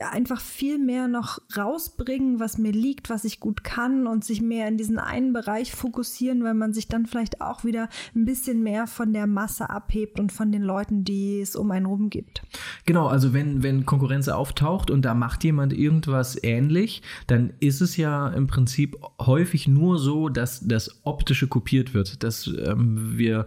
einfach 0.00 0.40
viel 0.40 0.78
mehr 0.78 1.06
noch 1.06 1.38
rausbringen, 1.56 2.40
was 2.40 2.58
mir 2.58 2.72
liegt, 2.72 3.10
was 3.10 3.24
ich 3.24 3.38
gut 3.38 3.62
kann 3.62 4.06
und 4.06 4.24
sich 4.24 4.42
mehr 4.42 4.66
in 4.66 4.76
diesen 4.76 4.98
einen 4.98 5.32
Bereich 5.32 5.72
fokussieren, 5.72 6.42
weil 6.42 6.54
man 6.54 6.72
sich 6.72 6.88
dann 6.88 7.06
vielleicht 7.06 7.40
auch 7.40 7.64
wieder 7.64 7.88
ein 8.14 8.24
bisschen 8.24 8.62
mehr 8.62 8.88
von 8.88 9.12
der 9.12 9.26
Masse 9.26 9.70
abhebt 9.70 10.18
und 10.18 10.32
von 10.32 10.50
den 10.50 10.62
Leuten, 10.62 11.04
die 11.04 11.40
es 11.40 11.54
um 11.54 11.70
einen 11.70 11.86
rum 11.86 12.10
gibt. 12.10 12.42
Genau, 12.86 13.06
also 13.06 13.32
wenn, 13.32 13.62
wenn 13.62 13.86
Konkurrenz 13.86 14.28
auftaucht 14.28 14.90
und 14.90 15.04
da 15.04 15.14
macht 15.14 15.44
jemand 15.44 15.72
irgendwas 15.72 16.42
ähnlich, 16.42 17.02
dann 17.28 17.52
ist 17.60 17.80
es 17.80 17.96
ja 17.96 18.28
im 18.28 18.48
Prinzip 18.48 18.96
häufig 19.20 19.68
nur 19.68 19.98
so, 19.98 20.28
dass 20.28 20.66
das 20.66 21.00
Optische 21.04 21.46
kopiert 21.46 21.94
wird, 21.94 22.24
dass 22.24 22.48
ähm, 22.48 23.16
wir 23.16 23.46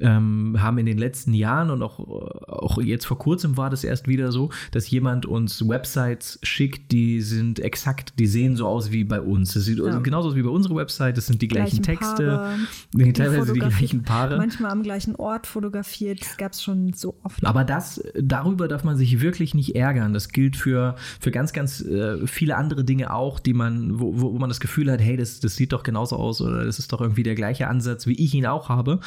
ähm, 0.00 0.56
haben 0.58 0.78
in 0.78 0.86
den 0.86 0.98
letzten 0.98 1.34
Jahren 1.34 1.70
und 1.70 1.82
auch, 1.82 1.98
auch 2.48 2.80
jetzt 2.80 3.06
vor 3.06 3.18
kurzem 3.18 3.56
war 3.56 3.70
das 3.70 3.84
erst 3.84 4.08
wieder 4.08 4.32
so, 4.32 4.50
dass 4.70 4.88
jemand 4.90 5.26
uns 5.26 5.66
Websites 5.66 6.38
schickt, 6.42 6.92
die 6.92 7.20
sind 7.20 7.58
exakt, 7.58 8.14
die 8.18 8.26
sehen 8.26 8.56
so 8.56 8.66
aus 8.66 8.92
wie 8.92 9.04
bei 9.04 9.20
uns. 9.20 9.54
Das 9.54 9.64
sieht 9.64 9.78
ja. 9.78 9.98
genauso 9.98 10.28
aus 10.28 10.34
wie 10.36 10.42
bei 10.42 10.50
unserer 10.50 10.76
Website, 10.76 11.16
das 11.16 11.26
sind 11.26 11.42
die 11.42 11.48
gleichen, 11.48 11.82
gleichen 11.82 11.98
Texte, 12.00 12.26
Paare, 12.96 13.12
teilweise 13.12 13.52
die 13.52 13.58
gleichen 13.58 14.02
Paare. 14.02 14.36
Manchmal 14.36 14.70
am 14.70 14.82
gleichen 14.82 15.16
Ort 15.16 15.46
fotografiert, 15.46 16.20
das 16.20 16.36
gab 16.36 16.52
es 16.52 16.62
schon 16.62 16.92
so 16.92 17.16
oft. 17.24 17.44
Aber 17.44 17.64
das, 17.64 18.02
darüber 18.14 18.68
darf 18.68 18.84
man 18.84 18.96
sich 18.96 19.20
wirklich 19.20 19.54
nicht 19.54 19.74
ärgern. 19.74 20.12
Das 20.12 20.28
gilt 20.28 20.56
für, 20.56 20.94
für 21.20 21.30
ganz, 21.30 21.52
ganz 21.52 21.80
äh, 21.80 22.26
viele 22.26 22.56
andere 22.56 22.84
Dinge 22.84 23.12
auch, 23.12 23.40
die 23.40 23.54
man, 23.54 23.98
wo, 23.98 24.20
wo 24.20 24.38
man 24.38 24.48
das 24.48 24.60
Gefühl 24.60 24.90
hat, 24.90 25.00
hey, 25.00 25.16
das, 25.16 25.40
das 25.40 25.56
sieht 25.56 25.72
doch 25.72 25.82
genauso 25.82 26.16
aus 26.16 26.40
oder 26.40 26.64
das 26.64 26.78
ist 26.78 26.92
doch 26.92 27.00
irgendwie 27.00 27.22
der 27.22 27.34
gleiche 27.34 27.68
Ansatz, 27.68 28.06
wie 28.06 28.12
ich 28.12 28.34
ihn 28.34 28.46
auch 28.46 28.68
habe. 28.68 29.00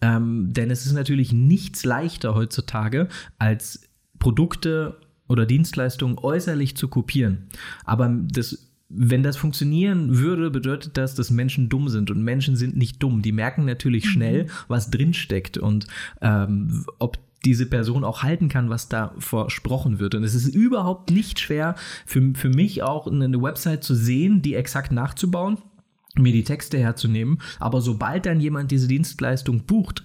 Ähm, 0.00 0.52
denn 0.52 0.70
es 0.70 0.86
ist 0.86 0.92
natürlich 0.92 1.32
nichts 1.32 1.84
leichter 1.84 2.34
heutzutage, 2.34 3.08
als 3.38 3.88
Produkte 4.18 5.00
oder 5.28 5.46
Dienstleistungen 5.46 6.18
äußerlich 6.18 6.76
zu 6.76 6.88
kopieren. 6.88 7.48
Aber 7.84 8.08
das 8.08 8.68
wenn 8.90 9.22
das 9.22 9.36
funktionieren 9.36 10.18
würde, 10.18 10.50
bedeutet 10.50 10.96
das, 10.96 11.14
dass 11.14 11.30
Menschen 11.30 11.68
dumm 11.68 11.88
sind. 11.88 12.10
Und 12.10 12.22
Menschen 12.22 12.56
sind 12.56 12.76
nicht 12.76 13.02
dumm. 13.02 13.20
Die 13.22 13.32
merken 13.32 13.66
natürlich 13.66 14.06
mhm. 14.06 14.10
schnell, 14.10 14.46
was 14.66 14.90
drinsteckt 14.90 15.58
und 15.58 15.86
ähm, 16.22 16.86
ob 16.98 17.18
diese 17.44 17.66
Person 17.66 18.02
auch 18.02 18.22
halten 18.22 18.48
kann, 18.48 18.70
was 18.70 18.88
da 18.88 19.14
versprochen 19.18 19.98
wird. 19.98 20.14
Und 20.14 20.24
es 20.24 20.34
ist 20.34 20.48
überhaupt 20.48 21.10
nicht 21.10 21.38
schwer 21.38 21.76
für, 22.04 22.32
für 22.34 22.48
mich 22.48 22.82
auch 22.82 23.06
eine 23.06 23.40
Website 23.40 23.84
zu 23.84 23.94
sehen, 23.94 24.42
die 24.42 24.54
exakt 24.54 24.90
nachzubauen 24.90 25.58
mir 26.16 26.32
die 26.32 26.44
Texte 26.44 26.78
herzunehmen. 26.78 27.38
Aber 27.58 27.80
sobald 27.80 28.26
dann 28.26 28.40
jemand 28.40 28.70
diese 28.70 28.88
Dienstleistung 28.88 29.64
bucht, 29.64 30.02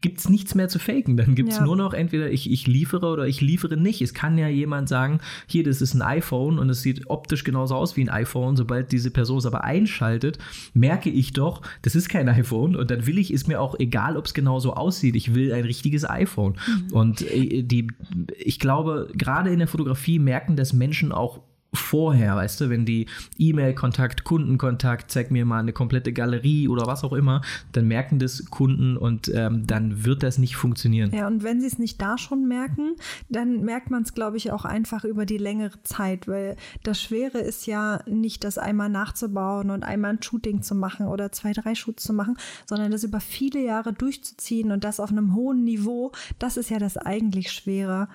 gibt 0.00 0.18
es 0.18 0.28
nichts 0.28 0.54
mehr 0.54 0.68
zu 0.68 0.78
faken. 0.78 1.16
Dann 1.16 1.34
gibt 1.34 1.50
es 1.50 1.58
ja. 1.58 1.64
nur 1.64 1.76
noch 1.76 1.94
entweder 1.94 2.30
ich, 2.30 2.50
ich 2.50 2.66
liefere 2.66 3.06
oder 3.06 3.26
ich 3.26 3.40
liefere 3.40 3.76
nicht. 3.76 4.02
Es 4.02 4.12
kann 4.12 4.36
ja 4.36 4.48
jemand 4.48 4.88
sagen, 4.88 5.20
hier, 5.46 5.62
das 5.62 5.80
ist 5.80 5.94
ein 5.94 6.02
iPhone 6.02 6.58
und 6.58 6.68
es 6.68 6.82
sieht 6.82 7.08
optisch 7.08 7.44
genauso 7.44 7.76
aus 7.76 7.96
wie 7.96 8.02
ein 8.02 8.08
iPhone. 8.08 8.56
Sobald 8.56 8.90
diese 8.92 9.10
Person 9.10 9.38
es 9.38 9.46
aber 9.46 9.64
einschaltet, 9.64 10.38
merke 10.74 11.10
ich 11.10 11.32
doch, 11.32 11.62
das 11.82 11.94
ist 11.94 12.08
kein 12.08 12.28
iPhone 12.28 12.74
und 12.74 12.90
dann 12.90 13.06
will 13.06 13.18
ich, 13.18 13.32
ist 13.32 13.48
mir 13.48 13.60
auch 13.60 13.78
egal, 13.78 14.16
ob 14.16 14.26
es 14.26 14.34
genauso 14.34 14.74
aussieht. 14.74 15.14
Ich 15.14 15.34
will 15.34 15.52
ein 15.52 15.64
richtiges 15.64 16.08
iPhone. 16.08 16.54
Mhm. 16.66 16.92
Und 16.92 17.22
äh, 17.22 17.62
die, 17.62 17.88
ich 18.36 18.58
glaube, 18.58 19.08
gerade 19.14 19.50
in 19.50 19.60
der 19.60 19.68
Fotografie 19.68 20.18
merken 20.18 20.56
das 20.56 20.72
Menschen 20.72 21.12
auch 21.12 21.40
vorher, 21.74 22.36
weißt 22.36 22.60
du, 22.60 22.70
wenn 22.70 22.84
die 22.84 23.06
E-Mail-Kontakt, 23.38 24.24
Kundenkontakt, 24.24 25.10
zeig 25.10 25.30
mir 25.30 25.46
mal 25.46 25.60
eine 25.60 25.72
komplette 25.72 26.12
Galerie 26.12 26.68
oder 26.68 26.86
was 26.86 27.02
auch 27.02 27.14
immer, 27.14 27.40
dann 27.72 27.88
merken 27.88 28.18
das 28.18 28.44
Kunden 28.50 28.96
und 28.98 29.30
ähm, 29.34 29.66
dann 29.66 30.04
wird 30.04 30.22
das 30.22 30.36
nicht 30.36 30.56
funktionieren. 30.56 31.12
Ja, 31.14 31.26
und 31.26 31.42
wenn 31.42 31.60
sie 31.60 31.66
es 31.66 31.78
nicht 31.78 32.00
da 32.00 32.18
schon 32.18 32.46
merken, 32.46 32.96
dann 33.30 33.62
merkt 33.62 33.90
man 33.90 34.02
es, 34.02 34.12
glaube 34.12 34.36
ich, 34.36 34.52
auch 34.52 34.66
einfach 34.66 35.04
über 35.04 35.24
die 35.24 35.38
längere 35.38 35.82
Zeit, 35.82 36.28
weil 36.28 36.56
das 36.82 37.00
Schwere 37.00 37.38
ist 37.38 37.66
ja 37.66 38.00
nicht, 38.06 38.44
das 38.44 38.58
einmal 38.58 38.90
nachzubauen 38.90 39.70
und 39.70 39.82
einmal 39.82 40.12
ein 40.12 40.22
Shooting 40.22 40.62
zu 40.62 40.74
machen 40.74 41.06
oder 41.06 41.32
zwei, 41.32 41.52
drei 41.52 41.74
Shoots 41.74 42.04
zu 42.04 42.12
machen, 42.12 42.36
sondern 42.66 42.90
das 42.90 43.04
über 43.04 43.20
viele 43.20 43.64
Jahre 43.64 43.94
durchzuziehen 43.94 44.72
und 44.72 44.84
das 44.84 45.00
auf 45.00 45.10
einem 45.10 45.34
hohen 45.34 45.64
Niveau, 45.64 46.12
das 46.38 46.58
ist 46.58 46.68
ja 46.68 46.78
das 46.78 46.98
eigentlich 46.98 47.50
Schwere. 47.50 48.08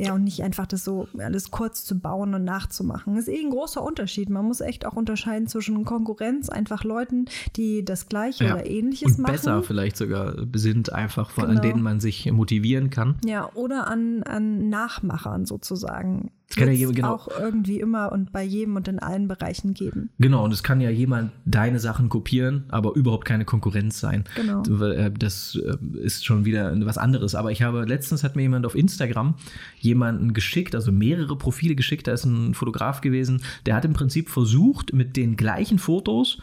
Ja, 0.00 0.14
und 0.14 0.24
nicht 0.24 0.42
einfach 0.42 0.66
das 0.66 0.84
so 0.84 1.08
alles 1.18 1.50
kurz 1.50 1.84
zu 1.84 1.98
bauen 1.98 2.34
und 2.34 2.44
nachzumachen. 2.44 3.14
Das 3.14 3.28
ist 3.28 3.34
eh 3.34 3.40
ein 3.40 3.50
großer 3.50 3.82
Unterschied. 3.82 4.30
Man 4.30 4.46
muss 4.46 4.60
echt 4.60 4.86
auch 4.86 4.94
unterscheiden 4.94 5.46
zwischen 5.46 5.84
Konkurrenz, 5.84 6.48
einfach 6.48 6.84
Leuten, 6.84 7.26
die 7.56 7.84
das 7.84 8.08
Gleiche 8.08 8.44
ja. 8.44 8.54
oder 8.54 8.66
Ähnliches 8.66 9.12
und 9.12 9.20
machen. 9.20 9.32
besser 9.32 9.62
vielleicht 9.62 9.96
sogar 9.96 10.34
sind, 10.54 10.92
einfach, 10.92 11.34
genau. 11.34 11.48
an 11.48 11.60
denen 11.60 11.82
man 11.82 12.00
sich 12.00 12.30
motivieren 12.32 12.90
kann. 12.90 13.16
Ja, 13.24 13.50
oder 13.54 13.88
an, 13.88 14.22
an 14.22 14.68
Nachmachern 14.68 15.46
sozusagen. 15.46 16.30
Es 16.50 16.56
kann 16.56 16.72
ja 16.72 16.90
genau. 16.90 17.14
auch 17.14 17.28
irgendwie 17.28 17.78
immer 17.78 18.10
und 18.10 18.32
bei 18.32 18.42
jedem 18.42 18.74
und 18.74 18.88
in 18.88 18.98
allen 18.98 19.28
Bereichen 19.28 19.72
geben. 19.72 20.10
Genau, 20.18 20.44
und 20.44 20.52
es 20.52 20.64
kann 20.64 20.80
ja 20.80 20.90
jemand 20.90 21.30
deine 21.44 21.78
Sachen 21.78 22.08
kopieren, 22.08 22.64
aber 22.70 22.94
überhaupt 22.96 23.24
keine 23.24 23.44
Konkurrenz 23.44 24.00
sein. 24.00 24.24
Genau. 24.34 24.64
Äh, 24.84 25.12
das 25.16 25.56
äh, 25.64 25.76
ist 25.98 26.24
schon 26.24 26.44
wieder 26.44 26.74
was 26.84 26.98
anderes. 26.98 27.36
Aber 27.36 27.52
ich 27.52 27.62
habe, 27.62 27.84
letztens 27.84 28.24
hat 28.24 28.34
mir 28.34 28.42
jemand 28.42 28.66
auf 28.66 28.74
Instagram 28.74 29.36
jemanden 29.78 30.34
geschickt, 30.34 30.74
also 30.74 30.90
mehrere 30.90 31.38
Profile 31.38 31.76
geschickt, 31.76 32.08
da 32.08 32.12
ist 32.12 32.24
ein 32.24 32.54
Fotograf 32.54 33.00
gewesen, 33.00 33.42
der 33.66 33.76
hat 33.76 33.84
im 33.84 33.92
Prinzip 33.92 34.28
versucht, 34.28 34.92
mit 34.92 35.16
den 35.16 35.36
gleichen 35.36 35.78
Fotos 35.78 36.38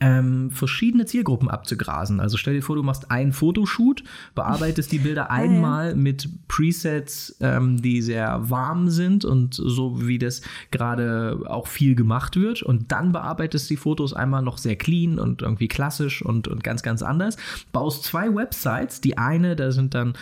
ähm, 0.00 0.50
verschiedene 0.50 1.06
Zielgruppen 1.06 1.48
abzugrasen. 1.48 2.20
Also 2.20 2.36
stell 2.36 2.54
dir 2.54 2.62
vor, 2.62 2.76
du 2.76 2.82
machst 2.82 3.10
einen 3.10 3.32
Fotoshoot, 3.32 4.02
bearbeitest 4.34 4.90
die 4.90 4.98
Bilder 4.98 5.30
einmal 5.30 5.90
ja. 5.90 5.94
mit 5.94 6.28
Presets, 6.48 7.36
ähm, 7.40 7.80
die 7.80 8.02
sehr 8.02 8.50
warm 8.50 8.90
sind 8.90 9.24
und 9.24 9.54
so 9.54 10.06
wie 10.06 10.18
das 10.18 10.42
gerade 10.70 11.40
auch 11.46 11.68
viel 11.68 11.94
gemacht 11.94 12.36
wird 12.36 12.62
und 12.62 12.90
dann 12.90 13.12
bearbeitest 13.12 13.70
die 13.70 13.76
Fotos 13.76 14.12
einmal 14.12 14.42
noch 14.42 14.58
sehr 14.58 14.76
clean 14.76 15.18
und 15.18 15.42
irgendwie 15.42 15.68
klassisch 15.68 16.22
und, 16.22 16.48
und 16.48 16.64
ganz, 16.64 16.82
ganz 16.82 17.02
anders. 17.02 17.36
Baust 17.72 18.04
zwei 18.04 18.34
Websites, 18.34 19.00
die 19.00 19.16
eine, 19.16 19.54
da 19.54 19.70
sind 19.70 19.94
dann 19.94 20.14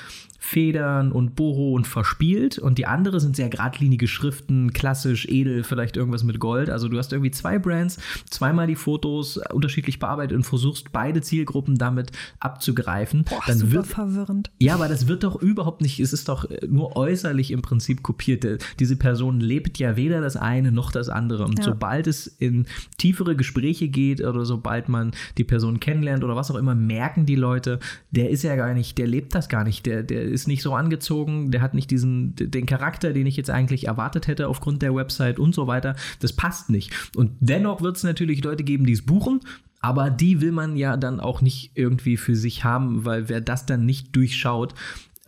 Federn 0.44 1.12
und 1.12 1.36
Boho 1.36 1.72
und 1.72 1.86
verspielt 1.86 2.58
und 2.58 2.76
die 2.76 2.84
andere 2.84 3.20
sind 3.20 3.36
sehr 3.36 3.48
geradlinige 3.48 4.08
Schriften, 4.08 4.72
klassisch, 4.72 5.26
edel, 5.26 5.62
vielleicht 5.62 5.96
irgendwas 5.96 6.24
mit 6.24 6.40
Gold. 6.40 6.68
Also 6.68 6.88
du 6.88 6.98
hast 6.98 7.12
irgendwie 7.12 7.30
zwei 7.30 7.60
Brands, 7.60 7.98
zweimal 8.28 8.66
die 8.66 8.74
Fotos 8.74 9.38
unterschiedlich 9.52 10.00
bearbeitet 10.00 10.36
und 10.36 10.42
versuchst 10.42 10.90
beide 10.90 11.22
Zielgruppen 11.22 11.78
damit 11.78 12.10
abzugreifen. 12.40 13.22
Boah, 13.22 13.40
Dann 13.46 13.58
super 13.58 13.72
wird, 13.72 13.86
verwirrend. 13.86 14.50
Ja, 14.58 14.74
aber 14.74 14.88
das 14.88 15.06
wird 15.06 15.22
doch 15.22 15.40
überhaupt 15.40 15.80
nicht, 15.80 16.00
es 16.00 16.12
ist 16.12 16.28
doch 16.28 16.44
nur 16.68 16.96
äußerlich 16.96 17.52
im 17.52 17.62
Prinzip 17.62 18.02
kopiert. 18.02 18.44
Diese 18.80 18.96
Person 18.96 19.38
lebt 19.38 19.78
ja 19.78 19.96
weder 19.96 20.20
das 20.20 20.36
eine 20.36 20.72
noch 20.72 20.90
das 20.90 21.08
andere. 21.08 21.44
Und 21.44 21.60
ja. 21.60 21.64
sobald 21.64 22.08
es 22.08 22.26
in 22.26 22.66
tiefere 22.98 23.36
Gespräche 23.36 23.88
geht 23.88 24.20
oder 24.20 24.44
sobald 24.44 24.88
man 24.88 25.12
die 25.38 25.44
Person 25.44 25.78
kennenlernt 25.78 26.24
oder 26.24 26.34
was 26.34 26.50
auch 26.50 26.56
immer, 26.56 26.74
merken 26.74 27.26
die 27.26 27.36
Leute, 27.36 27.78
der 28.10 28.30
ist 28.30 28.42
ja 28.42 28.56
gar 28.56 28.74
nicht, 28.74 28.98
der 28.98 29.06
lebt 29.06 29.36
das 29.36 29.48
gar 29.48 29.62
nicht, 29.62 29.86
der, 29.86 30.02
der 30.02 30.31
ist 30.32 30.48
nicht 30.48 30.62
so 30.62 30.74
angezogen, 30.74 31.50
der 31.50 31.62
hat 31.62 31.74
nicht 31.74 31.90
diesen, 31.90 32.34
den 32.34 32.66
Charakter, 32.66 33.12
den 33.12 33.26
ich 33.26 33.36
jetzt 33.36 33.50
eigentlich 33.50 33.86
erwartet 33.86 34.26
hätte 34.26 34.48
aufgrund 34.48 34.82
der 34.82 34.94
Website 34.94 35.38
und 35.38 35.54
so 35.54 35.66
weiter. 35.66 35.94
Das 36.20 36.32
passt 36.32 36.70
nicht. 36.70 36.92
Und 37.14 37.32
dennoch 37.40 37.80
wird 37.80 37.96
es 37.96 38.02
natürlich 38.02 38.42
Leute 38.42 38.64
geben, 38.64 38.86
die 38.86 38.92
es 38.92 39.06
buchen. 39.06 39.40
Aber 39.80 40.10
die 40.10 40.40
will 40.40 40.52
man 40.52 40.76
ja 40.76 40.96
dann 40.96 41.18
auch 41.18 41.40
nicht 41.40 41.72
irgendwie 41.74 42.16
für 42.16 42.36
sich 42.36 42.62
haben, 42.62 43.04
weil 43.04 43.28
wer 43.28 43.40
das 43.40 43.66
dann 43.66 43.84
nicht 43.84 44.14
durchschaut, 44.14 44.74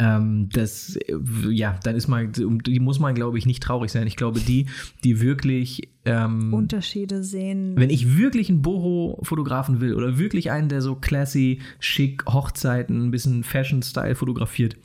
ähm, 0.00 0.48
das, 0.52 0.98
ja, 1.48 1.78
dann 1.84 1.94
ist 1.94 2.08
man, 2.08 2.32
die 2.32 2.80
muss 2.80 2.98
man, 2.98 3.14
glaube 3.14 3.38
ich, 3.38 3.46
nicht 3.46 3.62
traurig 3.62 3.92
sein. 3.92 4.06
Ich 4.06 4.16
glaube, 4.16 4.40
die, 4.40 4.66
die 5.04 5.20
wirklich 5.20 5.88
ähm, 6.04 6.52
Unterschiede 6.52 7.22
sehen. 7.22 7.74
Wenn 7.76 7.90
ich 7.90 8.16
wirklich 8.16 8.48
einen 8.48 8.62
Boho-Fotografen 8.62 9.80
will 9.80 9.94
oder 9.94 10.18
wirklich 10.18 10.50
einen, 10.50 10.68
der 10.68 10.82
so 10.82 10.96
classy, 10.96 11.60
schick, 11.78 12.24
Hochzeiten, 12.26 13.06
ein 13.06 13.10
bisschen 13.12 13.44
Fashion-Style 13.44 14.16
fotografiert, 14.16 14.76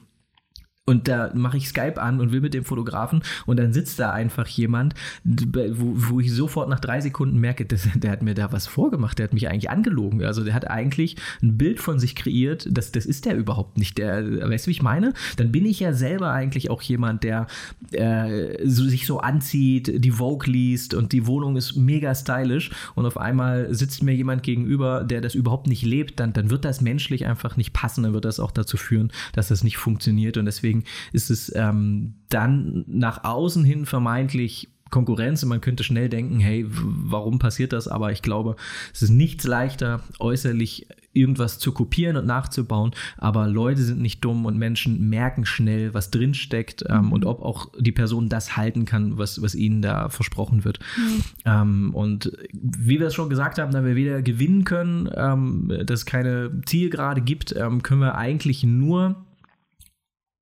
und 0.90 1.08
da 1.08 1.30
mache 1.36 1.58
ich 1.58 1.70
Skype 1.70 2.02
an 2.02 2.20
und 2.20 2.32
will 2.32 2.42
mit 2.42 2.56
dem 2.56 2.66
Fotografen 2.66 3.22
und 3.46 3.60
dann 3.60 3.74
sitzt 3.74 4.00
da 4.00 4.12
einfach 4.12 4.48
jemand, 4.48 4.96
wo, 5.24 5.94
wo 5.94 6.20
ich 6.20 6.34
sofort 6.34 6.68
nach 6.68 6.80
drei 6.80 7.00
Sekunden 7.00 7.40
merke, 7.40 7.64
das, 7.64 7.88
der 7.96 8.10
hat 8.10 8.24
mir 8.24 8.34
da 8.34 8.52
was 8.52 8.66
vorgemacht, 8.66 9.20
der 9.20 9.26
hat 9.26 9.34
mich 9.34 9.48
eigentlich 9.50 9.70
angelogen. 9.70 10.24
Also 10.24 10.44
der 10.44 10.56
hat 10.56 10.68
eigentlich 10.68 11.16
ein 11.44 11.58
Bild 11.60 11.80
von 11.80 12.00
sich 12.00 12.16
kreiert, 12.16 12.68
das, 12.72 12.92
das 12.92 13.06
ist 13.06 13.26
der 13.26 13.38
überhaupt 13.38 13.78
nicht. 13.78 14.00
Der, 14.00 14.50
weißt 14.50 14.66
du, 14.66 14.70
wie 14.70 14.72
ich 14.72 14.82
meine? 14.82 15.14
Dann 15.38 15.52
bin 15.52 15.64
ich 15.66 15.80
ja 15.80 15.94
selber 15.94 16.32
eigentlich 16.32 16.72
auch 16.72 16.82
jemand, 16.82 17.24
der 17.24 17.46
äh, 17.92 18.68
so, 18.68 18.84
sich 18.86 19.06
so 19.06 19.20
anzieht, 19.20 20.04
die 20.04 20.12
Vogue 20.12 20.52
liest 20.52 20.96
und 20.96 21.14
die 21.14 21.28
Wohnung 21.28 21.56
ist 21.56 21.76
mega 21.76 22.16
stylisch 22.16 22.72
und 22.96 23.06
auf 23.06 23.18
einmal 23.18 23.72
sitzt 23.76 24.02
mir 24.02 24.16
jemand 24.16 24.42
gegenüber, 24.42 25.04
der 25.04 25.22
das 25.22 25.36
überhaupt 25.36 25.68
nicht 25.68 25.84
lebt, 25.84 26.20
dann, 26.20 26.34
dann 26.34 26.50
wird 26.50 26.66
das 26.66 26.82
menschlich 26.82 27.28
einfach 27.28 27.58
nicht 27.58 27.74
passen, 27.74 28.02
dann 28.02 28.14
wird 28.14 28.26
das 28.26 28.40
auch 28.40 28.50
dazu 28.50 28.76
führen, 28.76 29.12
dass 29.34 29.50
das 29.50 29.64
nicht 29.64 29.78
funktioniert 29.78 30.38
und 30.38 30.46
deswegen 30.46 30.79
deswegen 30.80 30.84
ist 31.12 31.30
es 31.30 31.52
ähm, 31.56 32.16
dann 32.30 32.86
nach 32.88 33.24
außen 33.24 33.64
hin 33.64 33.86
vermeintlich 33.86 34.70
Konkurrenz 34.90 35.44
und 35.44 35.50
man 35.50 35.62
könnte 35.62 35.84
schnell 35.84 36.10
denken, 36.10 36.40
hey, 36.40 36.66
warum 36.68 37.38
passiert 37.38 37.74
das? 37.74 37.88
Aber 37.88 38.12
ich 38.12 38.24
glaube, 38.24 38.56
es 38.92 39.04
ist 39.04 39.12
nichts 39.12 39.46
leichter, 39.46 40.02
äußerlich 40.20 40.88
irgendwas 41.14 41.60
zu 41.60 41.74
kopieren 41.74 42.18
und 42.18 42.26
nachzubauen. 42.26 42.92
Aber 43.18 43.48
Leute 43.48 43.84
sind 43.84 44.02
nicht 44.02 44.26
dumm 44.26 44.46
und 44.46 44.58
Menschen 44.58 45.10
merken 45.10 45.46
schnell, 45.46 45.94
was 45.94 46.10
drinsteckt 46.10 46.86
ähm, 46.90 47.06
mhm. 47.06 47.12
und 47.12 47.26
ob 47.26 47.44
auch 47.44 47.72
die 47.78 47.92
Person 47.92 48.30
das 48.30 48.58
halten 48.58 48.86
kann, 48.86 49.20
was, 49.20 49.42
was 49.42 49.54
ihnen 49.54 49.84
da 49.84 50.10
versprochen 50.10 50.66
wird. 50.66 50.80
Mhm. 50.98 51.24
Ähm, 51.46 51.94
und 51.94 52.32
wie 52.52 53.00
wir 53.00 53.08
es 53.08 53.14
schon 53.14 53.30
gesagt 53.30 53.60
haben, 53.60 53.72
da 53.72 53.86
wir 53.86 53.96
wieder 53.96 54.24
gewinnen 54.24 54.64
können, 54.64 55.08
ähm, 55.16 55.72
dass 55.86 56.00
es 56.00 56.06
keine 56.08 56.62
Zielgerade 56.66 57.22
gibt, 57.22 57.56
ähm, 57.56 57.84
können 57.84 58.02
wir 58.02 58.16
eigentlich 58.16 58.64
nur 58.64 59.26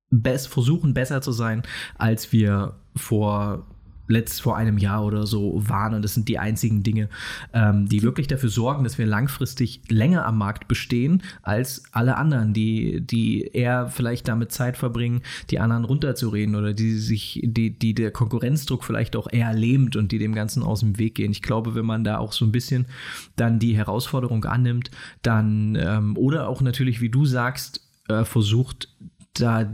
best 0.09 0.47
versuchen, 0.47 0.93
besser 0.93 1.21
zu 1.21 1.31
sein, 1.31 1.63
als 1.97 2.31
wir 2.31 2.75
vor 2.95 3.65
letzt 4.07 4.41
vor 4.41 4.57
einem 4.57 4.77
Jahr 4.77 5.05
oder 5.05 5.27
so 5.27 5.61
waren. 5.67 5.93
Und 5.93 6.01
das 6.01 6.13
sind 6.13 6.27
die 6.27 6.39
einzigen 6.39 6.83
Dinge, 6.83 7.09
ähm, 7.53 7.87
die 7.87 8.01
wirklich 8.01 8.27
dafür 8.27 8.49
sorgen, 8.49 8.83
dass 8.83 8.97
wir 8.97 9.05
langfristig 9.05 9.81
länger 9.89 10.25
am 10.25 10.37
Markt 10.37 10.67
bestehen 10.67 11.23
als 11.41 11.83
alle 11.91 12.17
anderen, 12.17 12.53
die, 12.53 13.01
die 13.01 13.41
eher 13.41 13.89
vielleicht 13.89 14.27
damit 14.27 14.51
Zeit 14.51 14.77
verbringen, 14.77 15.21
die 15.49 15.59
anderen 15.59 15.85
runterzureden 15.85 16.55
oder 16.55 16.73
die 16.73 16.93
sich, 16.93 17.41
die, 17.43 17.77
die 17.77 17.93
der 17.93 18.11
Konkurrenzdruck 18.11 18.83
vielleicht 18.83 19.15
auch 19.15 19.27
eher 19.31 19.53
lähmt 19.53 19.95
und 19.95 20.11
die 20.11 20.19
dem 20.19 20.33
Ganzen 20.33 20.63
aus 20.63 20.79
dem 20.79 20.97
Weg 20.97 21.15
gehen. 21.15 21.31
Ich 21.31 21.41
glaube, 21.41 21.75
wenn 21.75 21.85
man 21.85 22.03
da 22.03 22.17
auch 22.17 22.31
so 22.31 22.45
ein 22.45 22.51
bisschen 22.51 22.85
dann 23.35 23.59
die 23.59 23.75
Herausforderung 23.75 24.45
annimmt, 24.45 24.91
dann 25.21 25.75
ähm, 25.75 26.17
oder 26.17 26.47
auch 26.47 26.61
natürlich, 26.61 27.01
wie 27.01 27.09
du 27.09 27.25
sagst, 27.25 27.81
äh, 28.07 28.23
versucht, 28.23 28.89
da 29.33 29.69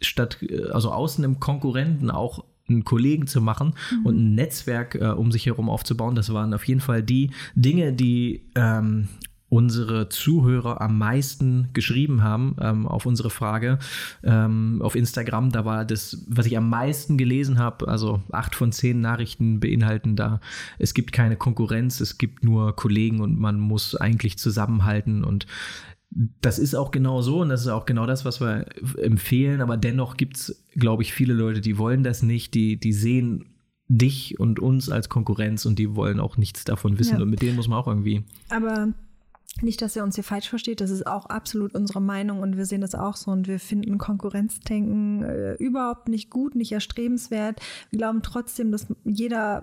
statt, 0.00 0.38
äh, 0.42 0.68
also 0.70 0.92
außen 0.92 1.24
im 1.24 1.40
Konkurrenten 1.40 2.10
auch 2.10 2.44
einen 2.68 2.84
Kollegen 2.84 3.26
zu 3.26 3.40
machen 3.40 3.74
mhm. 3.90 4.06
und 4.06 4.16
ein 4.16 4.34
Netzwerk 4.34 4.96
äh, 4.96 5.06
um 5.06 5.30
sich 5.30 5.46
herum 5.46 5.70
aufzubauen. 5.70 6.14
Das 6.14 6.32
waren 6.32 6.52
auf 6.52 6.64
jeden 6.64 6.80
Fall 6.80 7.02
die 7.02 7.30
Dinge, 7.54 7.92
die 7.92 8.42
ähm, 8.54 9.08
unsere 9.48 10.08
Zuhörer 10.08 10.80
am 10.80 10.98
meisten 10.98 11.68
geschrieben 11.72 12.22
haben 12.22 12.56
ähm, 12.60 12.86
auf 12.86 13.06
unsere 13.06 13.30
Frage 13.30 13.78
ähm, 14.24 14.80
auf 14.82 14.96
Instagram. 14.96 15.52
Da 15.52 15.64
war 15.64 15.84
das, 15.84 16.24
was 16.28 16.46
ich 16.46 16.56
am 16.56 16.68
meisten 16.68 17.16
gelesen 17.16 17.58
habe, 17.58 17.86
also 17.86 18.22
acht 18.32 18.56
von 18.56 18.72
zehn 18.72 19.00
Nachrichten 19.00 19.60
beinhalten 19.60 20.16
da, 20.16 20.40
es 20.78 20.94
gibt 20.94 21.12
keine 21.12 21.36
Konkurrenz, 21.36 22.00
es 22.00 22.18
gibt 22.18 22.42
nur 22.42 22.74
Kollegen 22.74 23.20
und 23.20 23.38
man 23.38 23.60
muss 23.60 23.94
eigentlich 23.94 24.36
zusammenhalten 24.36 25.22
und 25.22 25.46
das 26.40 26.58
ist 26.58 26.74
auch 26.74 26.90
genau 26.90 27.20
so 27.20 27.40
und 27.40 27.50
das 27.50 27.62
ist 27.62 27.68
auch 27.68 27.84
genau 27.84 28.06
das, 28.06 28.24
was 28.24 28.40
wir 28.40 28.66
empfehlen. 28.98 29.60
Aber 29.60 29.76
dennoch 29.76 30.16
gibt 30.16 30.36
es, 30.36 30.64
glaube 30.74 31.02
ich, 31.02 31.12
viele 31.12 31.34
Leute, 31.34 31.60
die 31.60 31.78
wollen 31.78 32.02
das 32.02 32.22
nicht, 32.22 32.54
die, 32.54 32.78
die 32.78 32.92
sehen 32.92 33.44
dich 33.88 34.40
und 34.40 34.58
uns 34.58 34.90
als 34.90 35.08
Konkurrenz 35.08 35.66
und 35.66 35.78
die 35.78 35.94
wollen 35.94 36.18
auch 36.18 36.36
nichts 36.38 36.64
davon 36.64 36.98
wissen. 36.98 37.16
Ja. 37.16 37.22
Und 37.22 37.30
mit 37.30 37.42
denen 37.42 37.56
muss 37.56 37.68
man 37.68 37.78
auch 37.78 37.86
irgendwie. 37.86 38.24
Aber 38.48 38.88
nicht, 39.62 39.80
dass 39.80 39.96
ihr 39.96 40.02
uns 40.02 40.14
hier 40.16 40.24
falsch 40.24 40.48
versteht, 40.48 40.80
das 40.80 40.90
ist 40.90 41.06
auch 41.06 41.26
absolut 41.26 41.74
unsere 41.74 42.00
Meinung 42.00 42.40
und 42.40 42.56
wir 42.56 42.66
sehen 42.66 42.80
das 42.80 42.94
auch 42.94 43.16
so 43.16 43.30
und 43.30 43.46
wir 43.46 43.58
finden 43.58 43.98
Konkurrenzdenken 43.98 45.22
äh, 45.22 45.54
überhaupt 45.54 46.08
nicht 46.08 46.30
gut, 46.30 46.54
nicht 46.54 46.72
erstrebenswert. 46.72 47.60
Wir 47.90 47.98
glauben 47.98 48.22
trotzdem, 48.22 48.72
dass 48.72 48.86
jeder 49.04 49.62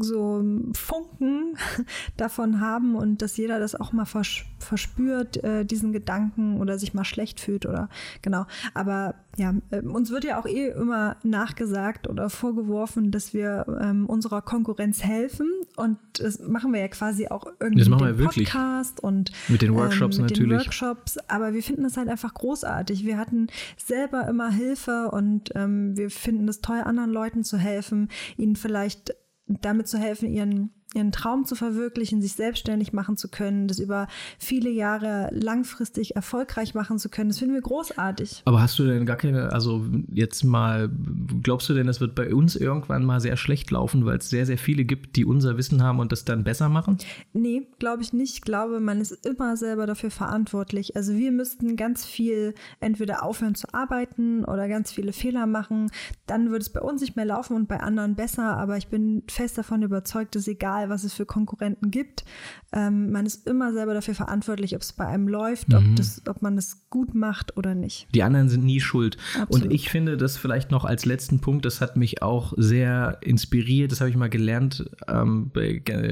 so 0.00 0.44
Funken 0.72 1.56
davon 2.16 2.60
haben 2.60 2.96
und 2.96 3.22
dass 3.22 3.36
jeder 3.36 3.58
das 3.60 3.74
auch 3.74 3.92
mal 3.92 4.04
vers 4.04 4.42
verspürt, 4.58 5.42
äh, 5.42 5.64
diesen 5.64 5.92
Gedanken 5.92 6.60
oder 6.60 6.78
sich 6.78 6.92
mal 6.92 7.04
schlecht 7.04 7.40
fühlt 7.40 7.66
oder 7.66 7.88
genau. 8.20 8.46
Aber 8.74 9.14
ja, 9.36 9.54
äh, 9.70 9.80
uns 9.80 10.10
wird 10.10 10.24
ja 10.24 10.38
auch 10.38 10.46
eh 10.46 10.68
immer 10.68 11.16
nachgesagt 11.22 12.08
oder 12.08 12.28
vorgeworfen, 12.30 13.10
dass 13.10 13.32
wir 13.32 13.64
ähm, 13.80 14.06
unserer 14.06 14.42
Konkurrenz 14.42 15.02
helfen 15.02 15.48
und 15.76 15.98
das 16.14 16.40
machen 16.40 16.72
wir 16.72 16.80
ja 16.80 16.88
quasi 16.88 17.28
auch 17.28 17.46
irgendwie 17.60 17.80
das 17.80 17.88
machen 17.88 18.08
mit 18.08 18.18
dem 18.18 18.26
Podcast 18.26 19.00
und 19.00 19.32
mit 19.48 19.62
den 19.62 19.74
Workshops 19.74 20.18
ähm, 20.18 20.24
mit 20.24 20.32
natürlich. 20.32 20.50
Den 20.50 20.66
Workshops, 20.66 21.18
aber 21.28 21.54
wir 21.54 21.62
finden 21.62 21.84
das 21.84 21.96
halt 21.96 22.08
einfach 22.08 22.34
großartig. 22.34 23.06
Wir 23.06 23.16
hatten 23.16 23.46
selber 23.76 24.26
immer 24.28 24.50
Hilfe 24.50 25.10
und 25.10 25.50
ähm, 25.54 25.96
wir 25.96 26.10
finden 26.10 26.48
es 26.48 26.60
toll, 26.60 26.80
anderen 26.84 27.10
Leuten 27.10 27.44
zu 27.44 27.56
helfen, 27.56 28.08
ihnen 28.36 28.56
vielleicht 28.56 29.14
damit 29.60 29.88
zu 29.88 29.98
helfen, 29.98 30.28
ihren 30.28 30.70
ihren 30.94 31.12
Traum 31.12 31.44
zu 31.44 31.54
verwirklichen, 31.54 32.20
sich 32.20 32.32
selbstständig 32.32 32.92
machen 32.92 33.16
zu 33.16 33.28
können, 33.28 33.68
das 33.68 33.78
über 33.78 34.08
viele 34.38 34.70
Jahre 34.70 35.28
langfristig 35.32 36.16
erfolgreich 36.16 36.74
machen 36.74 36.98
zu 36.98 37.08
können. 37.08 37.30
Das 37.30 37.38
finden 37.38 37.54
wir 37.54 37.62
großartig. 37.62 38.42
Aber 38.44 38.60
hast 38.60 38.78
du 38.78 38.84
denn 38.84 39.06
gar 39.06 39.16
keine, 39.16 39.52
also 39.52 39.84
jetzt 40.12 40.42
mal, 40.42 40.90
glaubst 41.42 41.68
du 41.68 41.74
denn, 41.74 41.86
das 41.86 42.00
wird 42.00 42.14
bei 42.14 42.34
uns 42.34 42.56
irgendwann 42.56 43.04
mal 43.04 43.20
sehr 43.20 43.36
schlecht 43.36 43.70
laufen, 43.70 44.04
weil 44.04 44.18
es 44.18 44.30
sehr, 44.30 44.46
sehr 44.46 44.58
viele 44.58 44.84
gibt, 44.84 45.16
die 45.16 45.24
unser 45.24 45.56
Wissen 45.56 45.82
haben 45.82 46.00
und 46.00 46.10
das 46.10 46.24
dann 46.24 46.42
besser 46.42 46.68
machen? 46.68 46.98
Nee, 47.32 47.68
glaube 47.78 48.02
ich 48.02 48.12
nicht. 48.12 48.34
Ich 48.34 48.42
glaube, 48.42 48.80
man 48.80 49.00
ist 49.00 49.12
immer 49.24 49.56
selber 49.56 49.86
dafür 49.86 50.10
verantwortlich. 50.10 50.96
Also 50.96 51.14
wir 51.14 51.30
müssten 51.30 51.76
ganz 51.76 52.04
viel 52.04 52.54
entweder 52.80 53.22
aufhören 53.22 53.54
zu 53.54 53.72
arbeiten 53.72 54.44
oder 54.44 54.68
ganz 54.68 54.90
viele 54.90 55.12
Fehler 55.12 55.46
machen. 55.46 55.90
Dann 56.26 56.50
würde 56.50 56.62
es 56.62 56.72
bei 56.72 56.80
uns 56.80 57.00
nicht 57.00 57.16
mehr 57.16 57.24
laufen 57.24 57.54
und 57.54 57.68
bei 57.68 57.80
anderen 57.80 58.16
besser. 58.16 58.56
Aber 58.56 58.76
ich 58.76 58.88
bin 58.88 59.22
fest 59.28 59.56
davon 59.56 59.82
überzeugt, 59.82 60.34
dass 60.34 60.48
egal, 60.48 60.79
egal 60.80 60.90
was 60.90 61.04
es 61.04 61.14
für 61.14 61.26
Konkurrenten 61.26 61.90
gibt. 61.90 62.24
Ähm, 62.72 63.10
man 63.10 63.26
ist 63.26 63.46
immer 63.46 63.72
selber 63.72 63.94
dafür 63.94 64.14
verantwortlich, 64.14 64.74
ob 64.74 64.82
es 64.82 64.92
bei 64.92 65.06
einem 65.06 65.28
läuft, 65.28 65.68
mhm. 65.68 65.76
ob, 65.76 65.96
das, 65.96 66.22
ob 66.26 66.42
man 66.42 66.56
es 66.56 66.88
gut 66.88 67.14
macht 67.14 67.56
oder 67.56 67.74
nicht. 67.74 68.08
Die 68.14 68.22
anderen 68.22 68.48
sind 68.48 68.64
nie 68.64 68.80
schuld. 68.80 69.16
Absolut. 69.38 69.66
Und 69.66 69.72
ich 69.72 69.88
finde 69.90 70.16
das 70.16 70.36
vielleicht 70.36 70.70
noch 70.70 70.84
als 70.84 71.04
letzten 71.04 71.40
Punkt, 71.40 71.64
das 71.64 71.80
hat 71.80 71.96
mich 71.96 72.22
auch 72.22 72.52
sehr 72.56 73.18
inspiriert, 73.22 73.92
das 73.92 74.00
habe 74.00 74.10
ich 74.10 74.16
mal 74.16 74.30
gelernt 74.30 74.88
ähm, 75.08 75.50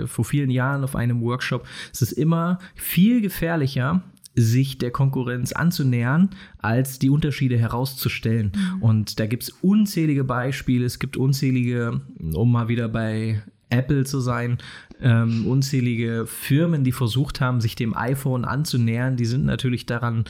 vor 0.06 0.24
vielen 0.24 0.50
Jahren 0.50 0.84
auf 0.84 0.96
einem 0.96 1.20
Workshop. 1.22 1.66
Es 1.92 2.02
ist 2.02 2.12
immer 2.12 2.58
viel 2.74 3.20
gefährlicher, 3.20 4.02
sich 4.34 4.78
der 4.78 4.90
Konkurrenz 4.90 5.52
anzunähern, 5.52 6.30
als 6.58 6.98
die 6.98 7.10
Unterschiede 7.10 7.58
herauszustellen. 7.58 8.52
Mhm. 8.54 8.82
Und 8.82 9.20
da 9.20 9.26
gibt 9.26 9.44
es 9.44 9.50
unzählige 9.50 10.24
Beispiele, 10.24 10.84
es 10.84 10.98
gibt 10.98 11.16
unzählige, 11.16 12.00
um 12.34 12.52
mal 12.52 12.68
wieder 12.68 12.88
bei 12.88 13.42
Apple 13.70 14.04
zu 14.04 14.20
sein. 14.20 14.58
Ähm, 15.00 15.46
unzählige 15.46 16.26
Firmen, 16.26 16.84
die 16.84 16.92
versucht 16.92 17.40
haben, 17.40 17.60
sich 17.60 17.76
dem 17.76 17.96
iPhone 17.96 18.44
anzunähern, 18.44 19.16
die 19.16 19.26
sind 19.26 19.44
natürlich 19.44 19.86
daran 19.86 20.24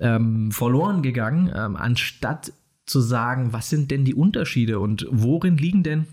ähm, 0.00 0.50
verloren 0.50 1.02
gegangen, 1.02 1.52
ähm, 1.54 1.76
anstatt 1.76 2.52
zu 2.86 3.00
sagen, 3.00 3.52
was 3.52 3.70
sind 3.70 3.90
denn 3.90 4.04
die 4.04 4.14
Unterschiede 4.14 4.80
und 4.80 5.06
worin 5.10 5.56
liegen 5.56 5.82
denn 5.82 6.06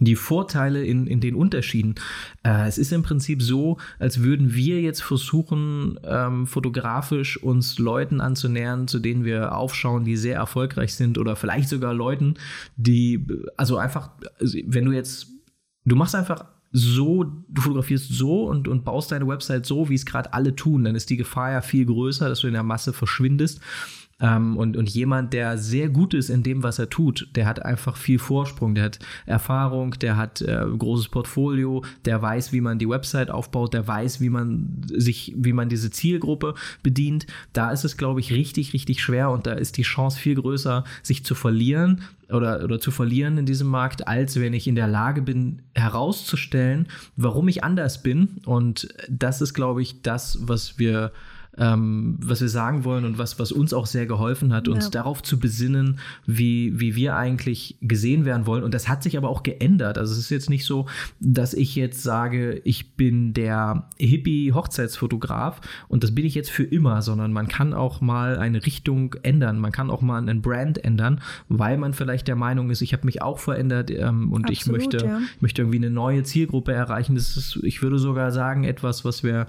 die 0.00 0.16
Vorteile 0.16 0.84
in, 0.84 1.06
in 1.06 1.20
den 1.20 1.34
Unterschieden. 1.34 1.94
Äh, 2.42 2.68
es 2.68 2.76
ist 2.76 2.92
im 2.92 3.02
Prinzip 3.02 3.42
so, 3.42 3.78
als 3.98 4.22
würden 4.22 4.54
wir 4.54 4.80
jetzt 4.82 5.02
versuchen, 5.02 5.98
ähm, 6.04 6.46
fotografisch 6.46 7.42
uns 7.42 7.78
Leuten 7.78 8.20
anzunähern, 8.20 8.86
zu 8.86 8.98
denen 8.98 9.24
wir 9.24 9.54
aufschauen, 9.54 10.04
die 10.04 10.16
sehr 10.16 10.36
erfolgreich 10.36 10.94
sind 10.94 11.16
oder 11.16 11.36
vielleicht 11.36 11.70
sogar 11.70 11.94
Leuten, 11.94 12.34
die, 12.76 13.26
also 13.56 13.78
einfach, 13.78 14.10
also 14.38 14.58
wenn 14.66 14.84
du 14.84 14.92
jetzt 14.92 15.37
Du 15.88 15.96
machst 15.96 16.14
einfach 16.14 16.44
so, 16.70 17.24
du 17.24 17.62
fotografierst 17.62 18.10
so 18.10 18.44
und, 18.44 18.68
und 18.68 18.84
baust 18.84 19.10
deine 19.10 19.26
Website 19.26 19.64
so, 19.64 19.88
wie 19.88 19.94
es 19.94 20.04
gerade 20.04 20.32
alle 20.32 20.54
tun, 20.54 20.84
dann 20.84 20.94
ist 20.94 21.08
die 21.08 21.16
Gefahr 21.16 21.52
ja 21.52 21.60
viel 21.62 21.86
größer, 21.86 22.28
dass 22.28 22.40
du 22.40 22.46
in 22.46 22.52
der 22.52 22.62
Masse 22.62 22.92
verschwindest. 22.92 23.60
Ähm, 24.20 24.56
und, 24.56 24.76
und 24.76 24.88
jemand, 24.90 25.32
der 25.32 25.58
sehr 25.58 25.88
gut 25.88 26.12
ist 26.12 26.28
in 26.28 26.42
dem, 26.42 26.62
was 26.64 26.78
er 26.78 26.90
tut, 26.90 27.28
der 27.36 27.46
hat 27.46 27.64
einfach 27.64 27.96
viel 27.96 28.18
Vorsprung, 28.18 28.74
der 28.74 28.84
hat 28.84 28.98
Erfahrung, 29.26 29.92
der 29.92 30.16
hat 30.16 30.42
äh, 30.42 30.64
großes 30.76 31.08
Portfolio, 31.08 31.84
der 32.04 32.20
weiß, 32.20 32.52
wie 32.52 32.60
man 32.60 32.80
die 32.80 32.88
Website 32.88 33.30
aufbaut, 33.30 33.74
der 33.74 33.86
weiß, 33.86 34.20
wie 34.20 34.30
man 34.30 34.82
sich, 34.92 35.34
wie 35.36 35.52
man 35.52 35.68
diese 35.68 35.90
Zielgruppe 35.90 36.54
bedient. 36.82 37.26
Da 37.52 37.70
ist 37.70 37.84
es, 37.84 37.96
glaube 37.96 38.18
ich, 38.18 38.32
richtig, 38.32 38.72
richtig 38.72 39.02
schwer 39.02 39.30
und 39.30 39.46
da 39.46 39.52
ist 39.52 39.76
die 39.76 39.82
Chance 39.82 40.18
viel 40.18 40.34
größer, 40.34 40.82
sich 41.02 41.24
zu 41.24 41.36
verlieren 41.36 42.02
oder, 42.28 42.64
oder 42.64 42.80
zu 42.80 42.90
verlieren 42.90 43.38
in 43.38 43.46
diesem 43.46 43.68
Markt, 43.68 44.08
als 44.08 44.38
wenn 44.40 44.52
ich 44.52 44.66
in 44.66 44.74
der 44.74 44.88
Lage 44.88 45.22
bin, 45.22 45.62
herauszustellen, 45.74 46.88
warum 47.16 47.46
ich 47.46 47.62
anders 47.62 48.02
bin. 48.02 48.40
Und 48.44 48.88
das 49.08 49.40
ist, 49.40 49.54
glaube 49.54 49.80
ich, 49.80 50.02
das, 50.02 50.38
was 50.42 50.78
wir 50.78 51.12
ähm, 51.58 52.16
was 52.22 52.40
wir 52.40 52.48
sagen 52.48 52.84
wollen 52.84 53.04
und 53.04 53.18
was, 53.18 53.38
was 53.38 53.52
uns 53.52 53.72
auch 53.74 53.86
sehr 53.86 54.06
geholfen 54.06 54.52
hat, 54.52 54.68
uns 54.68 54.86
ja. 54.86 54.90
darauf 54.90 55.22
zu 55.22 55.38
besinnen, 55.38 55.98
wie, 56.26 56.78
wie 56.78 56.94
wir 56.94 57.16
eigentlich 57.16 57.76
gesehen 57.80 58.24
werden 58.24 58.46
wollen. 58.46 58.62
Und 58.62 58.74
das 58.74 58.88
hat 58.88 59.02
sich 59.02 59.16
aber 59.16 59.28
auch 59.28 59.42
geändert. 59.42 59.98
Also 59.98 60.12
es 60.12 60.18
ist 60.18 60.30
jetzt 60.30 60.50
nicht 60.50 60.64
so, 60.64 60.86
dass 61.20 61.54
ich 61.54 61.74
jetzt 61.74 62.02
sage, 62.02 62.60
ich 62.64 62.92
bin 62.92 63.34
der 63.34 63.88
Hippie-Hochzeitsfotograf 63.98 65.60
und 65.88 66.04
das 66.04 66.14
bin 66.14 66.24
ich 66.24 66.34
jetzt 66.34 66.50
für 66.50 66.64
immer, 66.64 67.02
sondern 67.02 67.32
man 67.32 67.48
kann 67.48 67.74
auch 67.74 68.00
mal 68.00 68.38
eine 68.38 68.64
Richtung 68.64 69.14
ändern. 69.22 69.58
Man 69.58 69.72
kann 69.72 69.90
auch 69.90 70.00
mal 70.00 70.18
einen 70.18 70.42
Brand 70.42 70.84
ändern, 70.84 71.20
weil 71.48 71.76
man 71.76 71.92
vielleicht 71.92 72.28
der 72.28 72.36
Meinung 72.36 72.70
ist, 72.70 72.82
ich 72.82 72.92
habe 72.92 73.04
mich 73.04 73.20
auch 73.22 73.38
verändert 73.38 73.90
ähm, 73.90 74.32
und 74.32 74.48
Absolut, 74.48 74.52
ich 74.52 74.66
möchte, 74.66 75.06
ja. 75.06 75.20
möchte 75.40 75.62
irgendwie 75.62 75.78
eine 75.78 75.90
neue 75.90 76.22
Zielgruppe 76.22 76.72
erreichen. 76.72 77.16
Das 77.16 77.36
ist, 77.36 77.58
ich 77.62 77.82
würde 77.82 77.98
sogar 77.98 78.30
sagen, 78.30 78.64
etwas, 78.64 79.04
was 79.04 79.24
wir 79.24 79.48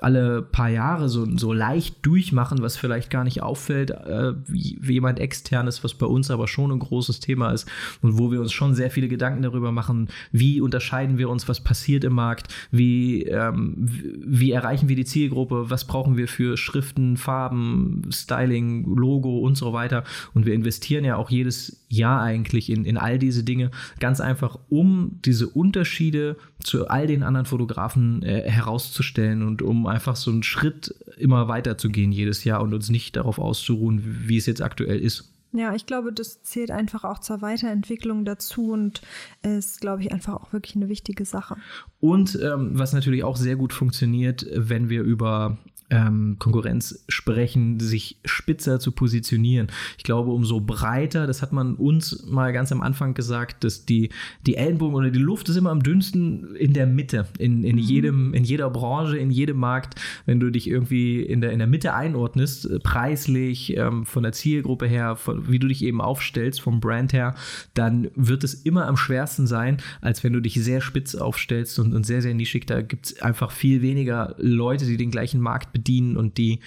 alle 0.00 0.42
paar 0.42 0.68
Jahre 0.68 1.08
so, 1.08 1.26
so 1.36 1.47
so 1.48 1.54
leicht 1.54 2.04
durchmachen, 2.04 2.60
was 2.60 2.76
vielleicht 2.76 3.08
gar 3.08 3.24
nicht 3.24 3.42
auffällt, 3.42 3.90
äh, 3.90 4.34
wie, 4.46 4.76
wie 4.82 4.92
jemand 4.92 5.18
externes, 5.18 5.82
was 5.82 5.94
bei 5.94 6.04
uns 6.04 6.30
aber 6.30 6.46
schon 6.46 6.70
ein 6.70 6.78
großes 6.78 7.20
Thema 7.20 7.52
ist 7.52 7.66
und 8.02 8.18
wo 8.18 8.30
wir 8.30 8.38
uns 8.38 8.52
schon 8.52 8.74
sehr 8.74 8.90
viele 8.90 9.08
Gedanken 9.08 9.40
darüber 9.40 9.72
machen, 9.72 10.08
wie 10.30 10.60
unterscheiden 10.60 11.16
wir 11.16 11.30
uns, 11.30 11.48
was 11.48 11.64
passiert 11.64 12.04
im 12.04 12.12
Markt, 12.12 12.54
wie, 12.70 13.22
ähm, 13.22 13.76
wie 13.78 14.52
erreichen 14.52 14.90
wir 14.90 14.96
die 14.96 15.06
Zielgruppe, 15.06 15.70
was 15.70 15.86
brauchen 15.86 16.18
wir 16.18 16.28
für 16.28 16.58
Schriften, 16.58 17.16
Farben, 17.16 18.02
Styling, 18.12 18.84
Logo 18.94 19.38
und 19.38 19.56
so 19.56 19.72
weiter. 19.72 20.04
Und 20.34 20.44
wir 20.44 20.52
investieren 20.52 21.06
ja 21.06 21.16
auch 21.16 21.30
jedes 21.30 21.82
Jahr 21.88 22.22
eigentlich 22.22 22.70
in, 22.70 22.84
in 22.84 22.96
all 22.96 23.18
diese 23.18 23.44
Dinge, 23.44 23.70
ganz 23.98 24.20
einfach, 24.20 24.58
um 24.68 25.18
diese 25.24 25.48
Unterschiede 25.48 26.36
zu 26.62 26.88
all 26.88 27.06
den 27.06 27.22
anderen 27.22 27.46
Fotografen 27.46 28.22
äh, 28.22 28.48
herauszustellen 28.48 29.42
und 29.42 29.62
um 29.62 29.86
einfach 29.86 30.16
so 30.16 30.30
einen 30.30 30.42
Schritt 30.42 30.94
immer 31.16 31.48
weiter 31.48 31.78
zu 31.78 31.88
gehen 31.88 32.12
jedes 32.12 32.44
Jahr 32.44 32.60
und 32.60 32.74
uns 32.74 32.90
nicht 32.90 33.16
darauf 33.16 33.38
auszuruhen, 33.38 34.02
wie 34.26 34.36
es 34.36 34.46
jetzt 34.46 34.62
aktuell 34.62 34.98
ist. 34.98 35.32
Ja, 35.52 35.74
ich 35.74 35.86
glaube, 35.86 36.12
das 36.12 36.42
zählt 36.42 36.70
einfach 36.70 37.04
auch 37.04 37.20
zur 37.20 37.40
Weiterentwicklung 37.40 38.26
dazu 38.26 38.72
und 38.72 39.00
ist, 39.42 39.80
glaube 39.80 40.02
ich, 40.02 40.12
einfach 40.12 40.34
auch 40.34 40.52
wirklich 40.52 40.76
eine 40.76 40.90
wichtige 40.90 41.24
Sache. 41.24 41.56
Und 42.00 42.38
ähm, 42.42 42.72
was 42.74 42.92
natürlich 42.92 43.24
auch 43.24 43.36
sehr 43.36 43.56
gut 43.56 43.72
funktioniert, 43.72 44.46
wenn 44.54 44.90
wir 44.90 45.02
über 45.02 45.56
ähm, 45.90 46.36
Konkurrenz 46.38 47.04
sprechen, 47.08 47.80
sich 47.80 48.18
spitzer 48.24 48.78
zu 48.80 48.92
positionieren. 48.92 49.68
Ich 49.96 50.04
glaube, 50.04 50.30
umso 50.32 50.60
breiter, 50.60 51.26
das 51.26 51.40
hat 51.42 51.52
man 51.52 51.74
uns 51.74 52.26
mal 52.26 52.52
ganz 52.52 52.72
am 52.72 52.82
Anfang 52.82 53.14
gesagt, 53.14 53.64
dass 53.64 53.86
die, 53.86 54.10
die 54.46 54.56
Ellenbogen 54.56 54.94
oder 54.94 55.10
die 55.10 55.18
Luft 55.18 55.48
ist 55.48 55.56
immer 55.56 55.70
am 55.70 55.82
dünnsten 55.82 56.54
in 56.56 56.72
der 56.72 56.86
Mitte, 56.86 57.26
in, 57.38 57.64
in, 57.64 57.76
mhm. 57.76 57.82
jedem, 57.82 58.34
in 58.34 58.44
jeder 58.44 58.70
Branche, 58.70 59.16
in 59.16 59.30
jedem 59.30 59.58
Markt. 59.58 59.94
Wenn 60.26 60.40
du 60.40 60.50
dich 60.50 60.68
irgendwie 60.68 61.22
in 61.22 61.40
der, 61.40 61.52
in 61.52 61.58
der 61.58 61.68
Mitte 61.68 61.94
einordnest, 61.94 62.70
äh, 62.70 62.78
preislich, 62.80 63.76
ähm, 63.76 64.04
von 64.04 64.22
der 64.22 64.32
Zielgruppe 64.32 64.86
her, 64.86 65.16
von, 65.16 65.48
wie 65.48 65.58
du 65.58 65.68
dich 65.68 65.82
eben 65.82 66.00
aufstellst, 66.00 66.60
vom 66.60 66.80
Brand 66.80 67.12
her, 67.12 67.34
dann 67.74 68.10
wird 68.14 68.44
es 68.44 68.54
immer 68.54 68.86
am 68.86 68.96
schwersten 68.96 69.46
sein, 69.46 69.78
als 70.00 70.22
wenn 70.22 70.32
du 70.32 70.40
dich 70.40 70.54
sehr 70.54 70.80
spitz 70.80 71.14
aufstellst 71.14 71.78
und, 71.78 71.94
und 71.94 72.04
sehr, 72.04 72.20
sehr 72.20 72.34
nischig. 72.34 72.66
Da 72.66 72.82
gibt 72.82 73.06
es 73.06 73.22
einfach 73.22 73.50
viel 73.50 73.80
weniger 73.80 74.34
Leute, 74.38 74.84
die 74.84 74.96
den 74.96 75.10
gleichen 75.10 75.40
Markt 75.40 75.77
bedienen 75.78 76.16
und 76.16 76.38
die, 76.38 76.60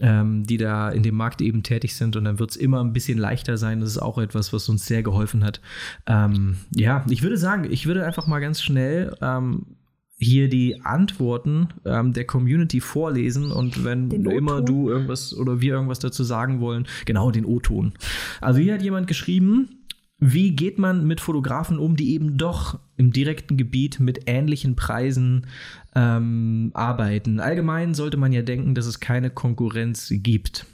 ähm, 0.00 0.44
die 0.44 0.56
da 0.56 0.90
in 0.90 1.02
dem 1.02 1.14
Markt 1.14 1.40
eben 1.40 1.62
tätig 1.62 1.94
sind. 1.94 2.16
Und 2.16 2.24
dann 2.24 2.38
wird 2.38 2.50
es 2.50 2.56
immer 2.56 2.82
ein 2.82 2.92
bisschen 2.92 3.18
leichter 3.18 3.56
sein. 3.56 3.80
Das 3.80 3.90
ist 3.90 3.98
auch 3.98 4.18
etwas, 4.18 4.52
was 4.52 4.68
uns 4.68 4.86
sehr 4.86 5.02
geholfen 5.02 5.44
hat. 5.44 5.60
Ähm, 6.06 6.56
ja, 6.74 7.04
ich 7.08 7.22
würde 7.22 7.36
sagen, 7.36 7.70
ich 7.70 7.86
würde 7.86 8.06
einfach 8.06 8.26
mal 8.26 8.40
ganz 8.40 8.62
schnell 8.62 9.16
ähm, 9.20 9.76
hier 10.22 10.48
die 10.48 10.80
Antworten 10.82 11.68
ähm, 11.84 12.12
der 12.12 12.24
Community 12.24 12.80
vorlesen 12.80 13.50
und 13.50 13.84
wenn 13.84 14.10
immer 14.10 14.62
du 14.62 14.88
irgendwas 14.88 15.36
oder 15.36 15.60
wir 15.60 15.74
irgendwas 15.74 15.98
dazu 15.98 16.22
sagen 16.22 16.60
wollen, 16.60 16.86
genau 17.04 17.30
den 17.30 17.44
O-Ton. 17.44 17.92
Also 18.40 18.60
hier 18.60 18.74
hat 18.74 18.82
jemand 18.82 19.08
geschrieben, 19.08 19.82
wie 20.24 20.54
geht 20.54 20.78
man 20.78 21.04
mit 21.04 21.20
Fotografen 21.20 21.80
um, 21.80 21.96
die 21.96 22.14
eben 22.14 22.38
doch 22.38 22.78
im 22.96 23.12
direkten 23.12 23.56
Gebiet 23.56 23.98
mit 23.98 24.20
ähnlichen 24.26 24.76
Preisen 24.76 25.46
ähm, 25.94 26.70
arbeiten? 26.74 27.40
Allgemein 27.40 27.94
sollte 27.94 28.16
man 28.16 28.32
ja 28.32 28.42
denken, 28.42 28.74
dass 28.74 28.86
es 28.86 29.00
keine 29.00 29.30
Konkurrenz 29.30 30.08
gibt. 30.10 30.66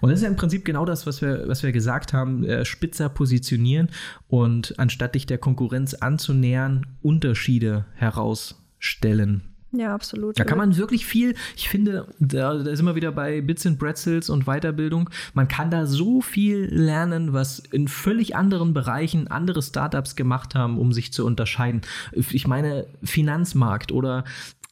Und 0.00 0.10
das 0.10 0.18
ist 0.18 0.24
ja 0.24 0.28
im 0.28 0.36
Prinzip 0.36 0.64
genau 0.64 0.84
das, 0.84 1.06
was 1.06 1.22
wir, 1.22 1.48
was 1.48 1.62
wir 1.62 1.72
gesagt 1.72 2.12
haben, 2.12 2.44
äh, 2.44 2.64
spitzer 2.64 3.08
positionieren 3.08 3.88
und 4.28 4.78
anstatt 4.78 5.14
dich 5.14 5.26
der 5.26 5.38
Konkurrenz 5.38 5.94
anzunähern, 5.94 6.86
Unterschiede 7.00 7.86
herausstellen. 7.94 9.51
Ja, 9.72 9.94
absolut. 9.94 10.38
Da 10.38 10.44
kann 10.44 10.58
man 10.58 10.76
wirklich 10.76 11.06
viel, 11.06 11.34
ich 11.56 11.68
finde, 11.68 12.06
da, 12.18 12.54
da 12.54 12.76
sind 12.76 12.84
wir 12.84 12.94
wieder 12.94 13.10
bei 13.10 13.40
Bits 13.40 13.66
and 13.66 13.78
Pretzels 13.78 14.28
und 14.28 14.44
Weiterbildung. 14.44 15.08
Man 15.32 15.48
kann 15.48 15.70
da 15.70 15.86
so 15.86 16.20
viel 16.20 16.68
lernen, 16.70 17.32
was 17.32 17.58
in 17.58 17.88
völlig 17.88 18.36
anderen 18.36 18.74
Bereichen 18.74 19.28
andere 19.28 19.62
Startups 19.62 20.14
gemacht 20.14 20.54
haben, 20.54 20.78
um 20.78 20.92
sich 20.92 21.12
zu 21.12 21.24
unterscheiden. 21.24 21.80
Ich 22.12 22.46
meine, 22.46 22.86
Finanzmarkt 23.02 23.92
oder 23.92 24.24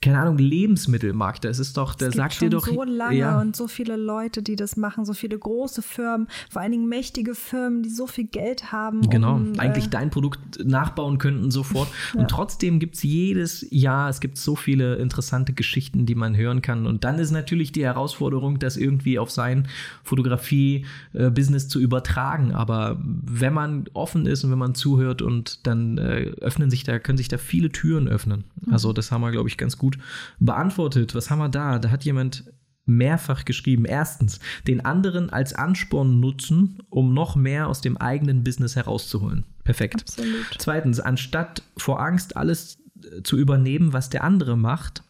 keine 0.03 0.19
Ahnung, 0.19 0.39
Lebensmittelmarkt. 0.39 1.45
Das 1.45 1.59
ist 1.59 1.77
doch, 1.77 1.95
der 1.95 2.11
sagt 2.11 2.41
dir 2.41 2.49
doch. 2.49 2.67
so 2.67 2.85
lange 2.85 3.19
ja. 3.19 3.39
und 3.39 3.55
so 3.55 3.69
viele 3.69 3.97
Leute, 3.97 4.43
die 4.43 4.57
das 4.57 4.79
machen, 4.79 5.05
so 5.05 5.13
viele 5.13 5.39
große 5.39 5.83
Firmen, 5.83 6.27
vor 6.49 6.63
allen 6.63 6.73
Dingen 6.73 6.89
mächtige 6.89 7.35
Firmen, 7.35 7.83
die 7.83 7.91
so 7.91 8.07
viel 8.07 8.25
Geld 8.25 8.73
haben. 8.73 9.03
Genau, 9.11 9.35
um, 9.35 9.59
eigentlich 9.59 9.87
äh, 9.87 9.91
dein 9.91 10.09
Produkt 10.09 10.65
nachbauen 10.65 11.19
könnten 11.19 11.51
sofort. 11.51 11.89
ja. 12.15 12.21
Und 12.21 12.31
trotzdem 12.31 12.79
gibt 12.79 12.95
es 12.95 13.03
jedes 13.03 13.67
Jahr, 13.71 14.09
es 14.09 14.21
gibt 14.21 14.39
so 14.39 14.57
viele 14.57 14.97
interessante 14.97 15.53
Geschichten, 15.53 16.07
die 16.07 16.15
man 16.15 16.35
hören 16.35 16.63
kann. 16.63 16.87
Und 16.87 17.05
dann 17.05 17.19
ist 17.19 17.31
natürlich 17.31 17.71
die 17.71 17.85
Herausforderung, 17.85 18.59
das 18.59 18.79
irgendwie 18.79 19.19
auf 19.19 19.31
sein 19.31 19.69
Fotografie-Business 20.05 21.69
zu 21.69 21.79
übertragen. 21.79 22.53
Aber 22.53 22.99
wenn 23.03 23.53
man 23.53 23.85
offen 23.93 24.25
ist 24.25 24.45
und 24.45 24.51
wenn 24.51 24.59
man 24.59 24.75
zuhört 24.75 25.21
und 25.21 25.67
dann 25.67 25.99
äh, 25.99 26.33
öffnen 26.41 26.71
sich 26.71 26.85
da, 26.85 26.99
können 26.99 27.19
sich 27.19 27.29
da 27.29 27.37
viele 27.37 27.69
Türen 27.69 28.09
öffnen. 28.09 28.45
Mhm. 28.63 28.73
Also 28.73 28.95
das 28.95 29.13
haben 29.13 29.21
wir, 29.21 29.31
glaube 29.31 29.51
ich, 29.51 29.59
ganz 29.59 29.77
gut 29.77 29.90
gut 29.91 29.99
beantwortet. 30.39 31.15
Was 31.15 31.31
haben 31.31 31.39
wir 31.39 31.49
da? 31.49 31.79
Da 31.79 31.91
hat 31.91 32.05
jemand 32.05 32.45
mehrfach 32.87 33.45
geschrieben. 33.45 33.85
Erstens, 33.85 34.41
den 34.67 34.85
anderen 34.85 35.31
als 35.31 35.53
Ansporn 35.53 36.21
nutzen, 36.21 36.79
um 36.91 37.15
noch 37.15 37.37
mehr 37.37 37.69
aus 37.69 37.81
dem 37.81 37.97
eigenen 37.97 38.43
Business 38.43 38.77
herauszuholen. 38.77 39.45
Perfekt. 39.65 40.03
Absolut. 40.03 40.57
Zweitens, 40.59 41.01
anstatt 41.01 41.63
vor 41.77 42.01
Angst 42.01 42.37
alles 42.37 42.79
zu 43.23 43.39
übernehmen, 43.39 43.93
was 43.93 44.11
der 44.11 44.25
andere 44.25 44.57
macht. 44.57 45.03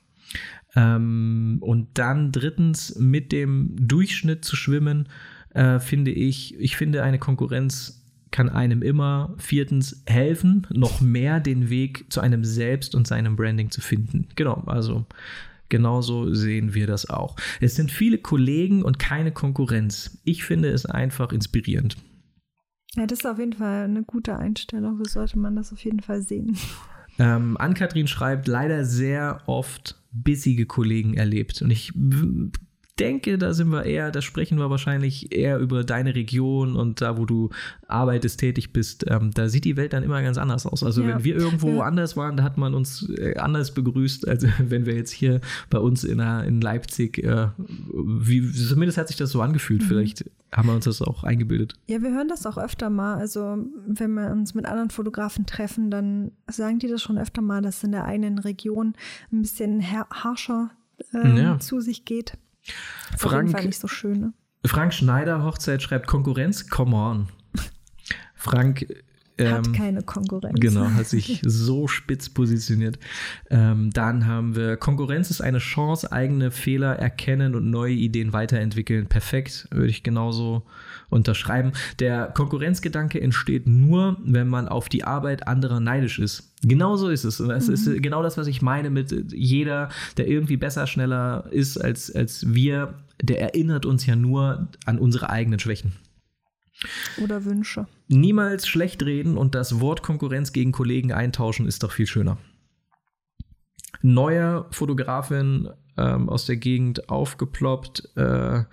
Ähm, 0.77 1.59
und 1.61 1.89
dann 1.95 2.33
drittens, 2.33 2.97
mit 2.97 3.33
dem 3.33 3.75
Durchschnitt 3.77 4.45
zu 4.45 4.57
schwimmen, 4.57 5.09
äh, 5.51 5.81
finde 5.81 6.13
ich, 6.13 6.59
ich 6.59 6.77
finde 6.77 7.03
eine 7.03 7.19
Konkurrenz 7.19 8.00
kann 8.31 8.49
einem 8.49 8.83
immer 8.83 9.35
viertens 9.39 10.03
helfen, 10.07 10.67
noch 10.71 11.01
mehr 11.01 11.41
den 11.41 11.71
Weg 11.71 12.13
zu 12.13 12.21
einem 12.21 12.45
selbst 12.45 12.95
und 12.95 13.07
seinem 13.07 13.37
Branding 13.37 13.71
zu 13.71 13.81
finden. 13.81 14.29
Genau, 14.37 14.63
also 14.67 15.07
genauso 15.69 16.33
sehen 16.33 16.75
wir 16.75 16.87
das 16.87 17.09
auch. 17.09 17.37
Es 17.61 17.77
sind 17.77 17.91
viele 17.91 18.19
Kollegen 18.19 18.83
und 18.83 18.99
keine 18.99 19.33
Konkurrenz. 19.33 20.21
Ich 20.25 20.45
finde 20.45 20.71
es 20.71 20.87
einfach 20.87 21.33
inspirierend. 21.33 21.97
Ja, 22.97 23.07
das 23.07 23.21
ist 23.21 23.27
auf 23.27 23.39
jeden 23.39 23.53
Fall 23.53 23.85
eine 23.85 24.03
gute 24.03 24.37
Einstellung. 24.37 24.99
So 24.99 25.05
sollte 25.05 25.39
man 25.39 25.57
das 25.57 25.73
auf 25.73 25.85
jeden 25.85 26.01
Fall 26.01 26.23
sehen. 26.23 26.57
Ähm, 27.19 27.57
Ann-Kathrin 27.59 28.07
schreibt, 28.07 28.49
leider 28.49 28.85
sehr 28.85 29.43
oft 29.47 30.01
bissige 30.11 30.67
Kollegen 30.67 31.15
erlebt. 31.15 31.61
Und 31.63 31.71
ich 31.71 31.93
denke, 33.01 33.39
da 33.39 33.55
sind 33.55 33.71
wir 33.71 33.85
eher, 33.85 34.11
da 34.11 34.23
sprechen 34.23 34.59
wir 34.59 34.71
wahrscheinlich 34.71 35.33
eher 35.33 35.59
über 35.59 35.85
deine 35.85 36.15
Region 36.15 36.77
und 36.77 37.01
da, 37.01 37.19
wo 37.19 37.25
du 37.25 37.51
arbeitest, 37.89 38.41
tätig 38.41 38.73
bist. 38.73 39.05
Ähm, 39.09 39.31
da 39.33 39.49
sieht 39.49 39.65
die 39.65 39.77
Welt 39.77 39.93
dann 39.93 40.03
immer 40.03 40.23
ganz 40.23 40.39
anders 40.39 40.67
aus. 40.67 40.83
Also, 40.83 41.03
ja. 41.03 41.09
wenn 41.09 41.25
wir 41.25 41.37
irgendwo 41.37 41.79
ja. 41.79 41.83
anders 41.83 42.17
waren, 42.17 42.37
da 42.37 42.43
hat 42.43 42.59
man 42.59 42.75
uns 42.75 43.09
äh, 43.19 43.37
anders 43.37 43.73
begrüßt, 43.73 44.29
als 44.29 44.47
wenn 44.59 44.87
wir 44.87 44.95
jetzt 44.95 45.11
hier 45.11 45.41
bei 45.71 45.79
uns 45.79 46.05
in, 46.05 46.21
in 46.21 46.61
Leipzig, 46.61 47.19
äh, 47.25 47.49
wie, 47.93 48.51
zumindest 48.53 48.99
hat 48.99 49.09
sich 49.09 49.17
das 49.17 49.31
so 49.31 49.41
angefühlt. 49.41 49.83
Mhm. 49.83 49.87
Vielleicht 49.87 50.25
haben 50.53 50.69
wir 50.69 50.75
uns 50.75 50.85
das 50.85 51.01
auch 51.01 51.25
eingebildet. 51.25 51.75
Ja, 51.87 52.03
wir 52.03 52.11
hören 52.11 52.29
das 52.29 52.45
auch 52.47 52.59
öfter 52.59 52.91
mal. 52.91 53.17
Also, 53.17 53.59
wenn 53.87 54.15
wir 54.15 54.31
uns 54.31 54.55
mit 54.55 54.67
anderen 54.67 54.91
Fotografen 54.91 55.47
treffen, 55.47 55.91
dann 55.91 56.33
sagen 56.49 56.79
die 56.79 56.89
das 56.89 57.03
schon 57.03 57.19
öfter 57.19 57.43
mal, 57.43 57.63
dass 57.63 57.85
in 57.85 57.93
der 57.93 58.05
eigenen 58.05 58.39
Region 58.39 58.95
ein 59.33 59.43
bisschen 59.43 59.83
harscher 59.83 60.71
äh, 61.15 61.43
ja. 61.43 61.59
zu 61.59 61.81
sich 61.81 62.05
geht. 62.05 62.37
Frank, 63.17 63.55
Auf 63.55 63.65
nicht 63.65 63.81
so 63.81 63.89
schön, 63.89 64.21
ne? 64.21 64.33
Frank 64.65 64.93
Schneider, 64.93 65.43
Hochzeit, 65.43 65.83
schreibt 65.83 66.07
Konkurrenz, 66.07 66.69
come 66.69 66.95
on. 66.95 67.29
Frank 68.35 68.87
ähm, 69.41 69.55
hat 69.55 69.73
keine 69.73 70.03
Konkurrenz. 70.03 70.61
Genau, 70.61 70.91
hat 70.91 71.07
sich 71.07 71.41
so 71.45 71.89
spitz 71.89 72.29
positioniert. 72.29 72.99
Ähm, 73.49 73.91
dann 73.93 74.27
haben 74.27 74.55
wir 74.55 74.77
Konkurrenz 74.77 75.31
ist 75.31 75.41
eine 75.41 75.59
Chance, 75.59 76.13
eigene 76.13 76.51
Fehler 76.51 76.97
erkennen 76.97 77.55
und 77.55 77.71
neue 77.71 77.95
Ideen 77.95 78.33
weiterentwickeln. 78.33 79.07
Perfekt, 79.07 79.69
würde 79.71 79.91
ich 79.91 80.03
genauso 80.03 80.65
unterschreiben. 81.11 81.73
Der 81.99 82.27
Konkurrenzgedanke 82.27 83.21
entsteht 83.21 83.67
nur, 83.67 84.17
wenn 84.25 84.49
man 84.49 84.69
auf 84.69 84.89
die 84.89 85.05
Arbeit 85.05 85.47
anderer 85.47 85.81
neidisch 85.81 86.19
ist. 86.19 86.55
Genau 86.63 86.97
so 86.97 87.09
ist 87.09 87.25
es. 87.25 87.41
Und 87.41 87.49
das 87.49 87.69
mhm. 87.69 87.75
ist 87.75 88.03
genau 88.03 88.23
das, 88.23 88.39
was 88.39 88.47
ich 88.47 88.63
meine 88.63 88.91
mit 88.91 89.13
jeder, 89.33 89.91
der 90.17 90.29
irgendwie 90.29 90.57
besser, 90.57 90.87
schneller 90.87 91.47
ist 91.51 91.77
als, 91.77 92.15
als 92.15 92.55
wir, 92.55 92.95
der 93.23 93.41
erinnert 93.41 93.87
uns 93.87 94.07
ja 94.07 94.17
nur 94.17 94.69
an 94.87 94.99
unsere 94.99 95.31
eigenen 95.31 95.59
Schwächen. 95.59 95.93
Oder 97.23 97.45
Wünsche. 97.45 97.87
Niemals 98.09 98.67
schlecht 98.67 99.03
reden 99.03 99.37
und 99.37 99.55
das 99.55 99.81
Wort 99.81 100.03
Konkurrenz 100.03 100.53
gegen 100.53 100.73
Kollegen 100.73 101.13
eintauschen 101.13 101.67
ist 101.67 101.83
doch 101.83 101.93
viel 101.93 102.07
schöner. 102.07 102.39
neue 104.03 104.65
Fotografin 104.71 105.69
ähm, 106.01 106.29
aus 106.29 106.47
der 106.47 106.57
Gegend 106.57 107.09
aufgeploppt. 107.11 108.09
Äh, 108.17 108.65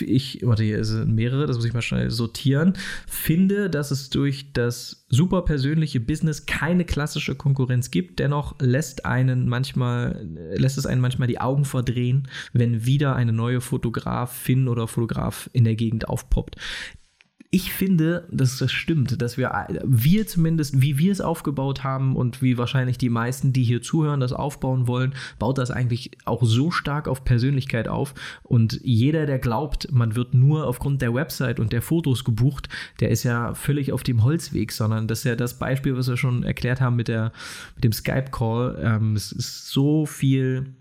ich, 0.00 0.40
warte, 0.42 0.64
hier 0.64 0.84
sind 0.84 1.14
mehrere, 1.14 1.46
das 1.46 1.56
muss 1.56 1.64
ich 1.64 1.72
mal 1.72 1.82
schnell 1.82 2.10
sortieren. 2.10 2.74
Finde, 3.06 3.70
dass 3.70 3.90
es 3.90 4.10
durch 4.10 4.52
das 4.52 5.06
super 5.08 5.42
persönliche 5.42 6.00
Business 6.00 6.46
keine 6.46 6.84
klassische 6.84 7.34
Konkurrenz 7.36 7.90
gibt. 7.90 8.18
Dennoch 8.18 8.56
lässt 8.60 9.06
einen 9.06 9.48
manchmal, 9.48 10.26
lässt 10.54 10.78
es 10.78 10.86
einen 10.86 11.00
manchmal 11.00 11.28
die 11.28 11.40
Augen 11.40 11.64
verdrehen, 11.64 12.28
wenn 12.52 12.84
wieder 12.84 13.14
eine 13.14 13.32
neue 13.32 13.60
Fotografin 13.60 14.68
oder 14.68 14.88
Fotograf 14.88 15.48
in 15.52 15.64
der 15.64 15.76
Gegend 15.76 16.08
aufpoppt 16.08 16.56
ich 17.56 17.72
finde, 17.72 18.28
dass 18.30 18.58
das 18.58 18.70
stimmt, 18.70 19.22
dass 19.22 19.38
wir, 19.38 19.66
wir 19.82 20.26
zumindest, 20.26 20.82
wie 20.82 20.98
wir 20.98 21.10
es 21.10 21.22
aufgebaut 21.22 21.84
haben 21.84 22.14
und 22.14 22.42
wie 22.42 22.58
wahrscheinlich 22.58 22.98
die 22.98 23.08
meisten, 23.08 23.54
die 23.54 23.62
hier 23.62 23.80
zuhören, 23.80 24.20
das 24.20 24.34
aufbauen 24.34 24.86
wollen, 24.86 25.14
baut 25.38 25.56
das 25.56 25.70
eigentlich 25.70 26.10
auch 26.26 26.42
so 26.44 26.70
stark 26.70 27.08
auf 27.08 27.24
Persönlichkeit 27.24 27.88
auf. 27.88 28.12
Und 28.42 28.78
jeder, 28.84 29.24
der 29.24 29.38
glaubt, 29.38 29.90
man 29.90 30.16
wird 30.16 30.34
nur 30.34 30.66
aufgrund 30.66 31.00
der 31.00 31.14
Website 31.14 31.58
und 31.58 31.72
der 31.72 31.80
Fotos 31.80 32.24
gebucht, 32.24 32.68
der 33.00 33.08
ist 33.08 33.22
ja 33.22 33.54
völlig 33.54 33.90
auf 33.90 34.02
dem 34.02 34.22
Holzweg, 34.22 34.70
sondern 34.70 35.08
das 35.08 35.20
ist 35.20 35.24
ja 35.24 35.34
das 35.34 35.58
Beispiel, 35.58 35.96
was 35.96 36.08
wir 36.08 36.18
schon 36.18 36.42
erklärt 36.42 36.82
haben 36.82 36.96
mit, 36.96 37.08
der, 37.08 37.32
mit 37.76 37.84
dem 37.84 37.92
Skype-Call. 37.92 38.78
Ähm, 38.82 39.16
es 39.16 39.32
ist 39.32 39.70
so 39.70 40.04
viel 40.04 40.74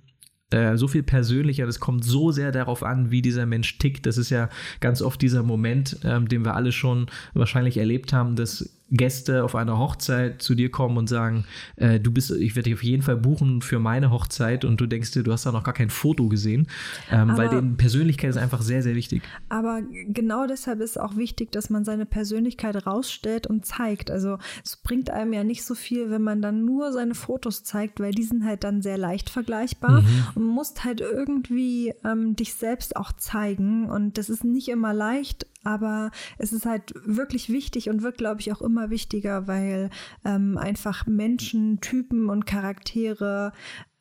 äh, 0.51 0.77
so 0.77 0.87
viel 0.87 1.03
persönlicher. 1.03 1.65
Das 1.65 1.79
kommt 1.79 2.03
so 2.03 2.31
sehr 2.31 2.51
darauf 2.51 2.83
an, 2.83 3.11
wie 3.11 3.21
dieser 3.21 3.45
Mensch 3.45 3.77
tickt. 3.77 4.05
Das 4.05 4.17
ist 4.17 4.29
ja 4.29 4.49
ganz 4.79 5.01
oft 5.01 5.21
dieser 5.21 5.43
Moment, 5.43 5.97
ähm, 6.03 6.27
den 6.27 6.45
wir 6.45 6.55
alle 6.55 6.71
schon 6.71 7.07
wahrscheinlich 7.33 7.77
erlebt 7.77 8.13
haben, 8.13 8.35
dass 8.35 8.69
Gäste 8.91 9.43
auf 9.43 9.55
einer 9.55 9.79
Hochzeit 9.79 10.41
zu 10.41 10.53
dir 10.53 10.69
kommen 10.69 10.97
und 10.97 11.07
sagen, 11.07 11.45
äh, 11.75 11.99
du 11.99 12.11
bist, 12.11 12.29
ich 12.29 12.55
werde 12.55 12.69
dich 12.69 12.75
auf 12.75 12.83
jeden 12.83 13.01
Fall 13.01 13.17
buchen 13.17 13.61
für 13.61 13.79
meine 13.79 14.11
Hochzeit 14.11 14.63
und 14.63 14.79
du 14.79 14.85
denkst 14.85 15.11
dir, 15.11 15.23
du 15.23 15.31
hast 15.31 15.45
da 15.45 15.51
noch 15.51 15.63
gar 15.63 15.73
kein 15.73 15.89
Foto 15.89 16.29
gesehen, 16.29 16.67
ähm, 17.11 17.31
aber, 17.31 17.37
weil 17.37 17.49
denen 17.49 17.77
Persönlichkeit 17.77 18.29
ist 18.29 18.37
einfach 18.37 18.61
sehr, 18.61 18.83
sehr 18.83 18.95
wichtig. 18.95 19.23
Aber 19.49 19.81
genau 20.09 20.45
deshalb 20.45 20.81
ist 20.81 20.99
auch 20.99 21.15
wichtig, 21.15 21.51
dass 21.51 21.71
man 21.71 21.83
seine 21.83 22.05
Persönlichkeit 22.05 22.85
rausstellt 22.85 23.47
und 23.47 23.65
zeigt. 23.65 24.11
Also 24.11 24.37
es 24.63 24.75
bringt 24.75 25.09
einem 25.09 25.33
ja 25.33 25.43
nicht 25.43 25.63
so 25.63 25.73
viel, 25.73 26.11
wenn 26.11 26.21
man 26.21 26.41
dann 26.41 26.63
nur 26.63 26.91
seine 26.91 27.15
Fotos 27.15 27.63
zeigt, 27.63 27.99
weil 27.99 28.13
die 28.13 28.23
sind 28.23 28.45
halt 28.45 28.63
dann 28.63 28.83
sehr 28.83 28.99
leicht 28.99 29.31
vergleichbar 29.31 30.01
mhm. 30.01 30.27
und 30.35 30.43
musst 30.43 30.83
halt 30.83 31.01
irgendwie 31.01 31.93
ähm, 32.03 32.35
dich 32.35 32.53
selbst 32.53 32.95
auch 32.95 33.11
zeigen 33.13 33.89
und 33.89 34.19
das 34.19 34.29
ist 34.29 34.43
nicht 34.43 34.67
immer 34.67 34.93
leicht, 34.93 35.47
aber 35.65 36.11
es 36.37 36.53
ist 36.53 36.65
halt 36.65 36.93
wirklich 37.03 37.49
wichtig 37.49 37.89
und 37.89 38.03
wird, 38.03 38.17
glaube 38.17 38.39
ich, 38.39 38.53
auch 38.53 38.61
immer 38.61 38.89
wichtiger, 38.89 39.47
weil 39.47 39.89
ähm, 40.23 40.57
einfach 40.57 41.05
Menschen, 41.07 41.81
Typen 41.81 42.29
und 42.29 42.45
Charaktere 42.45 43.51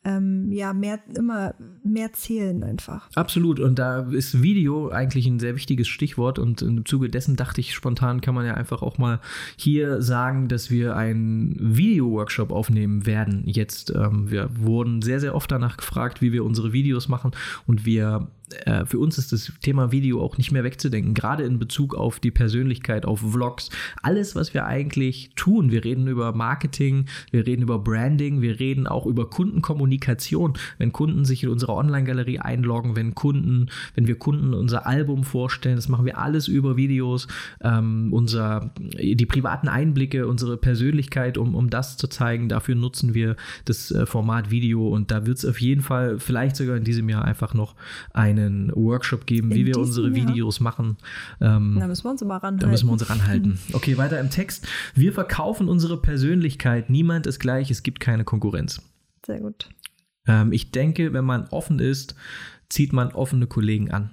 ähm, 0.05 0.51
ja, 0.51 0.73
mehr, 0.73 0.99
immer 1.15 1.55
mehr 1.83 2.13
zählen 2.13 2.63
einfach. 2.63 3.09
Absolut. 3.15 3.59
Und 3.59 3.79
da 3.79 4.01
ist 4.01 4.41
Video 4.41 4.89
eigentlich 4.89 5.25
ein 5.25 5.39
sehr 5.39 5.55
wichtiges 5.55 5.87
Stichwort. 5.87 6.37
Und 6.37 6.61
im 6.61 6.85
Zuge 6.85 7.09
dessen 7.09 7.35
dachte 7.35 7.59
ich 7.59 7.73
spontan, 7.73 8.21
kann 8.21 8.35
man 8.35 8.45
ja 8.45 8.53
einfach 8.53 8.83
auch 8.83 8.99
mal 8.99 9.19
hier 9.57 10.01
sagen, 10.01 10.47
dass 10.47 10.69
wir 10.69 10.95
einen 10.95 11.57
Video-Workshop 11.59 12.51
aufnehmen 12.51 13.05
werden. 13.07 13.43
Jetzt, 13.45 13.91
ähm, 13.95 14.29
wir 14.29 14.49
wurden 14.55 15.01
sehr, 15.01 15.19
sehr 15.19 15.35
oft 15.35 15.51
danach 15.51 15.77
gefragt, 15.77 16.21
wie 16.21 16.31
wir 16.31 16.45
unsere 16.45 16.71
Videos 16.71 17.07
machen. 17.07 17.31
Und 17.65 17.85
wir 17.85 18.27
äh, 18.65 18.85
für 18.85 18.99
uns 18.99 19.17
ist 19.17 19.31
das 19.31 19.51
Thema 19.61 19.91
Video 19.91 20.21
auch 20.21 20.37
nicht 20.37 20.51
mehr 20.51 20.63
wegzudenken, 20.63 21.13
gerade 21.13 21.43
in 21.43 21.59
Bezug 21.59 21.95
auf 21.95 22.19
die 22.19 22.31
Persönlichkeit, 22.31 23.05
auf 23.05 23.19
Vlogs. 23.19 23.69
Alles, 24.01 24.35
was 24.35 24.53
wir 24.53 24.65
eigentlich 24.65 25.31
tun, 25.35 25.71
wir 25.71 25.83
reden 25.83 26.07
über 26.07 26.33
Marketing, 26.33 27.05
wir 27.31 27.45
reden 27.45 27.63
über 27.63 27.79
Branding, 27.79 28.41
wir 28.41 28.59
reden 28.59 28.87
auch 28.87 29.05
über 29.05 29.29
Kundenkommunikation. 29.29 30.53
Wenn 30.77 30.91
Kunden 30.91 31.25
sich 31.25 31.43
in 31.43 31.49
unsere 31.49 31.73
Online-Galerie 31.73 32.39
einloggen, 32.39 32.95
wenn 32.95 33.15
Kunden, 33.15 33.67
wenn 33.95 34.07
wir 34.07 34.17
Kunden 34.17 34.53
unser 34.53 34.85
Album 34.85 35.23
vorstellen, 35.23 35.75
das 35.75 35.89
machen 35.89 36.05
wir 36.05 36.17
alles 36.17 36.47
über 36.47 36.77
Videos, 36.77 37.27
ähm, 37.61 38.09
unser, 38.11 38.71
die 38.77 39.25
privaten 39.25 39.67
Einblicke, 39.67 40.27
unsere 40.27 40.57
Persönlichkeit, 40.57 41.37
um, 41.37 41.55
um 41.55 41.69
das 41.69 41.97
zu 41.97 42.07
zeigen. 42.07 42.49
Dafür 42.49 42.75
nutzen 42.75 43.13
wir 43.13 43.35
das 43.65 43.91
äh, 43.91 44.05
Format 44.05 44.51
Video 44.51 44.87
und 44.87 45.11
da 45.11 45.25
wird 45.25 45.37
es 45.37 45.45
auf 45.45 45.59
jeden 45.59 45.81
Fall 45.81 46.19
vielleicht 46.19 46.55
sogar 46.55 46.77
in 46.77 46.83
diesem 46.83 47.09
Jahr 47.09 47.25
einfach 47.25 47.53
noch 47.53 47.75
ein 48.13 48.34
einen 48.37 48.71
Workshop 48.75 49.25
geben, 49.25 49.51
In 49.51 49.57
wie 49.57 49.65
wir 49.65 49.77
unsere 49.77 50.09
Jahr? 50.09 50.29
Videos 50.29 50.59
machen. 50.59 50.97
Ähm, 51.41 51.77
da 51.79 51.87
müssen 51.87 52.05
wir 52.05 52.11
uns 52.11 52.23
mal 52.23 52.37
ranhalten. 52.37 52.59
Da 52.59 52.67
müssen 52.67 52.87
wir 52.87 52.93
uns 52.93 53.09
ranhalten. 53.09 53.59
Okay, 53.73 53.97
weiter 53.97 54.19
im 54.19 54.29
Text. 54.29 54.67
Wir 54.93 55.13
verkaufen 55.13 55.67
unsere 55.67 56.01
Persönlichkeit. 56.01 56.89
Niemand 56.89 57.27
ist 57.27 57.39
gleich. 57.39 57.71
Es 57.71 57.83
gibt 57.83 57.99
keine 57.99 58.23
Konkurrenz. 58.23 58.81
Sehr 59.25 59.39
gut. 59.39 59.69
Ähm, 60.27 60.51
ich 60.51 60.71
denke, 60.71 61.13
wenn 61.13 61.25
man 61.25 61.47
offen 61.49 61.79
ist, 61.79 62.15
zieht 62.69 62.93
man 62.93 63.11
offene 63.11 63.47
Kollegen 63.47 63.91
an. 63.91 64.11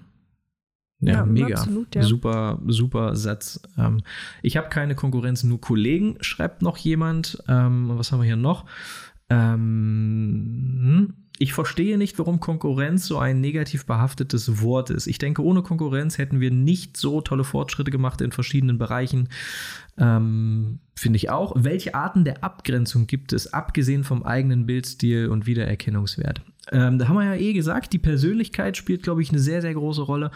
Ja, 1.02 1.14
ja 1.14 1.26
mega. 1.26 1.56
Absolut, 1.56 1.94
ja. 1.94 2.02
Super, 2.02 2.60
super 2.66 3.16
Satz. 3.16 3.60
Ähm, 3.76 4.02
ich 4.42 4.56
habe 4.56 4.68
keine 4.68 4.94
Konkurrenz, 4.94 5.42
nur 5.42 5.60
Kollegen, 5.60 6.16
schreibt 6.20 6.62
noch 6.62 6.76
jemand. 6.76 7.42
Ähm, 7.48 7.90
was 7.94 8.12
haben 8.12 8.20
wir 8.20 8.26
hier 8.26 8.36
noch? 8.36 8.66
Ähm, 9.28 10.80
hm? 10.82 11.14
Ich 11.38 11.54
verstehe 11.54 11.98
nicht, 11.98 12.18
warum 12.18 12.40
Konkurrenz 12.40 13.06
so 13.06 13.18
ein 13.18 13.40
negativ 13.40 13.86
behaftetes 13.86 14.62
Wort 14.62 14.90
ist. 14.90 15.06
Ich 15.06 15.18
denke, 15.18 15.42
ohne 15.42 15.62
Konkurrenz 15.62 16.18
hätten 16.18 16.40
wir 16.40 16.50
nicht 16.50 16.96
so 16.96 17.20
tolle 17.20 17.44
Fortschritte 17.44 17.90
gemacht 17.90 18.20
in 18.20 18.32
verschiedenen 18.32 18.78
Bereichen. 18.78 19.28
Ähm, 19.98 20.78
Finde 20.94 21.16
ich 21.16 21.30
auch. 21.30 21.54
Welche 21.56 21.94
Arten 21.94 22.24
der 22.24 22.44
Abgrenzung 22.44 23.06
gibt 23.06 23.32
es, 23.32 23.52
abgesehen 23.52 24.04
vom 24.04 24.22
eigenen 24.22 24.66
Bildstil 24.66 25.28
und 25.28 25.46
Wiedererkennungswert? 25.46 26.42
Ähm, 26.70 26.98
da 26.98 27.08
haben 27.08 27.16
wir 27.16 27.24
ja 27.24 27.34
eh 27.34 27.52
gesagt, 27.52 27.92
die 27.92 27.98
Persönlichkeit 27.98 28.76
spielt, 28.76 29.02
glaube 29.02 29.20
ich, 29.20 29.30
eine 29.30 29.40
sehr, 29.40 29.62
sehr 29.62 29.74
große 29.74 30.02
Rolle. 30.02 30.30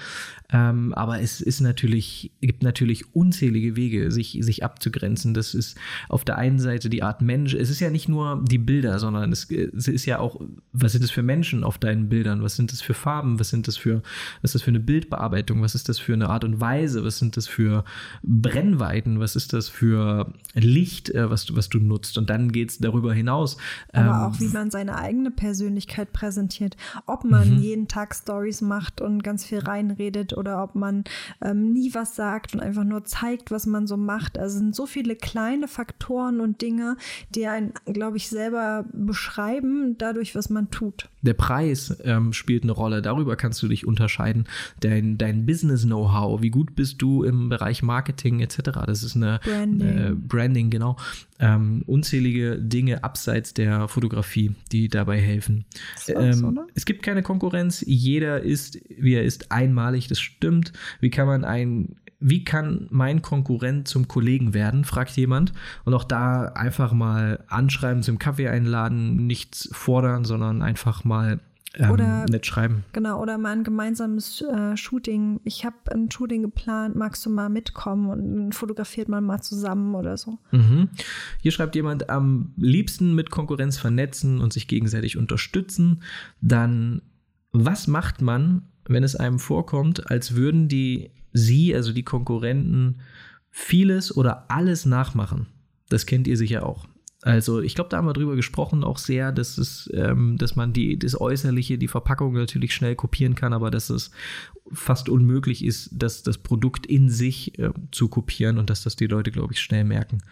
Ähm, 0.51 0.93
aber 0.95 1.21
es 1.21 1.41
ist 1.41 1.61
natürlich, 1.61 2.33
gibt 2.41 2.65
natürlich 2.65 3.15
unzählige 3.15 3.77
Wege, 3.77 4.11
sich, 4.11 4.39
sich 4.41 4.65
abzugrenzen. 4.65 5.35
Das 5.35 5.55
ist 5.55 5.79
auf 6.09 6.25
der 6.25 6.37
einen 6.37 6.59
Seite 6.59 6.91
die 6.91 7.05
Art 7.05 7.23
Mensch. 7.23 7.55
Es 7.55 7.71
ist 7.71 7.79
ja 7.79 7.91
nicht 7.91 8.09
nur 8.09 8.45
die 8.45 8.59
Bilder, 8.59 8.99
sondern 8.99 9.31
es, 9.31 9.49
es 9.51 9.87
ist 9.87 10.05
ja 10.05 10.19
auch, 10.19 10.41
was 10.73 10.93
sind 10.93 11.05
das 11.05 11.13
für 11.13 11.23
Menschen 11.23 11.63
auf 11.63 11.79
deinen 11.79 12.09
Bildern? 12.09 12.43
Was 12.43 12.57
sind 12.57 12.73
das 12.73 12.83
für 12.83 12.95
Farben? 12.95 13.39
Was 13.39 13.51
sind 13.51 13.69
das 13.69 13.77
für, 13.77 14.03
was 14.43 14.51
ist 14.51 14.55
das 14.57 14.63
für 14.63 14.71
eine 14.71 14.81
Bildbearbeitung? 14.81 15.63
Was 15.63 15.77
ist 15.77 15.89
das 15.89 16.01
für 16.01 16.15
eine 16.15 16.29
Art 16.29 16.43
und 16.43 16.61
Weise? 16.61 17.05
Was 17.05 17.19
sind 17.19 17.37
das 17.37 17.47
für 17.47 17.85
Brennweiten? 18.25 19.21
Was 19.21 19.37
ist 19.37 19.53
das 19.53 19.69
für 19.69 20.33
Licht, 20.55 21.11
äh, 21.11 21.31
was, 21.31 21.47
du, 21.47 21.55
was 21.55 21.69
du 21.69 21.79
nutzt? 21.79 22.19
Und 22.19 22.31
dann 22.31 22.51
geht 22.51 22.71
es 22.71 22.79
darüber 22.79 23.15
hinaus. 23.15 23.57
Aber 23.93 24.07
ähm, 24.07 24.13
auch, 24.13 24.41
wie 24.41 24.49
man 24.49 24.73
seine 24.73 24.97
eigene 24.97 25.31
Persönlichkeit 25.31 26.16
präsentiert. 26.17 26.77
Ob 27.05 27.25
man 27.25 27.57
mhm. 27.57 27.63
jeden 27.63 27.89
Tag 27.89 28.15
Stories 28.15 28.63
macht 28.63 29.03
und 29.03 29.23
ganz 29.23 29.45
viel 29.45 29.59
reinredet 29.59 30.33
oder 30.33 30.63
ob 30.63 30.75
man 30.75 31.05
ähm, 31.43 31.73
nie 31.73 31.93
was 31.95 32.17
sagt 32.17 32.55
und 32.55 32.61
einfach 32.61 32.85
nur 32.85 33.05
zeigt, 33.05 33.51
was 33.51 33.67
man 33.67 33.87
so 33.87 33.99
macht. 33.99 34.39
Also 34.39 34.57
es 34.57 34.61
sind 34.61 34.75
so 34.75 34.87
viele 34.87 35.15
kleine 35.15 35.69
Faktoren 35.69 36.41
und 36.41 36.63
Dinge, 36.63 36.97
die 37.35 37.47
einen, 37.47 37.75
glaube 37.85 38.17
ich, 38.17 38.29
selber 38.29 38.87
beschreiben, 38.93 39.97
dadurch, 39.99 40.35
was 40.35 40.49
man 40.49 40.71
tut. 40.71 41.11
Der 41.21 41.35
Preis 41.35 41.95
ähm, 42.05 42.33
spielt 42.33 42.63
eine 42.63 42.73
Rolle. 42.73 43.03
Darüber 43.03 43.37
kannst 43.37 43.63
du 43.63 43.69
dich 43.69 43.87
unterscheiden. 43.87 44.45
Dein, 44.81 45.19
dein 45.19 45.45
Business-Know-how, 45.45 46.41
wie 46.41 46.51
gut 46.51 46.77
bist 46.77 47.03
du 47.03 47.25
im 47.25 47.49
Bereich 47.51 47.83
Marketing 47.83 48.41
etc. 48.41 48.63
Das 48.87 49.03
ist 49.03 49.17
eine 49.17 49.41
Branding, 49.45 49.99
äh, 49.99 50.13
Branding 50.15 50.71
genau. 50.71 50.97
Ähm, 51.39 51.83
unzählige 51.87 52.59
Dinge 52.59 53.05
abseits 53.05 53.53
der 53.53 53.89
Fotografie, 53.89 54.55
die 54.73 54.89
dabei 54.89 55.21
helfen. 55.21 55.67
Ähm, 56.09 56.61
es 56.75 56.85
gibt 56.85 57.03
keine 57.03 57.23
Konkurrenz. 57.23 57.83
Jeder 57.87 58.41
ist, 58.41 58.79
wie 58.99 59.15
er 59.15 59.25
ist, 59.25 59.53
einmalig. 59.53 60.09
Das 60.09 60.21
stimmt. 60.21 60.73
Wie 61.01 61.11
kann 61.11 61.27
man 61.27 61.45
ein 61.45 61.97
wie 62.19 62.45
kann 62.45 62.87
mein 62.91 63.21
Konkurrent 63.21 63.89
zum 63.89 64.09
Kollegen 64.09 64.55
werden, 64.55 64.85
fragt 64.85 65.17
jemand. 65.17 65.53
Und 65.85 65.93
auch 65.93 66.05
da 66.05 66.47
einfach 66.47 66.93
mal 66.93 67.45
anschreiben, 67.49 68.03
zum 68.03 68.19
Kaffee 68.19 68.49
einladen, 68.49 69.27
nichts 69.27 69.69
fordern, 69.73 70.25
sondern 70.25 70.63
einfach 70.63 71.05
mal 71.05 71.41
ähm, 71.77 71.91
oder, 71.91 72.27
nett 72.27 72.47
schreiben. 72.47 72.85
Genau, 72.93 73.21
oder 73.21 73.39
mal 73.39 73.53
ein 73.53 73.65
gemeinsames 73.65 74.43
äh, 74.43 74.77
Shooting. 74.77 75.41
Ich 75.45 75.65
habe 75.65 75.77
ein 75.93 76.11
Shooting 76.11 76.43
geplant, 76.43 76.97
magst 76.97 77.25
du 77.27 77.31
mal 77.31 77.49
mitkommen 77.49 78.09
und 78.09 78.55
fotografiert 78.55 79.09
man 79.09 79.25
mal 79.25 79.41
zusammen 79.41 79.95
oder 79.95 80.17
so. 80.17 80.39
Mhm. 80.53 80.89
Hier 81.41 81.53
schreibt 81.53 81.75
jemand, 81.75 82.09
am 82.09 82.55
liebsten 82.57 83.15
mit 83.15 83.31
Konkurrenz 83.31 83.79
vernetzen 83.79 84.41
und 84.41 84.53
sich 84.53 84.69
gegenseitig 84.69 85.17
unterstützen. 85.17 86.03
Dann, 86.41 87.03
was 87.53 87.87
macht 87.87 88.23
man, 88.23 88.63
wenn 88.89 89.05
es 89.05 89.17
einem 89.17 89.39
vorkommt, 89.39 90.11
als 90.11 90.35
würden 90.35 90.69
die 90.69 91.11
sie, 91.33 91.75
also 91.75 91.93
die 91.93 92.05
Konkurrenten, 92.05 93.01
vieles 93.51 94.17
oder 94.17 94.51
alles 94.51 94.87
nachmachen. 94.87 95.47
Das 95.89 96.07
kennt 96.07 96.27
ihr 96.27 96.37
sicher 96.37 96.65
auch. 96.67 96.87
Also 97.27 97.61
ich 97.61 97.75
glaube, 97.75 97.91
da 97.91 97.97
haben 97.97 98.07
wir 98.07 98.13
drüber 98.13 98.37
gesprochen, 98.37 98.85
auch 98.85 98.99
sehr, 98.99 99.33
dass 99.33 99.59
es, 99.59 99.91
ähm, 99.93 100.39
dass 100.39 100.55
man 100.55 100.73
die, 100.73 100.97
das 100.97 101.21
Äußerliche, 101.21 101.77
die 101.77 101.89
Verpackung 101.89 102.35
natürlich 102.35 102.73
schnell 102.73 102.95
kopieren 102.95 103.35
kann, 103.35 103.53
aber 103.53 103.73
dass 103.73 103.91
es 103.91 104.13
fast 104.73 105.09
unmöglich 105.09 105.65
ist, 105.65 105.91
dass 105.93 106.23
das 106.23 106.39
Produkt 106.39 106.87
in 106.87 107.11
sich 107.11 107.59
äh, 107.59 107.71
zu 107.91 108.07
kopieren 108.07 108.59
und 108.59 108.71
dass 108.71 108.85
das 108.85 108.95
die 108.95 109.09
Leute, 109.09 109.33
glaube 109.33 109.55
ich, 109.55 109.61
schnell 109.61 109.83
merken. 109.83 110.23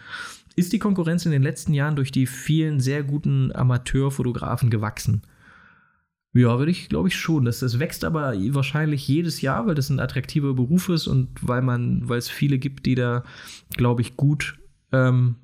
ist 0.55 0.71
die 0.71 0.79
Konkurrenz 0.79 1.25
in 1.25 1.33
den 1.33 1.43
letzten 1.43 1.73
Jahren 1.73 1.97
durch 1.97 2.13
die 2.13 2.27
vielen 2.27 2.79
sehr 2.79 3.03
guten 3.03 3.53
Amateurfotografen 3.53 4.69
gewachsen? 4.69 5.23
Ja, 6.31 6.57
würde 6.59 6.71
ich, 6.71 6.87
glaube 6.87 7.09
ich, 7.09 7.17
schon. 7.17 7.43
Das, 7.43 7.59
das 7.59 7.77
wächst 7.77 8.05
aber 8.05 8.35
wahrscheinlich 8.51 9.05
jedes 9.05 9.41
Jahr, 9.41 9.67
weil 9.67 9.75
das 9.75 9.89
ein 9.89 9.99
attraktiver 9.99 10.53
Beruf 10.53 10.87
ist 10.87 11.07
und 11.07 11.27
weil 11.41 11.61
man, 11.61 12.07
weil 12.07 12.19
es 12.19 12.29
viele 12.29 12.57
gibt, 12.57 12.85
die 12.85 12.95
da, 12.95 13.25
glaube 13.75 14.01
ich, 14.01 14.15
gut 14.15 14.57
ähm, 14.93 15.35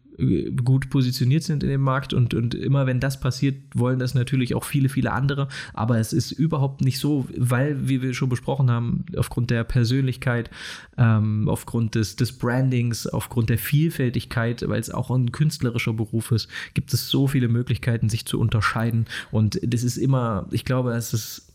gut 0.64 0.90
positioniert 0.90 1.44
sind 1.44 1.64
in 1.64 1.70
dem 1.70 1.82
Markt 1.82 2.14
und, 2.14 2.34
und 2.34 2.54
immer 2.54 2.86
wenn 2.86 3.00
das 3.00 3.20
passiert, 3.20 3.56
wollen 3.74 4.00
das 4.00 4.14
natürlich 4.14 4.56
auch 4.56 4.64
viele, 4.64 4.90
viele 4.90 5.12
andere. 5.12 5.48
Aber 5.74 6.00
es 6.00 6.14
ist 6.14 6.32
überhaupt 6.32 6.82
nicht 6.82 7.00
so, 7.00 7.28
weil, 7.36 7.88
wie 7.88 8.02
wir 8.02 8.14
schon 8.14 8.30
besprochen 8.30 8.70
haben, 8.70 9.06
aufgrund 9.18 9.50
der 9.50 9.64
Persönlichkeit, 9.64 10.50
ähm, 10.98 11.48
aufgrund 11.48 11.96
des, 11.96 12.16
des 12.16 12.38
Brandings, 12.38 13.08
aufgrund 13.08 13.50
der 13.50 13.58
Vielfältigkeit, 13.58 14.68
weil 14.68 14.80
es 14.80 14.92
auch 14.92 15.10
ein 15.12 15.32
künstlerischer 15.32 15.94
Beruf 15.94 16.32
ist, 16.32 16.50
gibt 16.74 16.94
es 16.94 17.10
so 17.10 17.28
viele 17.28 17.48
Möglichkeiten, 17.48 18.10
sich 18.10 18.26
zu 18.26 18.40
unterscheiden. 18.40 19.06
Und 19.32 19.60
das 19.64 19.84
ist 19.84 19.98
immer, 19.98 20.48
ich 20.52 20.66
glaube, 20.66 20.92
es 20.94 21.14
ist 21.14 21.54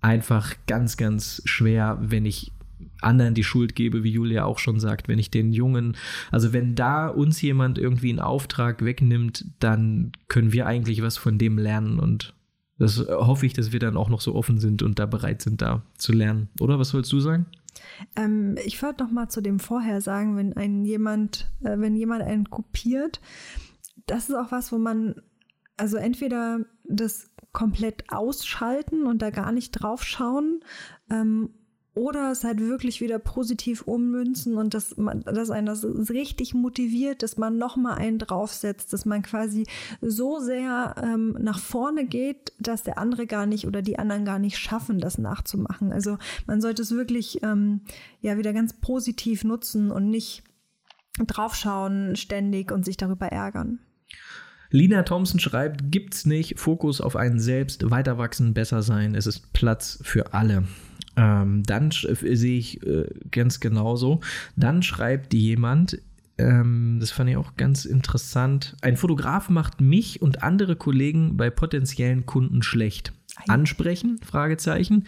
einfach 0.00 0.54
ganz, 0.66 0.96
ganz 0.96 1.42
schwer, 1.44 1.98
wenn 2.00 2.26
ich 2.26 2.52
anderen 3.00 3.34
die 3.34 3.44
Schuld 3.44 3.74
gebe, 3.74 4.04
wie 4.04 4.10
Julia 4.10 4.44
auch 4.44 4.58
schon 4.58 4.80
sagt, 4.80 5.08
wenn 5.08 5.18
ich 5.18 5.30
den 5.30 5.52
Jungen, 5.52 5.96
also 6.30 6.52
wenn 6.52 6.74
da 6.74 7.08
uns 7.08 7.40
jemand 7.42 7.78
irgendwie 7.78 8.10
einen 8.10 8.20
Auftrag 8.20 8.84
wegnimmt, 8.84 9.44
dann 9.60 10.12
können 10.28 10.52
wir 10.52 10.66
eigentlich 10.66 11.02
was 11.02 11.16
von 11.16 11.38
dem 11.38 11.58
lernen 11.58 11.98
und 11.98 12.34
das 12.78 12.98
hoffe 13.08 13.46
ich, 13.46 13.54
dass 13.54 13.72
wir 13.72 13.80
dann 13.80 13.96
auch 13.96 14.10
noch 14.10 14.20
so 14.20 14.34
offen 14.34 14.58
sind 14.58 14.82
und 14.82 14.98
da 14.98 15.06
bereit 15.06 15.40
sind, 15.40 15.62
da 15.62 15.82
zu 15.96 16.12
lernen. 16.12 16.50
Oder 16.60 16.78
was 16.78 16.90
sollst 16.90 17.10
du 17.10 17.20
sagen? 17.20 17.46
Ähm, 18.16 18.56
ich 18.64 18.82
wollte 18.82 19.04
noch 19.04 19.10
mal 19.10 19.28
zu 19.28 19.40
dem 19.40 19.60
vorher 19.60 20.00
sagen, 20.00 20.36
wenn 20.36 20.52
ein 20.54 20.84
jemand, 20.84 21.50
äh, 21.62 21.78
wenn 21.78 21.96
jemand 21.96 22.22
einen 22.22 22.50
kopiert, 22.50 23.20
das 24.06 24.28
ist 24.28 24.34
auch 24.34 24.52
was, 24.52 24.72
wo 24.72 24.78
man 24.78 25.14
also 25.76 25.96
entweder 25.96 26.60
das 26.84 27.30
komplett 27.52 28.04
ausschalten 28.08 29.06
und 29.06 29.22
da 29.22 29.30
gar 29.30 29.52
nicht 29.52 29.72
drauf 29.72 30.04
schauen 30.04 30.60
ähm, 31.10 31.50
oder 31.96 32.30
es 32.30 32.44
halt 32.44 32.60
wirklich 32.60 33.00
wieder 33.00 33.18
positiv 33.18 33.82
ummünzen 33.82 34.58
und 34.58 34.74
dass 34.74 34.98
man, 34.98 35.22
dass 35.22 35.50
einen 35.50 35.66
das 35.66 35.82
richtig 36.10 36.52
motiviert, 36.52 37.22
dass 37.22 37.38
man 37.38 37.56
nochmal 37.56 37.96
einen 37.96 38.18
draufsetzt, 38.18 38.92
dass 38.92 39.06
man 39.06 39.22
quasi 39.22 39.66
so 40.02 40.38
sehr 40.38 40.94
ähm, 41.02 41.38
nach 41.40 41.58
vorne 41.58 42.04
geht, 42.04 42.52
dass 42.60 42.82
der 42.82 42.98
andere 42.98 43.26
gar 43.26 43.46
nicht 43.46 43.66
oder 43.66 43.80
die 43.80 43.98
anderen 43.98 44.26
gar 44.26 44.38
nicht 44.38 44.58
schaffen, 44.58 44.98
das 44.98 45.16
nachzumachen. 45.16 45.90
Also 45.90 46.18
man 46.46 46.60
sollte 46.60 46.82
es 46.82 46.92
wirklich 46.92 47.42
ähm, 47.42 47.80
ja 48.20 48.36
wieder 48.36 48.52
ganz 48.52 48.74
positiv 48.74 49.42
nutzen 49.42 49.90
und 49.90 50.10
nicht 50.10 50.44
draufschauen 51.26 52.14
ständig 52.14 52.72
und 52.72 52.84
sich 52.84 52.98
darüber 52.98 53.28
ärgern. 53.28 53.78
Lina 54.68 55.02
Thompson 55.04 55.40
schreibt, 55.40 55.90
gibt's 55.90 56.26
nicht 56.26 56.60
Fokus 56.60 57.00
auf 57.00 57.16
einen 57.16 57.40
selbst, 57.40 57.90
weiter 57.90 58.18
wachsen, 58.18 58.52
besser 58.52 58.82
sein, 58.82 59.14
es 59.14 59.26
ist 59.26 59.54
Platz 59.54 59.98
für 60.02 60.34
alle. 60.34 60.64
Ähm, 61.16 61.62
dann 61.64 61.90
sehe 61.90 62.58
ich 62.58 62.86
äh, 62.86 63.06
ganz 63.30 63.60
genauso. 63.60 64.20
Dann 64.54 64.82
schreibt 64.82 65.32
jemand, 65.34 65.98
ähm, 66.38 66.98
das 67.00 67.10
fand 67.10 67.30
ich 67.30 67.36
auch 67.36 67.56
ganz 67.56 67.84
interessant, 67.84 68.76
ein 68.82 68.96
Fotograf 68.96 69.48
macht 69.48 69.80
mich 69.80 70.20
und 70.20 70.42
andere 70.42 70.76
Kollegen 70.76 71.36
bei 71.36 71.50
potenziellen 71.50 72.26
Kunden 72.26 72.62
schlecht. 72.62 73.12
Ansprechen? 73.48 74.18
Fragezeichen. 74.24 75.04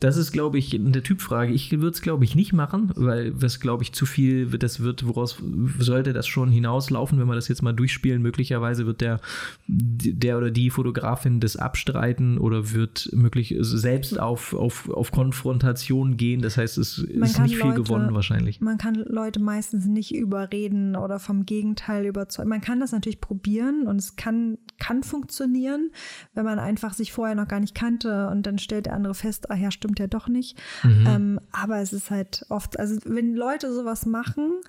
Das 0.00 0.16
ist, 0.16 0.32
glaube 0.32 0.58
ich, 0.58 0.74
eine 0.74 1.02
Typfrage. 1.02 1.52
Ich 1.52 1.70
würde 1.70 1.88
es, 1.88 2.02
glaube 2.02 2.24
ich, 2.24 2.34
nicht 2.34 2.52
machen, 2.52 2.92
weil 2.94 3.32
das, 3.32 3.60
glaube 3.60 3.82
ich, 3.82 3.92
zu 3.92 4.06
viel, 4.06 4.46
das 4.46 4.80
wird, 4.80 5.06
woraus 5.06 5.38
sollte 5.78 6.12
das 6.12 6.26
schon 6.26 6.50
hinauslaufen, 6.50 7.18
wenn 7.18 7.26
wir 7.26 7.34
das 7.34 7.48
jetzt 7.48 7.62
mal 7.62 7.72
durchspielen. 7.72 8.20
Möglicherweise 8.20 8.86
wird 8.86 9.00
der, 9.00 9.20
der 9.66 10.36
oder 10.36 10.50
die 10.50 10.70
Fotografin 10.70 11.40
das 11.40 11.56
abstreiten 11.56 12.38
oder 12.38 12.72
wird 12.72 13.08
möglich 13.12 13.56
selbst 13.60 14.20
auf, 14.20 14.52
auf, 14.52 14.90
auf 14.90 15.10
Konfrontation 15.10 16.16
gehen. 16.16 16.42
Das 16.42 16.58
heißt, 16.58 16.76
es 16.76 16.98
ist 16.98 17.38
nicht 17.38 17.56
viel 17.56 17.58
Leute, 17.60 17.82
gewonnen 17.82 18.14
wahrscheinlich. 18.14 18.60
Man 18.60 18.78
kann 18.78 18.96
Leute 18.96 19.40
meistens 19.40 19.86
nicht 19.86 20.14
überreden 20.14 20.96
oder 20.96 21.18
vom 21.18 21.46
Gegenteil 21.46 22.04
überzeugen. 22.04 22.48
Man 22.48 22.60
kann 22.60 22.80
das 22.80 22.92
natürlich 22.92 23.20
probieren 23.20 23.86
und 23.86 23.96
es 23.96 24.16
kann, 24.16 24.58
kann 24.78 25.02
funktionieren, 25.02 25.90
wenn 26.34 26.44
man 26.44 26.58
einfach 26.58 26.92
sich 26.92 27.12
vorher 27.12 27.36
noch 27.36 27.48
gar 27.48 27.60
nicht 27.60 27.74
kannte 27.74 28.28
und 28.28 28.44
dann 28.44 28.58
stellt 28.58 28.86
der 28.86 28.92
andere 28.94 29.14
fest, 29.14 29.50
ah 29.50 29.56
ja, 29.56 29.70
stimmt 29.70 29.83
stimmt 29.84 29.98
ja 29.98 30.06
doch 30.06 30.28
nicht. 30.28 30.58
Mhm. 30.82 31.06
Ähm, 31.06 31.40
aber 31.52 31.78
es 31.80 31.92
ist 31.92 32.10
halt 32.10 32.46
oft, 32.48 32.78
also 32.78 32.98
wenn 33.04 33.34
Leute 33.34 33.72
sowas 33.72 34.06
machen, 34.06 34.60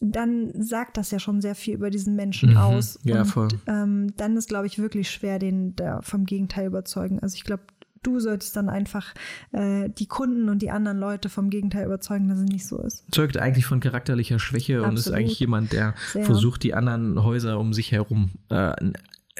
dann 0.00 0.50
sagt 0.54 0.96
das 0.96 1.10
ja 1.10 1.18
schon 1.18 1.42
sehr 1.42 1.54
viel 1.54 1.74
über 1.74 1.90
diesen 1.90 2.16
Menschen 2.16 2.52
mhm. 2.52 2.56
aus. 2.56 2.98
Ja, 3.02 3.26
voll. 3.26 3.48
Ähm, 3.66 4.14
dann 4.16 4.36
ist, 4.38 4.48
glaube 4.48 4.66
ich, 4.66 4.78
wirklich 4.78 5.10
schwer, 5.10 5.38
den 5.38 5.76
da 5.76 6.00
vom 6.00 6.24
Gegenteil 6.24 6.68
überzeugen. 6.68 7.18
Also 7.20 7.36
ich 7.36 7.44
glaube, 7.44 7.64
du 8.02 8.18
solltest 8.18 8.56
dann 8.56 8.70
einfach 8.70 9.12
äh, 9.52 9.90
die 9.90 10.06
Kunden 10.06 10.48
und 10.48 10.62
die 10.62 10.70
anderen 10.70 10.98
Leute 10.98 11.28
vom 11.28 11.50
Gegenteil 11.50 11.84
überzeugen, 11.84 12.30
dass 12.30 12.38
es 12.38 12.48
nicht 12.48 12.66
so 12.66 12.80
ist. 12.80 13.04
Zeugt 13.12 13.36
eigentlich 13.36 13.66
von 13.66 13.80
charakterlicher 13.80 14.38
Schwäche 14.38 14.78
Absolut. 14.78 14.90
und 14.90 14.98
ist 14.98 15.10
eigentlich 15.10 15.38
jemand, 15.38 15.74
der 15.74 15.94
Sehr. 16.14 16.24
versucht, 16.24 16.62
die 16.62 16.72
anderen 16.72 17.22
Häuser 17.22 17.58
um 17.58 17.74
sich 17.74 17.92
herum 17.92 18.30
äh, 18.48 18.72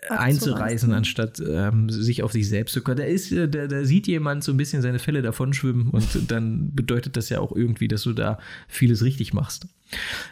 einzureißen, 0.08 0.92
anstatt 0.92 1.40
ähm, 1.46 1.90
sich 1.90 2.22
auf 2.22 2.32
sich 2.32 2.48
selbst 2.48 2.72
zu 2.72 2.82
können. 2.82 2.98
Da 2.98 3.04
ist, 3.04 3.32
äh, 3.32 3.48
da, 3.48 3.66
da 3.66 3.84
sieht 3.84 4.06
jemand 4.06 4.44
so 4.44 4.52
ein 4.52 4.56
bisschen 4.56 4.82
seine 4.82 4.98
Fälle 4.98 5.22
davon 5.22 5.52
schwimmen 5.52 5.90
und 5.90 6.30
dann 6.30 6.74
bedeutet 6.74 7.16
das 7.16 7.28
ja 7.28 7.40
auch 7.40 7.54
irgendwie, 7.54 7.88
dass 7.88 8.02
du 8.02 8.12
da 8.12 8.38
vieles 8.68 9.04
richtig 9.04 9.32
machst. 9.32 9.66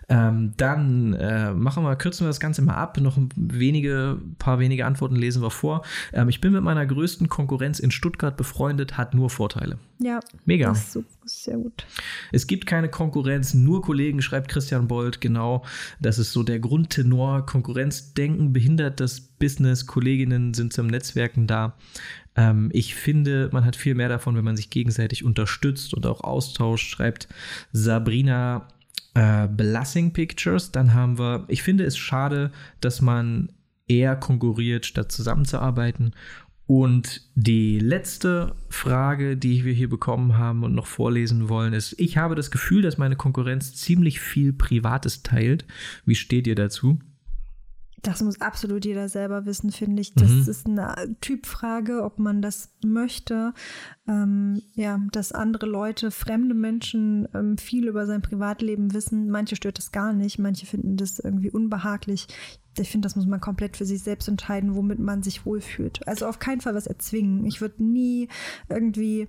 Ähm, 0.08 0.54
dann 0.56 1.14
äh, 1.14 1.52
machen 1.52 1.82
wir, 1.82 1.96
kürzen 1.96 2.24
wir 2.24 2.28
das 2.28 2.40
Ganze 2.40 2.62
mal 2.62 2.74
ab. 2.74 2.98
Noch 3.00 3.18
wenige, 3.36 4.18
paar 4.38 4.58
wenige 4.58 4.86
Antworten 4.86 5.16
lesen 5.16 5.42
wir 5.42 5.50
vor. 5.50 5.84
Ähm, 6.12 6.28
ich 6.28 6.40
bin 6.40 6.52
mit 6.52 6.62
meiner 6.62 6.86
größten 6.86 7.28
Konkurrenz 7.28 7.78
in 7.78 7.90
Stuttgart 7.90 8.36
befreundet, 8.36 8.96
hat 8.96 9.14
nur 9.14 9.30
Vorteile. 9.30 9.78
Ja. 9.98 10.20
Mega. 10.44 10.68
Das 10.68 10.96
ist 11.24 11.44
sehr 11.44 11.56
gut. 11.56 11.86
Es 12.32 12.46
gibt 12.46 12.66
keine 12.66 12.88
Konkurrenz, 12.88 13.54
nur 13.54 13.82
Kollegen, 13.82 14.22
schreibt 14.22 14.48
Christian 14.48 14.86
Bold. 14.86 15.20
Genau. 15.20 15.64
Das 16.00 16.18
ist 16.18 16.32
so 16.32 16.42
der 16.42 16.60
Grundtenor. 16.60 17.44
Konkurrenzdenken 17.44 18.52
behindert 18.52 19.00
das 19.00 19.27
Business. 19.38 19.86
Kolleginnen 19.86 20.54
sind 20.54 20.72
zum 20.72 20.86
Netzwerken 20.86 21.46
da. 21.46 21.76
Ähm, 22.36 22.70
ich 22.72 22.94
finde, 22.94 23.50
man 23.52 23.64
hat 23.64 23.76
viel 23.76 23.94
mehr 23.94 24.08
davon, 24.08 24.36
wenn 24.36 24.44
man 24.44 24.56
sich 24.56 24.70
gegenseitig 24.70 25.24
unterstützt 25.24 25.94
und 25.94 26.06
auch 26.06 26.22
austauscht, 26.22 26.90
schreibt 26.90 27.28
Sabrina 27.72 28.68
äh, 29.14 29.48
Blessing 29.48 30.12
Pictures. 30.12 30.70
Dann 30.72 30.94
haben 30.94 31.18
wir, 31.18 31.44
ich 31.48 31.62
finde 31.62 31.84
es 31.84 31.96
schade, 31.96 32.52
dass 32.80 33.00
man 33.00 33.50
eher 33.88 34.16
konkurriert, 34.16 34.86
statt 34.86 35.10
zusammenzuarbeiten. 35.10 36.14
Und 36.68 37.22
die 37.34 37.78
letzte 37.78 38.54
Frage, 38.68 39.38
die 39.38 39.64
wir 39.64 39.72
hier 39.72 39.88
bekommen 39.88 40.36
haben 40.36 40.64
und 40.64 40.74
noch 40.74 40.86
vorlesen 40.86 41.48
wollen, 41.48 41.72
ist, 41.72 41.98
ich 41.98 42.18
habe 42.18 42.34
das 42.34 42.50
Gefühl, 42.50 42.82
dass 42.82 42.98
meine 42.98 43.16
Konkurrenz 43.16 43.74
ziemlich 43.74 44.20
viel 44.20 44.52
Privates 44.52 45.22
teilt. 45.22 45.64
Wie 46.04 46.14
steht 46.14 46.46
ihr 46.46 46.54
dazu? 46.54 46.98
Das 48.02 48.22
muss 48.22 48.40
absolut 48.40 48.84
jeder 48.84 49.08
selber 49.08 49.44
wissen, 49.46 49.72
finde 49.72 50.02
ich. 50.02 50.14
Das 50.14 50.30
mhm. 50.30 50.48
ist 50.48 50.66
eine 50.66 51.16
Typfrage, 51.20 52.02
ob 52.04 52.18
man 52.18 52.42
das 52.42 52.70
möchte. 52.84 53.52
Ähm, 54.06 54.62
ja, 54.74 55.00
dass 55.12 55.32
andere 55.32 55.66
Leute, 55.66 56.10
fremde 56.10 56.54
Menschen 56.54 57.28
ähm, 57.34 57.58
viel 57.58 57.88
über 57.88 58.06
sein 58.06 58.22
Privatleben 58.22 58.94
wissen. 58.94 59.30
Manche 59.30 59.56
stört 59.56 59.78
das 59.78 59.90
gar 59.90 60.12
nicht, 60.12 60.38
manche 60.38 60.66
finden 60.66 60.96
das 60.96 61.18
irgendwie 61.18 61.50
unbehaglich. 61.50 62.28
Ich 62.78 62.90
finde, 62.90 63.06
das 63.06 63.16
muss 63.16 63.26
man 63.26 63.40
komplett 63.40 63.76
für 63.76 63.84
sich 63.84 64.02
selbst 64.02 64.28
entscheiden, 64.28 64.76
womit 64.76 65.00
man 65.00 65.22
sich 65.22 65.44
wohlfühlt. 65.44 66.06
Also 66.06 66.26
auf 66.26 66.38
keinen 66.38 66.60
Fall 66.60 66.74
was 66.74 66.86
erzwingen. 66.86 67.44
Ich 67.44 67.60
würde 67.60 67.82
nie 67.82 68.28
irgendwie 68.68 69.28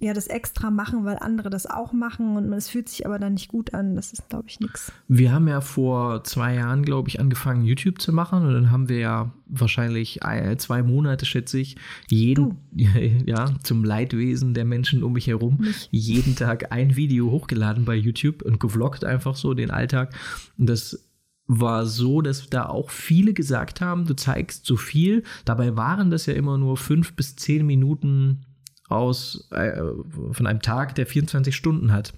ja 0.00 0.14
das 0.14 0.26
extra 0.26 0.70
machen, 0.70 1.04
weil 1.04 1.18
andere 1.18 1.50
das 1.50 1.66
auch 1.66 1.92
machen 1.92 2.36
und 2.36 2.52
es 2.52 2.68
fühlt 2.68 2.88
sich 2.88 3.06
aber 3.06 3.18
dann 3.18 3.34
nicht 3.34 3.48
gut 3.48 3.74
an. 3.74 3.94
Das 3.94 4.12
ist, 4.12 4.28
glaube 4.28 4.46
ich, 4.48 4.58
nichts. 4.58 4.92
Wir 5.08 5.32
haben 5.32 5.46
ja 5.46 5.60
vor 5.60 6.24
zwei 6.24 6.54
Jahren, 6.54 6.82
glaube 6.82 7.08
ich, 7.08 7.20
angefangen, 7.20 7.64
YouTube 7.64 8.00
zu 8.00 8.12
machen 8.12 8.42
und 8.42 8.54
dann 8.54 8.70
haben 8.70 8.88
wir 8.88 8.98
ja 8.98 9.30
wahrscheinlich 9.46 10.20
zwei 10.56 10.82
Monate, 10.82 11.26
schätze 11.26 11.58
ich, 11.58 11.76
jeden, 12.08 12.56
ja, 13.26 13.54
zum 13.62 13.84
Leidwesen 13.84 14.54
der 14.54 14.64
Menschen 14.64 15.02
um 15.02 15.12
mich 15.12 15.26
herum, 15.26 15.58
mich. 15.60 15.88
jeden 15.90 16.34
Tag 16.34 16.72
ein 16.72 16.96
Video 16.96 17.30
hochgeladen 17.30 17.84
bei 17.84 17.94
YouTube 17.94 18.42
und 18.42 18.58
gevloggt 18.58 19.04
einfach 19.04 19.36
so 19.36 19.54
den 19.54 19.70
Alltag. 19.70 20.14
Und 20.56 20.66
das 20.66 21.06
war 21.52 21.84
so, 21.84 22.22
dass 22.22 22.48
da 22.48 22.66
auch 22.66 22.90
viele 22.90 23.34
gesagt 23.34 23.80
haben, 23.80 24.06
du 24.06 24.14
zeigst 24.14 24.64
so 24.64 24.76
viel. 24.76 25.24
Dabei 25.44 25.76
waren 25.76 26.10
das 26.10 26.26
ja 26.26 26.34
immer 26.34 26.56
nur 26.56 26.76
fünf 26.76 27.14
bis 27.14 27.34
zehn 27.34 27.66
Minuten 27.66 28.46
aus 28.90 29.48
äh, 29.52 29.80
von 30.32 30.46
einem 30.46 30.60
Tag, 30.60 30.94
der 30.94 31.06
24 31.06 31.54
Stunden 31.54 31.92
hat. 31.92 32.12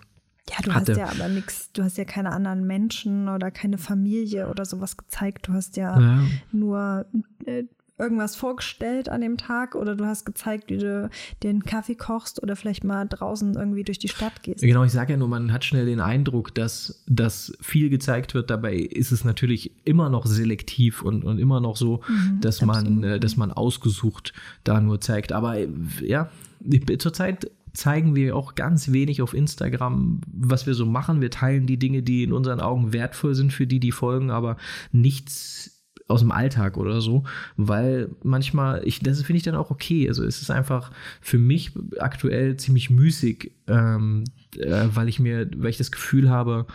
Ja, 0.51 0.57
du 0.63 0.75
hatte. 0.75 0.93
hast 0.93 0.99
ja 0.99 1.25
aber 1.25 1.33
nichts, 1.33 1.71
du 1.73 1.83
hast 1.85 1.99
ja 1.99 2.05
keine 2.05 2.33
anderen 2.33 2.67
Menschen 2.67 3.29
oder 3.29 3.51
keine 3.51 3.79
Familie 3.79 4.49
oder 4.49 4.65
sowas 4.65 4.97
gezeigt. 4.97 5.49
Du 5.49 5.53
hast 5.53 5.77
ja, 5.77 5.99
ja. 5.99 6.23
nur 6.51 7.07
äh, 7.45 7.65
irgendwas 8.03 8.37
vorgestellt 8.37 9.09
an 9.09 9.21
dem 9.21 9.37
Tag 9.37 9.75
oder 9.75 9.95
du 9.95 10.05
hast 10.05 10.27
gezeigt, 10.27 10.71
wie 10.71 10.79
du 10.79 11.09
den 11.43 11.65
Kaffee 11.65 11.95
kochst 11.95 12.43
oder 12.43 12.57
vielleicht 12.57 12.85
mal 12.85 13.07
draußen 13.07 13.55
irgendwie 13.55 13.85
durch 13.85 13.99
die 13.99 14.09
Stadt 14.09 14.43
gehst. 14.43 14.61
Genau, 14.61 14.85
ich 14.85 14.93
sage 14.93 15.13
ja 15.13 15.17
nur, 15.17 15.29
man 15.29 15.53
hat 15.53 15.65
schnell 15.65 15.87
den 15.87 16.01
Eindruck, 16.01 16.55
dass 16.55 17.03
das 17.07 17.57
viel 17.61 17.89
gezeigt 17.89 18.35
wird. 18.35 18.51
Dabei 18.51 18.75
ist 18.75 19.13
es 19.13 19.25
natürlich 19.25 19.73
immer 19.85 20.11
noch 20.11 20.27
selektiv 20.27 21.03
und, 21.03 21.25
und 21.25 21.39
immer 21.39 21.61
noch 21.61 21.77
so, 21.77 22.03
mhm, 22.09 22.41
dass, 22.41 22.61
man, 22.63 23.05
äh, 23.05 23.21
dass 23.21 23.37
man 23.37 23.53
ausgesucht 23.53 24.33
da 24.65 24.81
nur 24.81 25.01
zeigt. 25.01 25.33
Aber 25.33 25.59
äh, 25.59 25.69
ja, 26.01 26.29
zurzeit 26.99 27.51
zeigen 27.73 28.15
wir 28.15 28.37
auch 28.37 28.55
ganz 28.55 28.93
wenig 28.93 29.23
auf 29.23 29.35
Instagram, 29.35 30.21
was 30.27 30.67
wir 30.67 30.75
so 30.75 30.85
machen. 30.85 31.21
Wir 31.21 31.31
teilen 31.31 31.67
die 31.67 31.79
Dinge, 31.79 32.03
die 32.03 32.23
in 32.23 32.33
unseren 32.33 32.61
Augen 32.61 32.93
wertvoll 32.93 33.35
sind 33.35 33.53
für 33.53 33.67
die, 33.67 33.81
die 33.81 33.93
folgen, 33.93 34.31
aber 34.31 34.57
nichts 34.93 35.72
aus 36.13 36.21
dem 36.21 36.31
Alltag 36.31 36.77
oder 36.77 37.01
so, 37.01 37.25
weil 37.57 38.11
manchmal, 38.23 38.87
ich, 38.87 39.01
das 39.01 39.23
finde 39.23 39.39
ich 39.39 39.43
dann 39.43 39.55
auch 39.55 39.71
okay. 39.71 40.09
Also 40.09 40.25
es 40.25 40.43
ist 40.43 40.51
einfach 40.51 40.93
für 41.21 41.39
mich 41.39 41.73
aktuell 41.99 42.57
ziemlich 42.57 42.91
müßig, 42.91 43.53
ähm, 43.67 44.25
äh, 44.59 44.89
weil 44.93 45.09
ich 45.09 45.19
mir, 45.19 45.51
weil 45.57 45.71
ich 45.71 45.79
das 45.79 45.91
Gefühl 45.91 46.31
habe, 46.31 46.67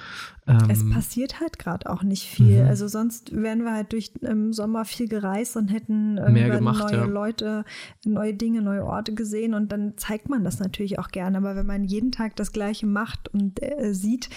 ähm, 0.48 0.70
es 0.70 0.90
passiert 0.90 1.42
halt 1.42 1.60
gerade 1.60 1.90
auch 1.90 2.04
nicht 2.04 2.24
viel. 2.24 2.64
Mhm. 2.64 2.70
Also 2.70 2.88
sonst 2.88 3.36
wären 3.36 3.64
wir 3.64 3.74
halt 3.74 3.92
durch 3.92 4.12
im 4.22 4.54
Sommer 4.54 4.86
viel 4.86 5.08
gereist 5.08 5.58
und 5.58 5.68
hätten 5.68 6.16
mehr 6.32 6.50
gemacht, 6.50 6.80
neue 6.80 7.02
ja. 7.02 7.06
Leute, 7.06 7.66
neue 8.06 8.34
Dinge, 8.34 8.62
neue 8.62 8.86
Orte 8.86 9.14
gesehen 9.14 9.54
und 9.54 9.72
dann 9.72 9.98
zeigt 9.98 10.30
man 10.30 10.44
das 10.44 10.60
natürlich 10.60 11.00
auch 11.00 11.10
gerne. 11.10 11.38
Aber 11.38 11.56
wenn 11.56 11.66
man 11.66 11.84
jeden 11.84 12.12
Tag 12.12 12.36
das 12.38 12.54
Gleiche 12.54 12.88
macht 12.88 13.28
und 13.34 13.62
äh, 13.62 13.94
sieht, 13.94 14.30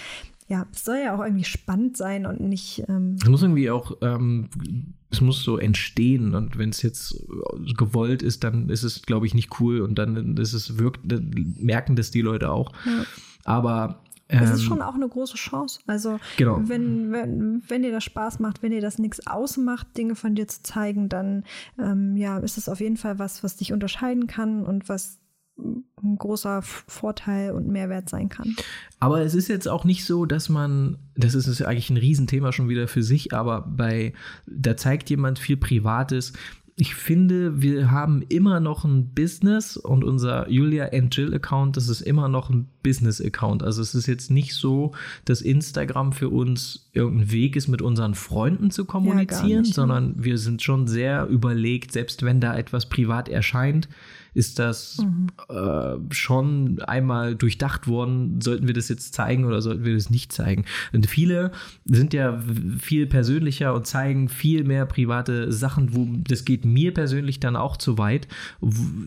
ja, 0.51 0.67
es 0.73 0.83
soll 0.83 0.97
ja 0.97 1.15
auch 1.15 1.23
irgendwie 1.23 1.45
spannend 1.45 1.95
sein 1.95 2.25
und 2.25 2.41
nicht. 2.41 2.83
Ähm 2.89 3.15
es 3.21 3.29
muss 3.29 3.41
irgendwie 3.41 3.69
auch, 3.69 3.93
ähm, 4.01 4.49
es 5.09 5.21
muss 5.21 5.43
so 5.43 5.57
entstehen 5.57 6.35
und 6.35 6.57
wenn 6.57 6.71
es 6.71 6.81
jetzt 6.81 7.25
gewollt 7.77 8.21
ist, 8.21 8.43
dann 8.43 8.67
ist 8.67 8.83
es, 8.83 9.03
glaube 9.03 9.25
ich, 9.25 9.33
nicht 9.33 9.61
cool 9.61 9.79
und 9.79 9.95
dann 9.95 10.35
ist 10.35 10.51
es 10.51 10.77
wirkt, 10.77 11.01
merken 11.61 11.95
das 11.95 12.11
die 12.11 12.19
Leute 12.19 12.51
auch. 12.51 12.73
Ja. 12.85 13.05
Aber 13.45 14.01
es 14.27 14.49
ist 14.49 14.63
ähm, 14.63 14.67
schon 14.67 14.81
auch 14.81 14.95
eine 14.95 15.07
große 15.07 15.37
Chance. 15.37 15.79
Also, 15.87 16.19
genau. 16.35 16.59
wenn, 16.65 17.13
wenn, 17.13 17.63
wenn 17.69 17.81
dir 17.81 17.93
das 17.93 18.03
Spaß 18.03 18.39
macht, 18.39 18.61
wenn 18.61 18.71
dir 18.71 18.81
das 18.81 18.99
nichts 18.99 19.25
ausmacht, 19.27 19.87
Dinge 19.97 20.15
von 20.15 20.35
dir 20.35 20.49
zu 20.49 20.63
zeigen, 20.63 21.07
dann 21.07 21.45
ähm, 21.79 22.17
ja, 22.17 22.39
ist 22.39 22.57
es 22.57 22.67
auf 22.67 22.81
jeden 22.81 22.97
Fall 22.97 23.19
was, 23.19 23.41
was 23.41 23.55
dich 23.55 23.71
unterscheiden 23.71 24.27
kann 24.27 24.65
und 24.65 24.89
was 24.89 25.21
ein 26.03 26.17
großer 26.17 26.61
Vorteil 26.61 27.51
und 27.51 27.67
Mehrwert 27.67 28.09
sein 28.09 28.29
kann. 28.29 28.55
Aber 28.99 29.21
es 29.21 29.35
ist 29.35 29.47
jetzt 29.47 29.67
auch 29.67 29.85
nicht 29.85 30.05
so, 30.05 30.25
dass 30.25 30.49
man, 30.49 30.97
das 31.15 31.35
ist 31.35 31.61
eigentlich 31.61 31.89
ein 31.89 31.97
Riesenthema 31.97 32.51
schon 32.51 32.69
wieder 32.69 32.87
für 32.87 33.03
sich, 33.03 33.33
aber 33.33 33.61
bei, 33.61 34.13
da 34.47 34.75
zeigt 34.77 35.09
jemand 35.09 35.39
viel 35.39 35.57
Privates. 35.57 36.33
Ich 36.77 36.95
finde, 36.95 37.61
wir 37.61 37.91
haben 37.91 38.23
immer 38.29 38.59
noch 38.59 38.85
ein 38.85 39.13
Business 39.13 39.77
und 39.77 40.03
unser 40.03 40.49
Julia 40.49 40.89
and 40.91 41.15
Jill 41.15 41.33
Account, 41.33 41.77
das 41.77 41.89
ist 41.89 42.01
immer 42.01 42.27
noch 42.27 42.49
ein 42.49 42.67
Business 42.81 43.21
Account. 43.21 43.61
Also 43.61 43.81
es 43.81 43.93
ist 43.93 44.07
jetzt 44.07 44.31
nicht 44.31 44.55
so, 44.55 44.93
dass 45.25 45.41
Instagram 45.41 46.13
für 46.13 46.29
uns 46.29 46.89
irgendein 46.93 47.31
Weg 47.31 47.55
ist, 47.55 47.67
mit 47.67 47.81
unseren 47.81 48.15
Freunden 48.15 48.71
zu 48.71 48.85
kommunizieren, 48.85 49.49
ja, 49.49 49.61
nicht, 49.61 49.75
sondern 49.75 50.15
wir 50.17 50.37
sind 50.37 50.63
schon 50.63 50.87
sehr 50.87 51.27
überlegt, 51.27 51.91
selbst 51.91 52.23
wenn 52.23 52.39
da 52.39 52.57
etwas 52.57 52.89
privat 52.89 53.29
erscheint, 53.29 53.87
ist 54.33 54.59
das 54.59 54.99
mhm. 54.99 55.27
äh, 55.49 56.13
schon 56.13 56.81
einmal 56.81 57.35
durchdacht 57.35 57.87
worden, 57.87 58.39
sollten 58.41 58.67
wir 58.67 58.73
das 58.73 58.87
jetzt 58.87 59.13
zeigen 59.13 59.45
oder 59.45 59.61
sollten 59.61 59.83
wir 59.83 59.93
das 59.93 60.09
nicht 60.09 60.31
zeigen. 60.31 60.65
Und 60.93 61.07
viele 61.07 61.51
sind 61.85 62.13
ja 62.13 62.41
viel 62.79 63.07
persönlicher 63.07 63.73
und 63.73 63.87
zeigen 63.87 64.29
viel 64.29 64.63
mehr 64.63 64.85
private 64.85 65.51
Sachen, 65.51 65.93
wo 65.93 66.07
das 66.27 66.45
geht 66.45 66.63
mir 66.63 66.93
persönlich 66.93 67.39
dann 67.41 67.57
auch 67.57 67.75
zu 67.75 67.97
weit. 67.97 68.27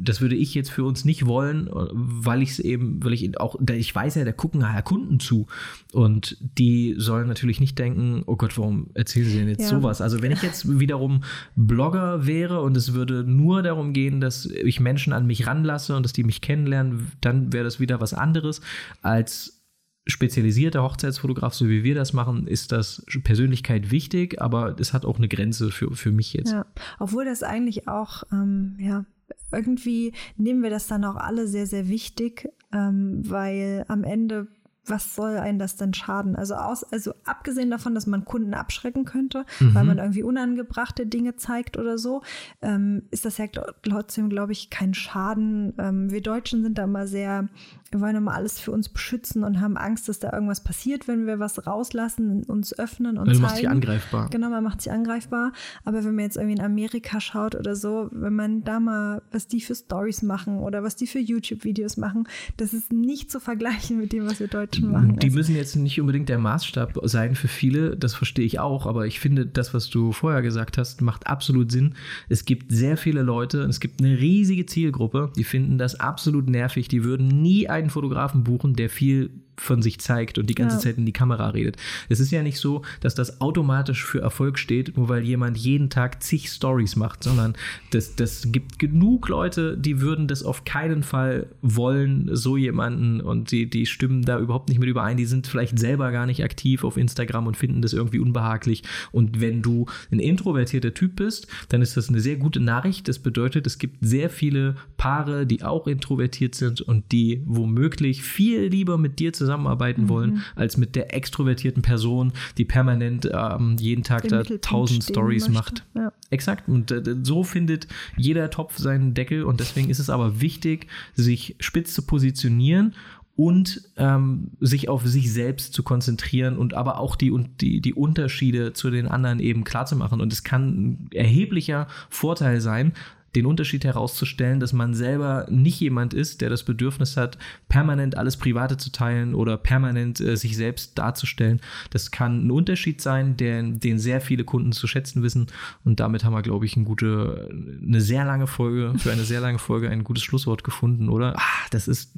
Das 0.01 0.21
würde 0.21 0.37
ich 0.37 0.55
jetzt 0.55 0.71
für 0.71 0.85
uns 0.85 1.05
nicht 1.07 1.27
wollen, 1.27 1.71
weil 1.73 2.43
ich 2.43 2.51
es 2.51 2.59
eben, 2.59 3.03
weil 3.03 3.15
ich 3.15 3.41
auch, 3.41 3.57
ich 3.71 3.95
weiß 3.95 4.17
ja, 4.17 4.25
da 4.25 4.33
gucken 4.33 4.61
ja 4.61 4.83
Kunden 4.83 5.21
zu 5.21 5.47
und 5.93 6.37
die 6.59 6.97
sollen 6.99 7.29
natürlich 7.29 7.61
nicht 7.61 7.79
denken, 7.79 8.23
oh 8.27 8.37
Gott, 8.37 8.59
warum 8.59 8.89
erzählen 8.93 9.27
sie 9.27 9.39
denn 9.39 9.49
jetzt 9.49 9.63
ja. 9.63 9.69
sowas? 9.69 10.03
Also 10.03 10.21
wenn 10.21 10.33
ich 10.33 10.43
jetzt 10.43 10.79
wiederum 10.79 11.23
Blogger 11.57 12.27
wäre 12.27 12.61
und 12.61 12.77
es 12.77 12.93
würde 12.93 13.25
nur 13.25 13.63
darum 13.63 13.95
gehen, 13.95 14.21
dass 14.21 14.47
ich 14.47 14.81
Menschen 14.81 15.14
an 15.15 15.27
mich 15.27 15.47
ranlasse 15.47 15.97
und 15.97 16.03
dass 16.03 16.13
die 16.13 16.25
mich 16.25 16.41
kennenlernen, 16.41 17.13
dann 17.21 17.53
wäre 17.53 17.65
das 17.65 17.81
wieder 17.81 18.01
was 18.01 18.15
anderes. 18.15 18.61
Als 19.03 19.65
spezialisierter 20.07 20.83
Hochzeitsfotograf, 20.83 21.55
so 21.55 21.69
wie 21.69 21.83
wir 21.83 21.95
das 21.95 22.13
machen, 22.13 22.47
ist 22.47 22.73
das 22.73 23.05
Persönlichkeit 23.23 23.91
wichtig, 23.91 24.41
aber 24.41 24.77
es 24.79 24.93
hat 24.93 25.05
auch 25.07 25.17
eine 25.17 25.29
Grenze 25.29 25.71
für, 25.71 25.95
für 25.95 26.13
mich 26.13 26.35
jetzt. 26.35 26.53
Ja, 26.53 26.67
obwohl 26.99 27.25
das 27.25 27.43
eigentlich 27.43 27.89
auch, 27.89 28.25
ähm, 28.31 28.77
ja, 28.79 29.07
irgendwie 29.51 30.13
nehmen 30.37 30.63
wir 30.63 30.71
das 30.71 30.87
dann 30.87 31.05
auch 31.05 31.17
alle 31.17 31.49
sehr, 31.49 31.67
sehr 31.67 31.89
wichtig, 31.89 32.49
ähm, 32.73 33.23
weil 33.25 33.85
am 33.89 34.05
Ende 34.05 34.49
was 34.87 35.15
soll 35.15 35.37
einen 35.37 35.59
das 35.59 35.77
denn 35.77 35.95
schaden? 35.95 36.37
Also 36.37 36.55
aus, 36.55 36.85
also 36.85 37.15
abgesehen 37.25 37.71
davon, 37.71 37.95
dass 37.95 38.07
man 38.07 38.25
Kunden 38.25 38.55
abschrecken 38.55 39.05
könnte, 39.05 39.45
mhm. 39.61 39.75
weil 39.75 39.85
man 39.85 39.99
irgendwie 39.99 40.23
unangebrachte 40.23 41.07
Dinge 41.07 41.37
zeigt 41.37 41.79
oder 41.79 41.99
so, 41.99 42.23
ähm, 42.63 43.03
ist 43.11 43.25
das 43.25 43.39
ja 43.39 43.47
trotzdem, 43.83 44.29
glaube 44.29 44.53
ich, 44.53 44.71
kein 44.71 44.95
Schaden. 44.95 45.75
Ähm, 45.79 46.11
wir 46.11 46.23
Deutschen 46.23 46.63
sind 46.63 46.79
da 46.79 46.85
immer 46.85 47.07
sehr 47.07 47.49
wir 47.95 48.01
wollen 48.01 48.17
immer 48.17 48.35
alles 48.35 48.59
für 48.59 48.73
uns 48.73 48.89
beschützen 48.89 49.45
und 49.45 49.61
haben 49.61 49.77
Angst, 49.77 50.09
dass 50.09 50.19
da 50.19 50.33
irgendwas 50.33 50.65
passiert, 50.65 51.07
wenn 51.07 51.27
wir 51.27 51.39
was 51.39 51.65
rauslassen, 51.65 52.43
uns 52.43 52.77
öffnen 52.77 53.19
und 53.19 53.27
Man 53.27 53.37
zeigen. 53.37 53.43
macht 53.43 53.57
sich 53.57 53.69
angreifbar. 53.69 54.31
Genau, 54.31 54.51
man 54.51 54.65
macht 54.65 54.83
sich 54.83 54.91
angreifbar. 54.91 55.53
Aber 55.85 56.05
wenn 56.05 56.17
man 56.17 56.25
jetzt 56.25 56.37
irgendwie 56.37 56.57
in 56.57 56.61
Amerika 56.61 57.21
schaut 57.21 57.55
oder 57.55 57.77
so, 57.77 58.09
wenn 58.11 58.35
man 58.35 58.65
da 58.65 58.81
mal, 58.81 59.23
was 59.31 59.47
die 59.47 59.61
für 59.61 59.77
Stories 59.77 60.23
machen 60.23 60.59
oder 60.59 60.83
was 60.83 60.97
die 60.97 61.07
für 61.07 61.21
YouTube-Videos 61.21 61.97
machen, 61.97 62.27
das 62.57 62.73
ist 62.73 62.93
nicht 62.93 63.31
zu 63.31 63.39
vergleichen 63.39 63.99
mit 63.99 64.13
dem, 64.13 64.27
was 64.27 64.41
wir 64.41 64.49
Deutschen 64.49 64.74
machen. 64.83 65.17
Die 65.19 65.31
müssen 65.31 65.55
jetzt 65.55 65.77
nicht 65.77 66.01
unbedingt 66.01 66.29
der 66.29 66.39
Maßstab 66.39 66.99
sein 67.05 67.35
für 67.37 67.49
viele, 67.49 67.97
das 67.97 68.15
verstehe 68.15 68.45
ich 68.45 68.59
auch, 68.59 68.87
aber 68.87 69.07
ich 69.07 69.21
finde, 69.21 69.47
das, 69.47 69.73
was 69.73 69.89
du 69.89 70.13
vorher 70.13 70.43
gesagt 70.43 70.79
hast, 70.79 71.01
macht 71.01 71.27
absolut 71.27 71.71
Sinn. 71.71 71.95
Es 72.29 72.45
gibt 72.45 72.73
sehr 72.73 72.97
viele 72.97 73.23
Leute, 73.23 73.63
es 73.63 73.79
gibt 73.79 74.01
eine 74.03 74.19
riesige 74.19 74.67
Zielgruppe, 74.67 75.31
die 75.37 75.45
finden 75.45 75.79
das 75.79 76.01
absolut 76.01 76.49
nervig, 76.49 76.89
die 76.89 77.05
würden 77.05 77.29
nie 77.29 77.69
ein 77.69 77.85
einen 77.85 77.91
Fotografen 77.91 78.43
buchen, 78.43 78.75
der 78.75 78.91
viel 78.91 79.31
von 79.57 79.83
sich 79.83 80.01
zeigt 80.01 80.39
und 80.39 80.51
die 80.51 80.55
ganze 80.55 80.77
ja. 80.77 80.83
Zeit 80.83 80.99
in 80.99 81.07
die 81.07 81.13
Kamera 81.13 81.51
redet. 81.51 81.77
Es 82.09 82.21
ist 82.21 82.31
ja 82.31 82.43
nicht 82.43 82.59
so, 82.59 82.83
dass 83.01 83.15
das 83.15 83.41
automatisch 83.41 84.05
für 84.05 84.21
Erfolg 84.21 84.59
steht, 84.59 84.97
nur 84.97 85.09
weil 85.09 85.23
jemand 85.23 85.57
jeden 85.57 85.91
Tag 85.91 86.23
zig 86.23 86.49
Stories 86.49 86.97
macht, 86.97 87.23
sondern 87.23 87.55
das, 87.91 88.17
das 88.17 88.49
gibt 88.51 88.79
genug 88.79 89.29
Leute, 89.29 89.77
die 89.79 90.01
würden 90.01 90.29
das 90.29 90.43
auf 90.43 90.65
keinen 90.65 91.03
Fall 91.03 91.47
wollen, 91.63 92.29
so 92.33 92.57
jemanden 92.57 93.21
und 93.21 93.51
die, 93.51 93.69
die 93.69 93.87
stimmen 93.87 94.23
da 94.23 94.39
überhaupt 94.39 94.69
nicht 94.69 94.79
mit 94.79 94.89
überein. 94.89 95.17
Die 95.17 95.27
sind 95.27 95.47
vielleicht 95.47 95.79
selber 95.79 96.11
gar 96.11 96.27
nicht 96.27 96.43
aktiv 96.43 96.85
auf 96.85 96.97
Instagram 96.97 97.47
und 97.47 97.57
finden 97.57 97.83
das 97.83 97.93
irgendwie 97.93 98.19
unbehaglich. 98.19 98.83
Und 99.13 99.41
wenn 99.41 99.63
du 99.63 99.87
ein 100.11 100.19
introvertierter 100.19 100.95
Typ 100.95 101.17
bist, 101.17 101.47
dann 101.69 101.83
ist 101.83 101.97
das 101.97 102.09
eine 102.09 102.21
sehr 102.21 102.37
gute 102.37 102.61
Nachricht. 102.61 103.09
Das 103.09 103.19
bedeutet, 103.19 103.67
es 103.67 103.79
gibt 103.79 103.99
sehr 104.01 104.31
viele 104.31 104.75
Paare, 104.97 105.47
die 105.47 105.63
auch 105.63 105.87
introvertiert 105.87 106.55
sind 106.55 106.81
und 106.81 107.13
die 107.13 107.43
womöglich 107.47 108.23
viel 108.23 108.67
lieber 108.67 108.99
mit 108.99 109.19
dir 109.19 109.33
zusammen 109.33 109.44
zusammenarbeiten 109.45 110.05
mhm. 110.05 110.09
wollen, 110.09 110.43
als 110.57 110.77
mit 110.77 110.97
der 110.97 111.15
extrovertierten 111.15 111.83
Person, 111.83 112.33
die 112.59 112.65
permanent 112.65 113.29
ähm, 113.33 113.77
jeden 113.79 114.03
Tag 114.03 114.29
da 114.29 114.43
tausend 114.43 115.05
Stories 115.05 115.49
macht. 115.49 115.85
Ja. 115.95 116.13
Exakt. 116.31 116.69
Und 116.69 116.91
äh, 116.91 117.03
so 117.23 117.45
findet 117.45 117.87
jeder 118.17 118.51
Topf 118.51 118.79
seinen 118.79 119.15
Deckel 119.15 119.45
und 119.45 119.61
deswegen 119.61 119.91
ist 119.91 119.99
es 119.99 120.11
aber 120.11 120.41
wichtig, 120.41 120.89
sich 121.15 121.57
spitz 121.61 121.95
zu 121.95 122.03
positionieren 122.03 122.95
und 123.37 123.83
ähm, 123.97 124.53
sich 124.61 124.89
auf 124.89 125.05
sich 125.05 125.33
selbst 125.33 125.75
zu 125.75 125.83
konzentrieren 125.83 126.57
und 126.57 126.75
aber 126.75 126.99
auch 126.99 127.17
die, 127.17 127.33
die, 127.61 127.81
die 127.81 127.95
Unterschiede 127.95 128.73
zu 128.73 128.91
den 128.91 129.09
anderen 129.09 129.41
eben 129.41 129.65
klarzumachen. 129.65 130.21
Und 130.21 130.33
es 130.33 130.45
kann 130.45 130.69
ein 130.69 131.09
erheblicher 131.13 131.89
Vorteil 132.11 132.61
sein, 132.61 132.93
den 133.35 133.47
Unterschied 133.47 133.85
herauszustellen, 133.85 134.61
dass 134.61 134.73
man 134.73 134.95
selber 134.95 135.47
nicht 135.51 135.81
jemand 135.81 136.15
ist, 136.15 136.41
der 136.41 136.51
das 136.51 136.63
Bedürfnis 136.63 137.17
hat, 137.17 137.39
permanent 137.69 138.17
alles 138.17 138.37
Private 138.37 138.77
zu 138.77 138.93
teilen 138.93 139.35
oder 139.35 139.57
permanent 139.57 140.21
äh, 140.21 140.37
sich 140.37 140.57
selbst 140.57 140.99
darzustellen. 140.99 141.61
Das 141.91 142.11
kann 142.11 142.47
ein 142.47 142.51
Unterschied 142.51 143.01
sein, 143.01 143.37
den, 143.37 143.81
den 143.81 143.99
sehr 143.99 144.21
viele 144.21 144.45
Kunden 144.45 144.73
zu 144.73 144.87
schätzen 144.87 145.23
wissen. 145.23 145.49
Und 145.85 146.01
damit 146.01 146.25
haben 146.25 146.33
wir, 146.33 146.43
glaube 146.43 146.67
ich, 146.67 146.77
eine 146.77 146.85
gute, 146.85 147.49
eine 147.83 148.01
sehr 148.01 148.25
lange 148.25 148.47
Folge, 148.47 148.95
für 148.99 149.13
eine 149.13 149.25
sehr 149.25 149.41
lange 149.41 149.59
Folge 149.59 149.89
ein 149.91 150.05
gutes 150.05 150.23
Schlusswort 150.23 150.65
gefunden, 150.65 151.09
oder? 151.09 151.35
Ah, 151.37 151.67
das 151.71 151.89
ist 151.89 152.15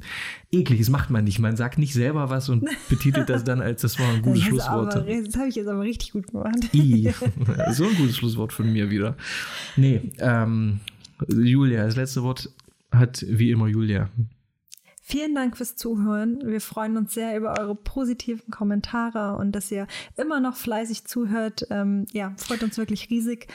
eklig, 0.51 0.79
das 0.79 0.89
macht 0.89 1.09
man 1.09 1.23
nicht. 1.23 1.39
Man 1.39 1.57
sagt 1.57 1.77
nicht 1.77 1.93
selber 1.93 2.29
was 2.29 2.49
und 2.49 2.67
betitelt 2.89 3.29
das 3.29 3.43
dann 3.43 3.61
als, 3.61 3.81
das 3.81 3.99
war 3.99 4.09
ein 4.09 4.21
gutes 4.21 4.43
Schlusswort. 4.43 4.95
Aber, 4.95 5.05
das 5.05 5.35
habe 5.35 5.49
ich 5.49 5.55
jetzt 5.55 5.67
aber 5.67 5.81
richtig 5.81 6.11
gut 6.11 6.27
gemacht. 6.27 6.73
I, 6.73 7.11
so 7.71 7.85
ein 7.85 7.95
gutes 7.95 8.17
Schlusswort 8.17 8.53
von 8.53 8.71
mir 8.71 8.89
wieder. 8.89 9.15
Nee, 9.75 10.01
ähm, 10.19 10.79
Julia, 11.27 11.85
das 11.85 11.95
letzte 11.95 12.23
Wort 12.23 12.49
hat 12.91 13.25
wie 13.27 13.51
immer 13.51 13.67
Julia. 13.67 14.09
Vielen 15.09 15.35
Dank 15.35 15.55
fürs 15.55 15.77
Zuhören. 15.77 16.41
Wir 16.43 16.59
freuen 16.59 16.97
uns 16.97 17.13
sehr 17.13 17.37
über 17.37 17.57
eure 17.57 17.75
positiven 17.75 18.51
Kommentare 18.51 19.37
und 19.37 19.53
dass 19.53 19.71
ihr 19.71 19.87
immer 20.17 20.41
noch 20.41 20.57
fleißig 20.57 21.05
zuhört. 21.05 21.65
Ähm, 21.69 22.05
ja, 22.11 22.33
freut 22.35 22.61
uns 22.61 22.77
wirklich 22.77 23.09
riesig. 23.09 23.47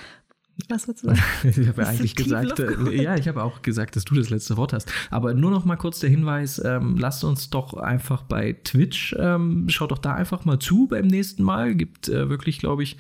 Was 0.68 0.86
würdest 0.86 1.05
du 1.05 1.09
sagen? 1.09 1.20
ich 1.44 1.68
habe 1.68 1.82
ja 1.82 1.88
eigentlich 1.88 2.14
gesagt, 2.14 2.61
äh, 2.61 3.03
ja, 3.03 3.16
ich 3.16 3.26
habe 3.28 3.42
auch 3.42 3.62
gesagt, 3.62 3.96
dass 3.96 4.05
du 4.05 4.14
das 4.14 4.30
letzte 4.30 4.57
Wort 4.57 4.72
hast. 4.72 4.90
Aber 5.11 5.34
nur 5.34 5.50
noch 5.50 5.64
mal 5.64 5.76
kurz 5.76 6.00
der 6.00 6.11
Hinweis: 6.11 6.61
ähm, 6.64 6.96
Lasst 6.98 7.24
uns 7.24 7.50
doch 7.50 7.74
einfach 7.74 8.22
bei 8.22 8.57
Twitch, 8.64 9.14
ähm, 9.18 9.68
schaut 9.68 9.90
doch 9.90 9.98
da 9.98 10.14
einfach 10.14 10.44
mal 10.44 10.59
zu 10.59 10.86
beim 10.86 11.07
nächsten 11.07 11.42
Mal. 11.42 11.74
Gibt 11.74 12.09
äh, 12.09 12.28
wirklich, 12.28 12.59
glaube 12.59 12.82
ich, 12.82 12.96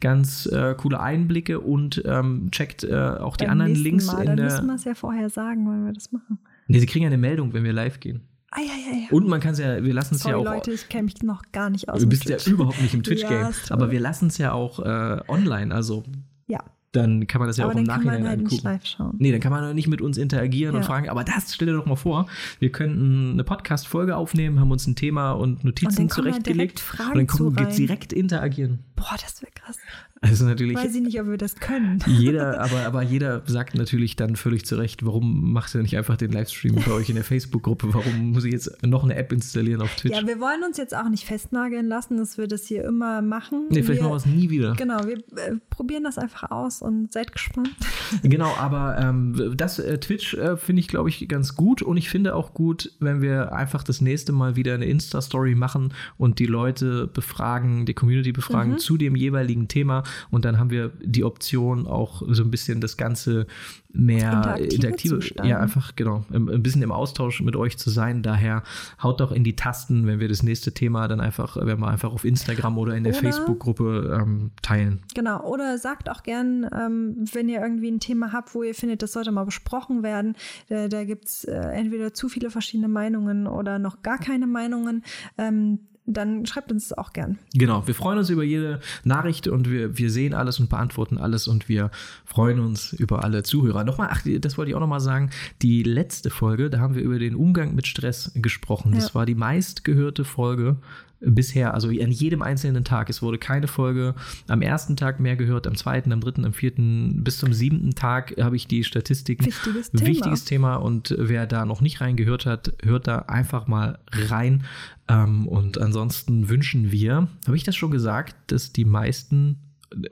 ganz 0.00 0.46
äh, 0.46 0.74
coole 0.76 1.00
Einblicke 1.00 1.60
und 1.60 2.02
ähm, 2.04 2.50
checkt 2.50 2.84
äh, 2.84 2.94
auch 2.94 3.36
die 3.36 3.44
Beim 3.44 3.52
anderen 3.52 3.74
Links 3.74 4.06
Mal, 4.06 4.20
in 4.20 4.26
Dann 4.26 4.36
der. 4.36 4.46
müssen 4.46 4.66
wir 4.66 4.74
es 4.74 4.84
ja 4.84 4.94
vorher 4.94 5.30
sagen, 5.30 5.66
wollen 5.66 5.86
wir 5.86 5.92
das 5.92 6.12
machen. 6.12 6.38
Nee, 6.68 6.78
sie 6.80 6.86
kriegen 6.86 7.04
ja 7.04 7.08
eine 7.08 7.18
Meldung, 7.18 7.52
wenn 7.52 7.64
wir 7.64 7.72
live 7.72 7.98
gehen. 7.98 8.22
Ah, 8.52 8.60
ja, 8.60 8.72
ja, 8.92 8.98
ja. 9.02 9.06
Und 9.10 9.28
man 9.28 9.40
kann 9.40 9.52
es 9.52 9.60
ja, 9.60 9.82
wir 9.82 9.94
lassen 9.94 10.16
es 10.16 10.24
ja 10.24 10.36
auch. 10.36 10.44
Leute, 10.44 10.72
ich 10.72 10.88
kenne 10.88 11.04
mich 11.04 11.22
noch 11.22 11.42
gar 11.52 11.70
nicht 11.70 11.88
aus. 11.88 12.00
Du 12.00 12.08
bist 12.08 12.28
ja 12.28 12.36
überhaupt 12.46 12.82
nicht 12.82 12.94
im 12.94 13.02
Twitch-Game. 13.02 13.48
Aber 13.70 13.90
wir 13.92 14.00
lassen 14.00 14.26
es 14.26 14.38
ja 14.38 14.52
auch 14.52 14.80
äh, 14.80 15.20
online. 15.28 15.72
Also 15.72 16.02
Ja, 16.48 16.58
dann 16.92 17.26
kann 17.26 17.38
man 17.38 17.48
das 17.48 17.56
ja 17.56 17.64
aber 17.64 17.74
auch 17.74 17.78
im 17.78 17.84
Nachhinein 17.84 18.26
halt 18.26 18.40
nicht 18.40 18.52
angucken. 18.52 18.64
live 18.64 18.84
schauen. 18.84 19.14
Nee, 19.18 19.30
dann 19.30 19.40
kann 19.40 19.52
man 19.52 19.74
nicht 19.74 19.86
mit 19.88 20.00
uns 20.00 20.18
interagieren 20.18 20.74
und 20.74 20.82
Ja. 20.82 20.86
fragen, 20.88 21.08
aber 21.08 21.22
das 21.24 21.54
stell 21.54 21.66
dir 21.68 21.74
doch 21.74 21.86
mal 21.86 21.96
vor, 21.96 22.26
wir 22.58 22.72
könnten 22.72 23.32
eine 23.32 23.44
Podcast-Folge 23.44 24.16
aufnehmen, 24.16 24.58
haben 24.58 24.70
uns 24.70 24.86
ein 24.86 24.96
Thema 24.96 25.32
und 25.32 25.62
Notizen 25.64 26.02
Und 26.02 26.12
zurechtgelegt 26.12 26.82
und 27.08 27.16
dann 27.16 27.26
kommen 27.26 27.56
wir 27.56 27.66
direkt 27.66 28.12
interagieren. 28.12 28.80
Boah, 29.00 29.16
das 29.20 29.40
wäre 29.40 29.50
krass. 29.54 29.78
Also 30.20 30.44
natürlich, 30.44 30.76
Weiß 30.76 30.94
ich 30.94 31.00
nicht, 31.00 31.18
ob 31.18 31.28
wir 31.28 31.38
das 31.38 31.56
können. 31.56 32.04
jeder, 32.06 32.60
aber, 32.64 32.84
aber 32.84 33.02
jeder 33.02 33.42
sagt 33.46 33.74
natürlich 33.74 34.16
dann 34.16 34.36
völlig 34.36 34.66
zu 34.66 34.76
Recht, 34.76 35.06
warum 35.06 35.52
macht 35.54 35.74
ihr 35.74 35.80
nicht 35.80 35.96
einfach 35.96 36.18
den 36.18 36.30
Livestream 36.32 36.74
bei 36.74 36.92
euch 36.92 37.08
in 37.08 37.14
der 37.14 37.24
Facebook-Gruppe? 37.24 37.94
Warum 37.94 38.32
muss 38.32 38.44
ich 38.44 38.52
jetzt 38.52 38.82
noch 38.86 39.02
eine 39.02 39.14
App 39.16 39.32
installieren 39.32 39.80
auf 39.80 39.94
Twitch? 39.96 40.14
Ja, 40.14 40.26
wir 40.26 40.38
wollen 40.38 40.62
uns 40.62 40.76
jetzt 40.76 40.94
auch 40.94 41.08
nicht 41.08 41.24
festnageln 41.24 41.88
lassen, 41.88 42.18
dass 42.18 42.36
wir 42.36 42.46
das 42.46 42.66
hier 42.66 42.84
immer 42.84 43.22
machen. 43.22 43.68
nee, 43.70 43.82
vielleicht 43.82 44.02
wir, 44.02 44.10
machen 44.10 44.12
wir 44.12 44.16
es 44.16 44.26
nie 44.26 44.50
wieder. 44.50 44.74
Genau, 44.74 45.06
wir 45.06 45.16
äh, 45.16 45.56
probieren 45.70 46.04
das 46.04 46.18
einfach 46.18 46.50
aus 46.50 46.82
und 46.82 47.10
seid 47.12 47.32
gespannt. 47.32 47.70
Genau, 48.24 48.52
aber 48.58 48.98
ähm, 48.98 49.54
das 49.56 49.78
äh, 49.78 49.98
Twitch 49.98 50.34
äh, 50.34 50.56
finde 50.56 50.80
ich, 50.80 50.88
glaube 50.88 51.08
ich, 51.08 51.28
ganz 51.28 51.54
gut 51.54 51.80
und 51.80 51.96
ich 51.96 52.10
finde 52.10 52.34
auch 52.34 52.54
gut, 52.54 52.92
wenn 52.98 53.22
wir 53.22 53.52
einfach 53.52 53.84
das 53.84 54.00
nächste 54.00 54.32
Mal 54.32 54.56
wieder 54.56 54.74
eine 54.74 54.84
Insta-Story 54.86 55.54
machen 55.54 55.94
und 56.18 56.40
die 56.40 56.46
Leute 56.46 57.06
befragen, 57.06 57.86
die 57.86 57.94
Community 57.94 58.32
befragen 58.32 58.72
Mhm. 58.72 58.78
zu 58.78 58.89
dem 58.96 59.16
jeweiligen 59.16 59.68
Thema 59.68 60.04
und 60.30 60.44
dann 60.44 60.58
haben 60.58 60.70
wir 60.70 60.92
die 61.02 61.24
Option 61.24 61.86
auch 61.86 62.22
so 62.28 62.42
ein 62.42 62.50
bisschen 62.50 62.80
das 62.80 62.96
Ganze 62.96 63.46
mehr 63.92 64.30
Interaktive 64.30 64.74
interaktive, 64.74 65.14
zu 65.14 65.20
gestalten. 65.20 65.50
ja 65.50 65.58
einfach 65.58 65.96
genau, 65.96 66.24
ein 66.32 66.62
bisschen 66.62 66.82
im 66.82 66.92
Austausch 66.92 67.40
mit 67.42 67.56
euch 67.56 67.78
zu 67.78 67.90
sein. 67.90 68.22
Daher 68.22 68.62
haut 69.02 69.20
doch 69.20 69.32
in 69.32 69.44
die 69.44 69.56
Tasten, 69.56 70.06
wenn 70.06 70.20
wir 70.20 70.28
das 70.28 70.42
nächste 70.42 70.72
Thema 70.72 71.08
dann 71.08 71.20
einfach, 71.20 71.56
wenn 71.56 71.78
wir 71.78 71.88
einfach 71.88 72.12
auf 72.12 72.24
Instagram 72.24 72.78
oder 72.78 72.94
in 72.94 73.04
der 73.04 73.14
Facebook-Gruppe 73.14 74.20
ähm, 74.20 74.50
teilen. 74.62 75.00
Genau, 75.14 75.44
oder 75.44 75.78
sagt 75.78 76.08
auch 76.08 76.22
gern, 76.22 76.68
ähm, 76.72 77.24
wenn 77.32 77.48
ihr 77.48 77.60
irgendwie 77.60 77.90
ein 77.90 78.00
Thema 78.00 78.32
habt, 78.32 78.54
wo 78.54 78.62
ihr 78.62 78.74
findet, 78.74 79.02
das 79.02 79.12
sollte 79.12 79.32
mal 79.32 79.44
besprochen 79.44 80.02
werden. 80.02 80.36
Da, 80.68 80.88
da 80.88 81.04
gibt 81.04 81.26
es 81.26 81.44
äh, 81.44 81.54
entweder 81.54 82.14
zu 82.14 82.28
viele 82.28 82.50
verschiedene 82.50 82.88
Meinungen 82.88 83.46
oder 83.46 83.78
noch 83.78 84.02
gar 84.02 84.18
keine 84.18 84.46
Meinungen. 84.46 85.02
Ähm, 85.36 85.80
dann 86.12 86.46
schreibt 86.46 86.70
uns 86.72 86.88
das 86.88 86.98
auch 86.98 87.12
gern. 87.12 87.38
Genau, 87.54 87.86
wir 87.86 87.94
freuen 87.94 88.18
uns 88.18 88.30
über 88.30 88.42
jede 88.44 88.80
Nachricht 89.04 89.48
und 89.48 89.70
wir, 89.70 89.98
wir 89.98 90.10
sehen 90.10 90.34
alles 90.34 90.60
und 90.60 90.68
beantworten 90.70 91.18
alles 91.18 91.48
und 91.48 91.68
wir 91.68 91.90
freuen 92.24 92.60
uns 92.60 92.92
über 92.92 93.24
alle 93.24 93.42
Zuhörer. 93.42 93.84
Nochmal, 93.84 94.08
ach, 94.10 94.22
das 94.40 94.58
wollte 94.58 94.70
ich 94.70 94.74
auch 94.74 94.80
nochmal 94.80 95.00
sagen, 95.00 95.30
die 95.62 95.82
letzte 95.82 96.30
Folge, 96.30 96.70
da 96.70 96.78
haben 96.80 96.94
wir 96.94 97.02
über 97.02 97.18
den 97.18 97.34
Umgang 97.34 97.74
mit 97.74 97.86
Stress 97.86 98.32
gesprochen. 98.34 98.92
Das 98.92 99.08
Ja. 99.08 99.14
war 99.14 99.26
die 99.26 99.34
meistgehörte 99.34 100.24
Folge 100.24 100.76
bisher, 101.20 101.74
also 101.74 101.88
an 101.88 102.10
jedem 102.10 102.42
einzelnen 102.42 102.84
Tag. 102.84 103.10
Es 103.10 103.22
wurde 103.22 103.38
keine 103.38 103.66
Folge 103.66 104.14
am 104.48 104.62
ersten 104.62 104.96
Tag 104.96 105.20
mehr 105.20 105.36
gehört, 105.36 105.66
am 105.66 105.76
zweiten, 105.76 106.12
am 106.12 106.20
dritten, 106.20 106.44
am 106.44 106.52
vierten, 106.52 107.22
bis 107.22 107.38
zum 107.38 107.52
siebten 107.52 107.94
Tag 107.94 108.34
habe 108.40 108.56
ich 108.56 108.66
die 108.66 108.84
Statistiken. 108.84 109.46
Wichtiges 109.46 109.90
Thema. 109.90 110.06
Wichtiges 110.06 110.44
Thema 110.44 110.76
und 110.76 111.14
wer 111.18 111.46
da 111.46 111.64
noch 111.64 111.80
nicht 111.80 112.00
reingehört 112.00 112.46
hat, 112.46 112.72
hört 112.82 113.06
da 113.06 113.20
einfach 113.20 113.66
mal 113.66 113.98
rein. 114.10 114.64
Ähm, 115.08 115.46
und 115.46 115.78
ansonsten 115.78 116.48
wünschen 116.48 116.90
wir, 116.92 117.28
habe 117.46 117.56
ich 117.56 117.64
das 117.64 117.76
schon 117.76 117.90
gesagt, 117.90 118.34
dass 118.46 118.72
die 118.72 118.84
meisten 118.84 119.58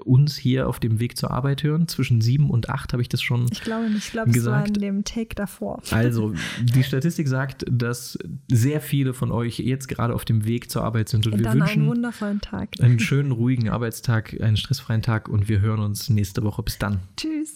uns 0.04 0.36
hier 0.36 0.68
auf 0.68 0.80
dem 0.80 1.00
Weg 1.00 1.16
zur 1.16 1.30
Arbeit 1.30 1.62
hören. 1.62 1.88
Zwischen 1.88 2.20
sieben 2.20 2.50
und 2.50 2.68
acht 2.68 2.92
habe 2.92 3.02
ich 3.02 3.08
das 3.08 3.22
schon. 3.22 3.46
Ich 3.50 3.62
glaube 3.62 3.88
nicht, 3.88 4.06
ich 4.06 4.12
glaube, 4.12 4.30
es 4.30 4.44
war 4.44 4.66
in 4.66 4.74
dem 4.74 5.04
Take 5.04 5.34
davor. 5.34 5.82
Also, 5.90 6.34
die 6.62 6.82
Statistik 6.82 7.28
sagt, 7.28 7.64
dass 7.70 8.18
sehr 8.50 8.80
viele 8.80 9.14
von 9.14 9.30
euch 9.30 9.58
jetzt 9.58 9.88
gerade 9.88 10.14
auf 10.14 10.24
dem 10.24 10.44
Weg 10.44 10.70
zur 10.70 10.82
Arbeit 10.84 11.08
sind 11.08 11.26
und 11.26 11.34
Und 11.34 11.38
wir 11.40 11.44
dann 11.44 11.62
einen 11.62 11.70
wünschen 11.70 11.86
wundervollen 11.86 12.40
Tag. 12.40 12.70
einen 12.80 12.98
schönen, 12.98 13.32
ruhigen 13.32 13.68
Arbeitstag, 13.68 14.40
einen 14.40 14.56
stressfreien 14.56 15.02
Tag 15.02 15.28
und 15.28 15.48
wir 15.48 15.60
hören 15.60 15.80
uns 15.80 16.08
nächste 16.10 16.42
Woche. 16.42 16.62
Bis 16.62 16.78
dann. 16.78 17.00
Tschüss. 17.16 17.54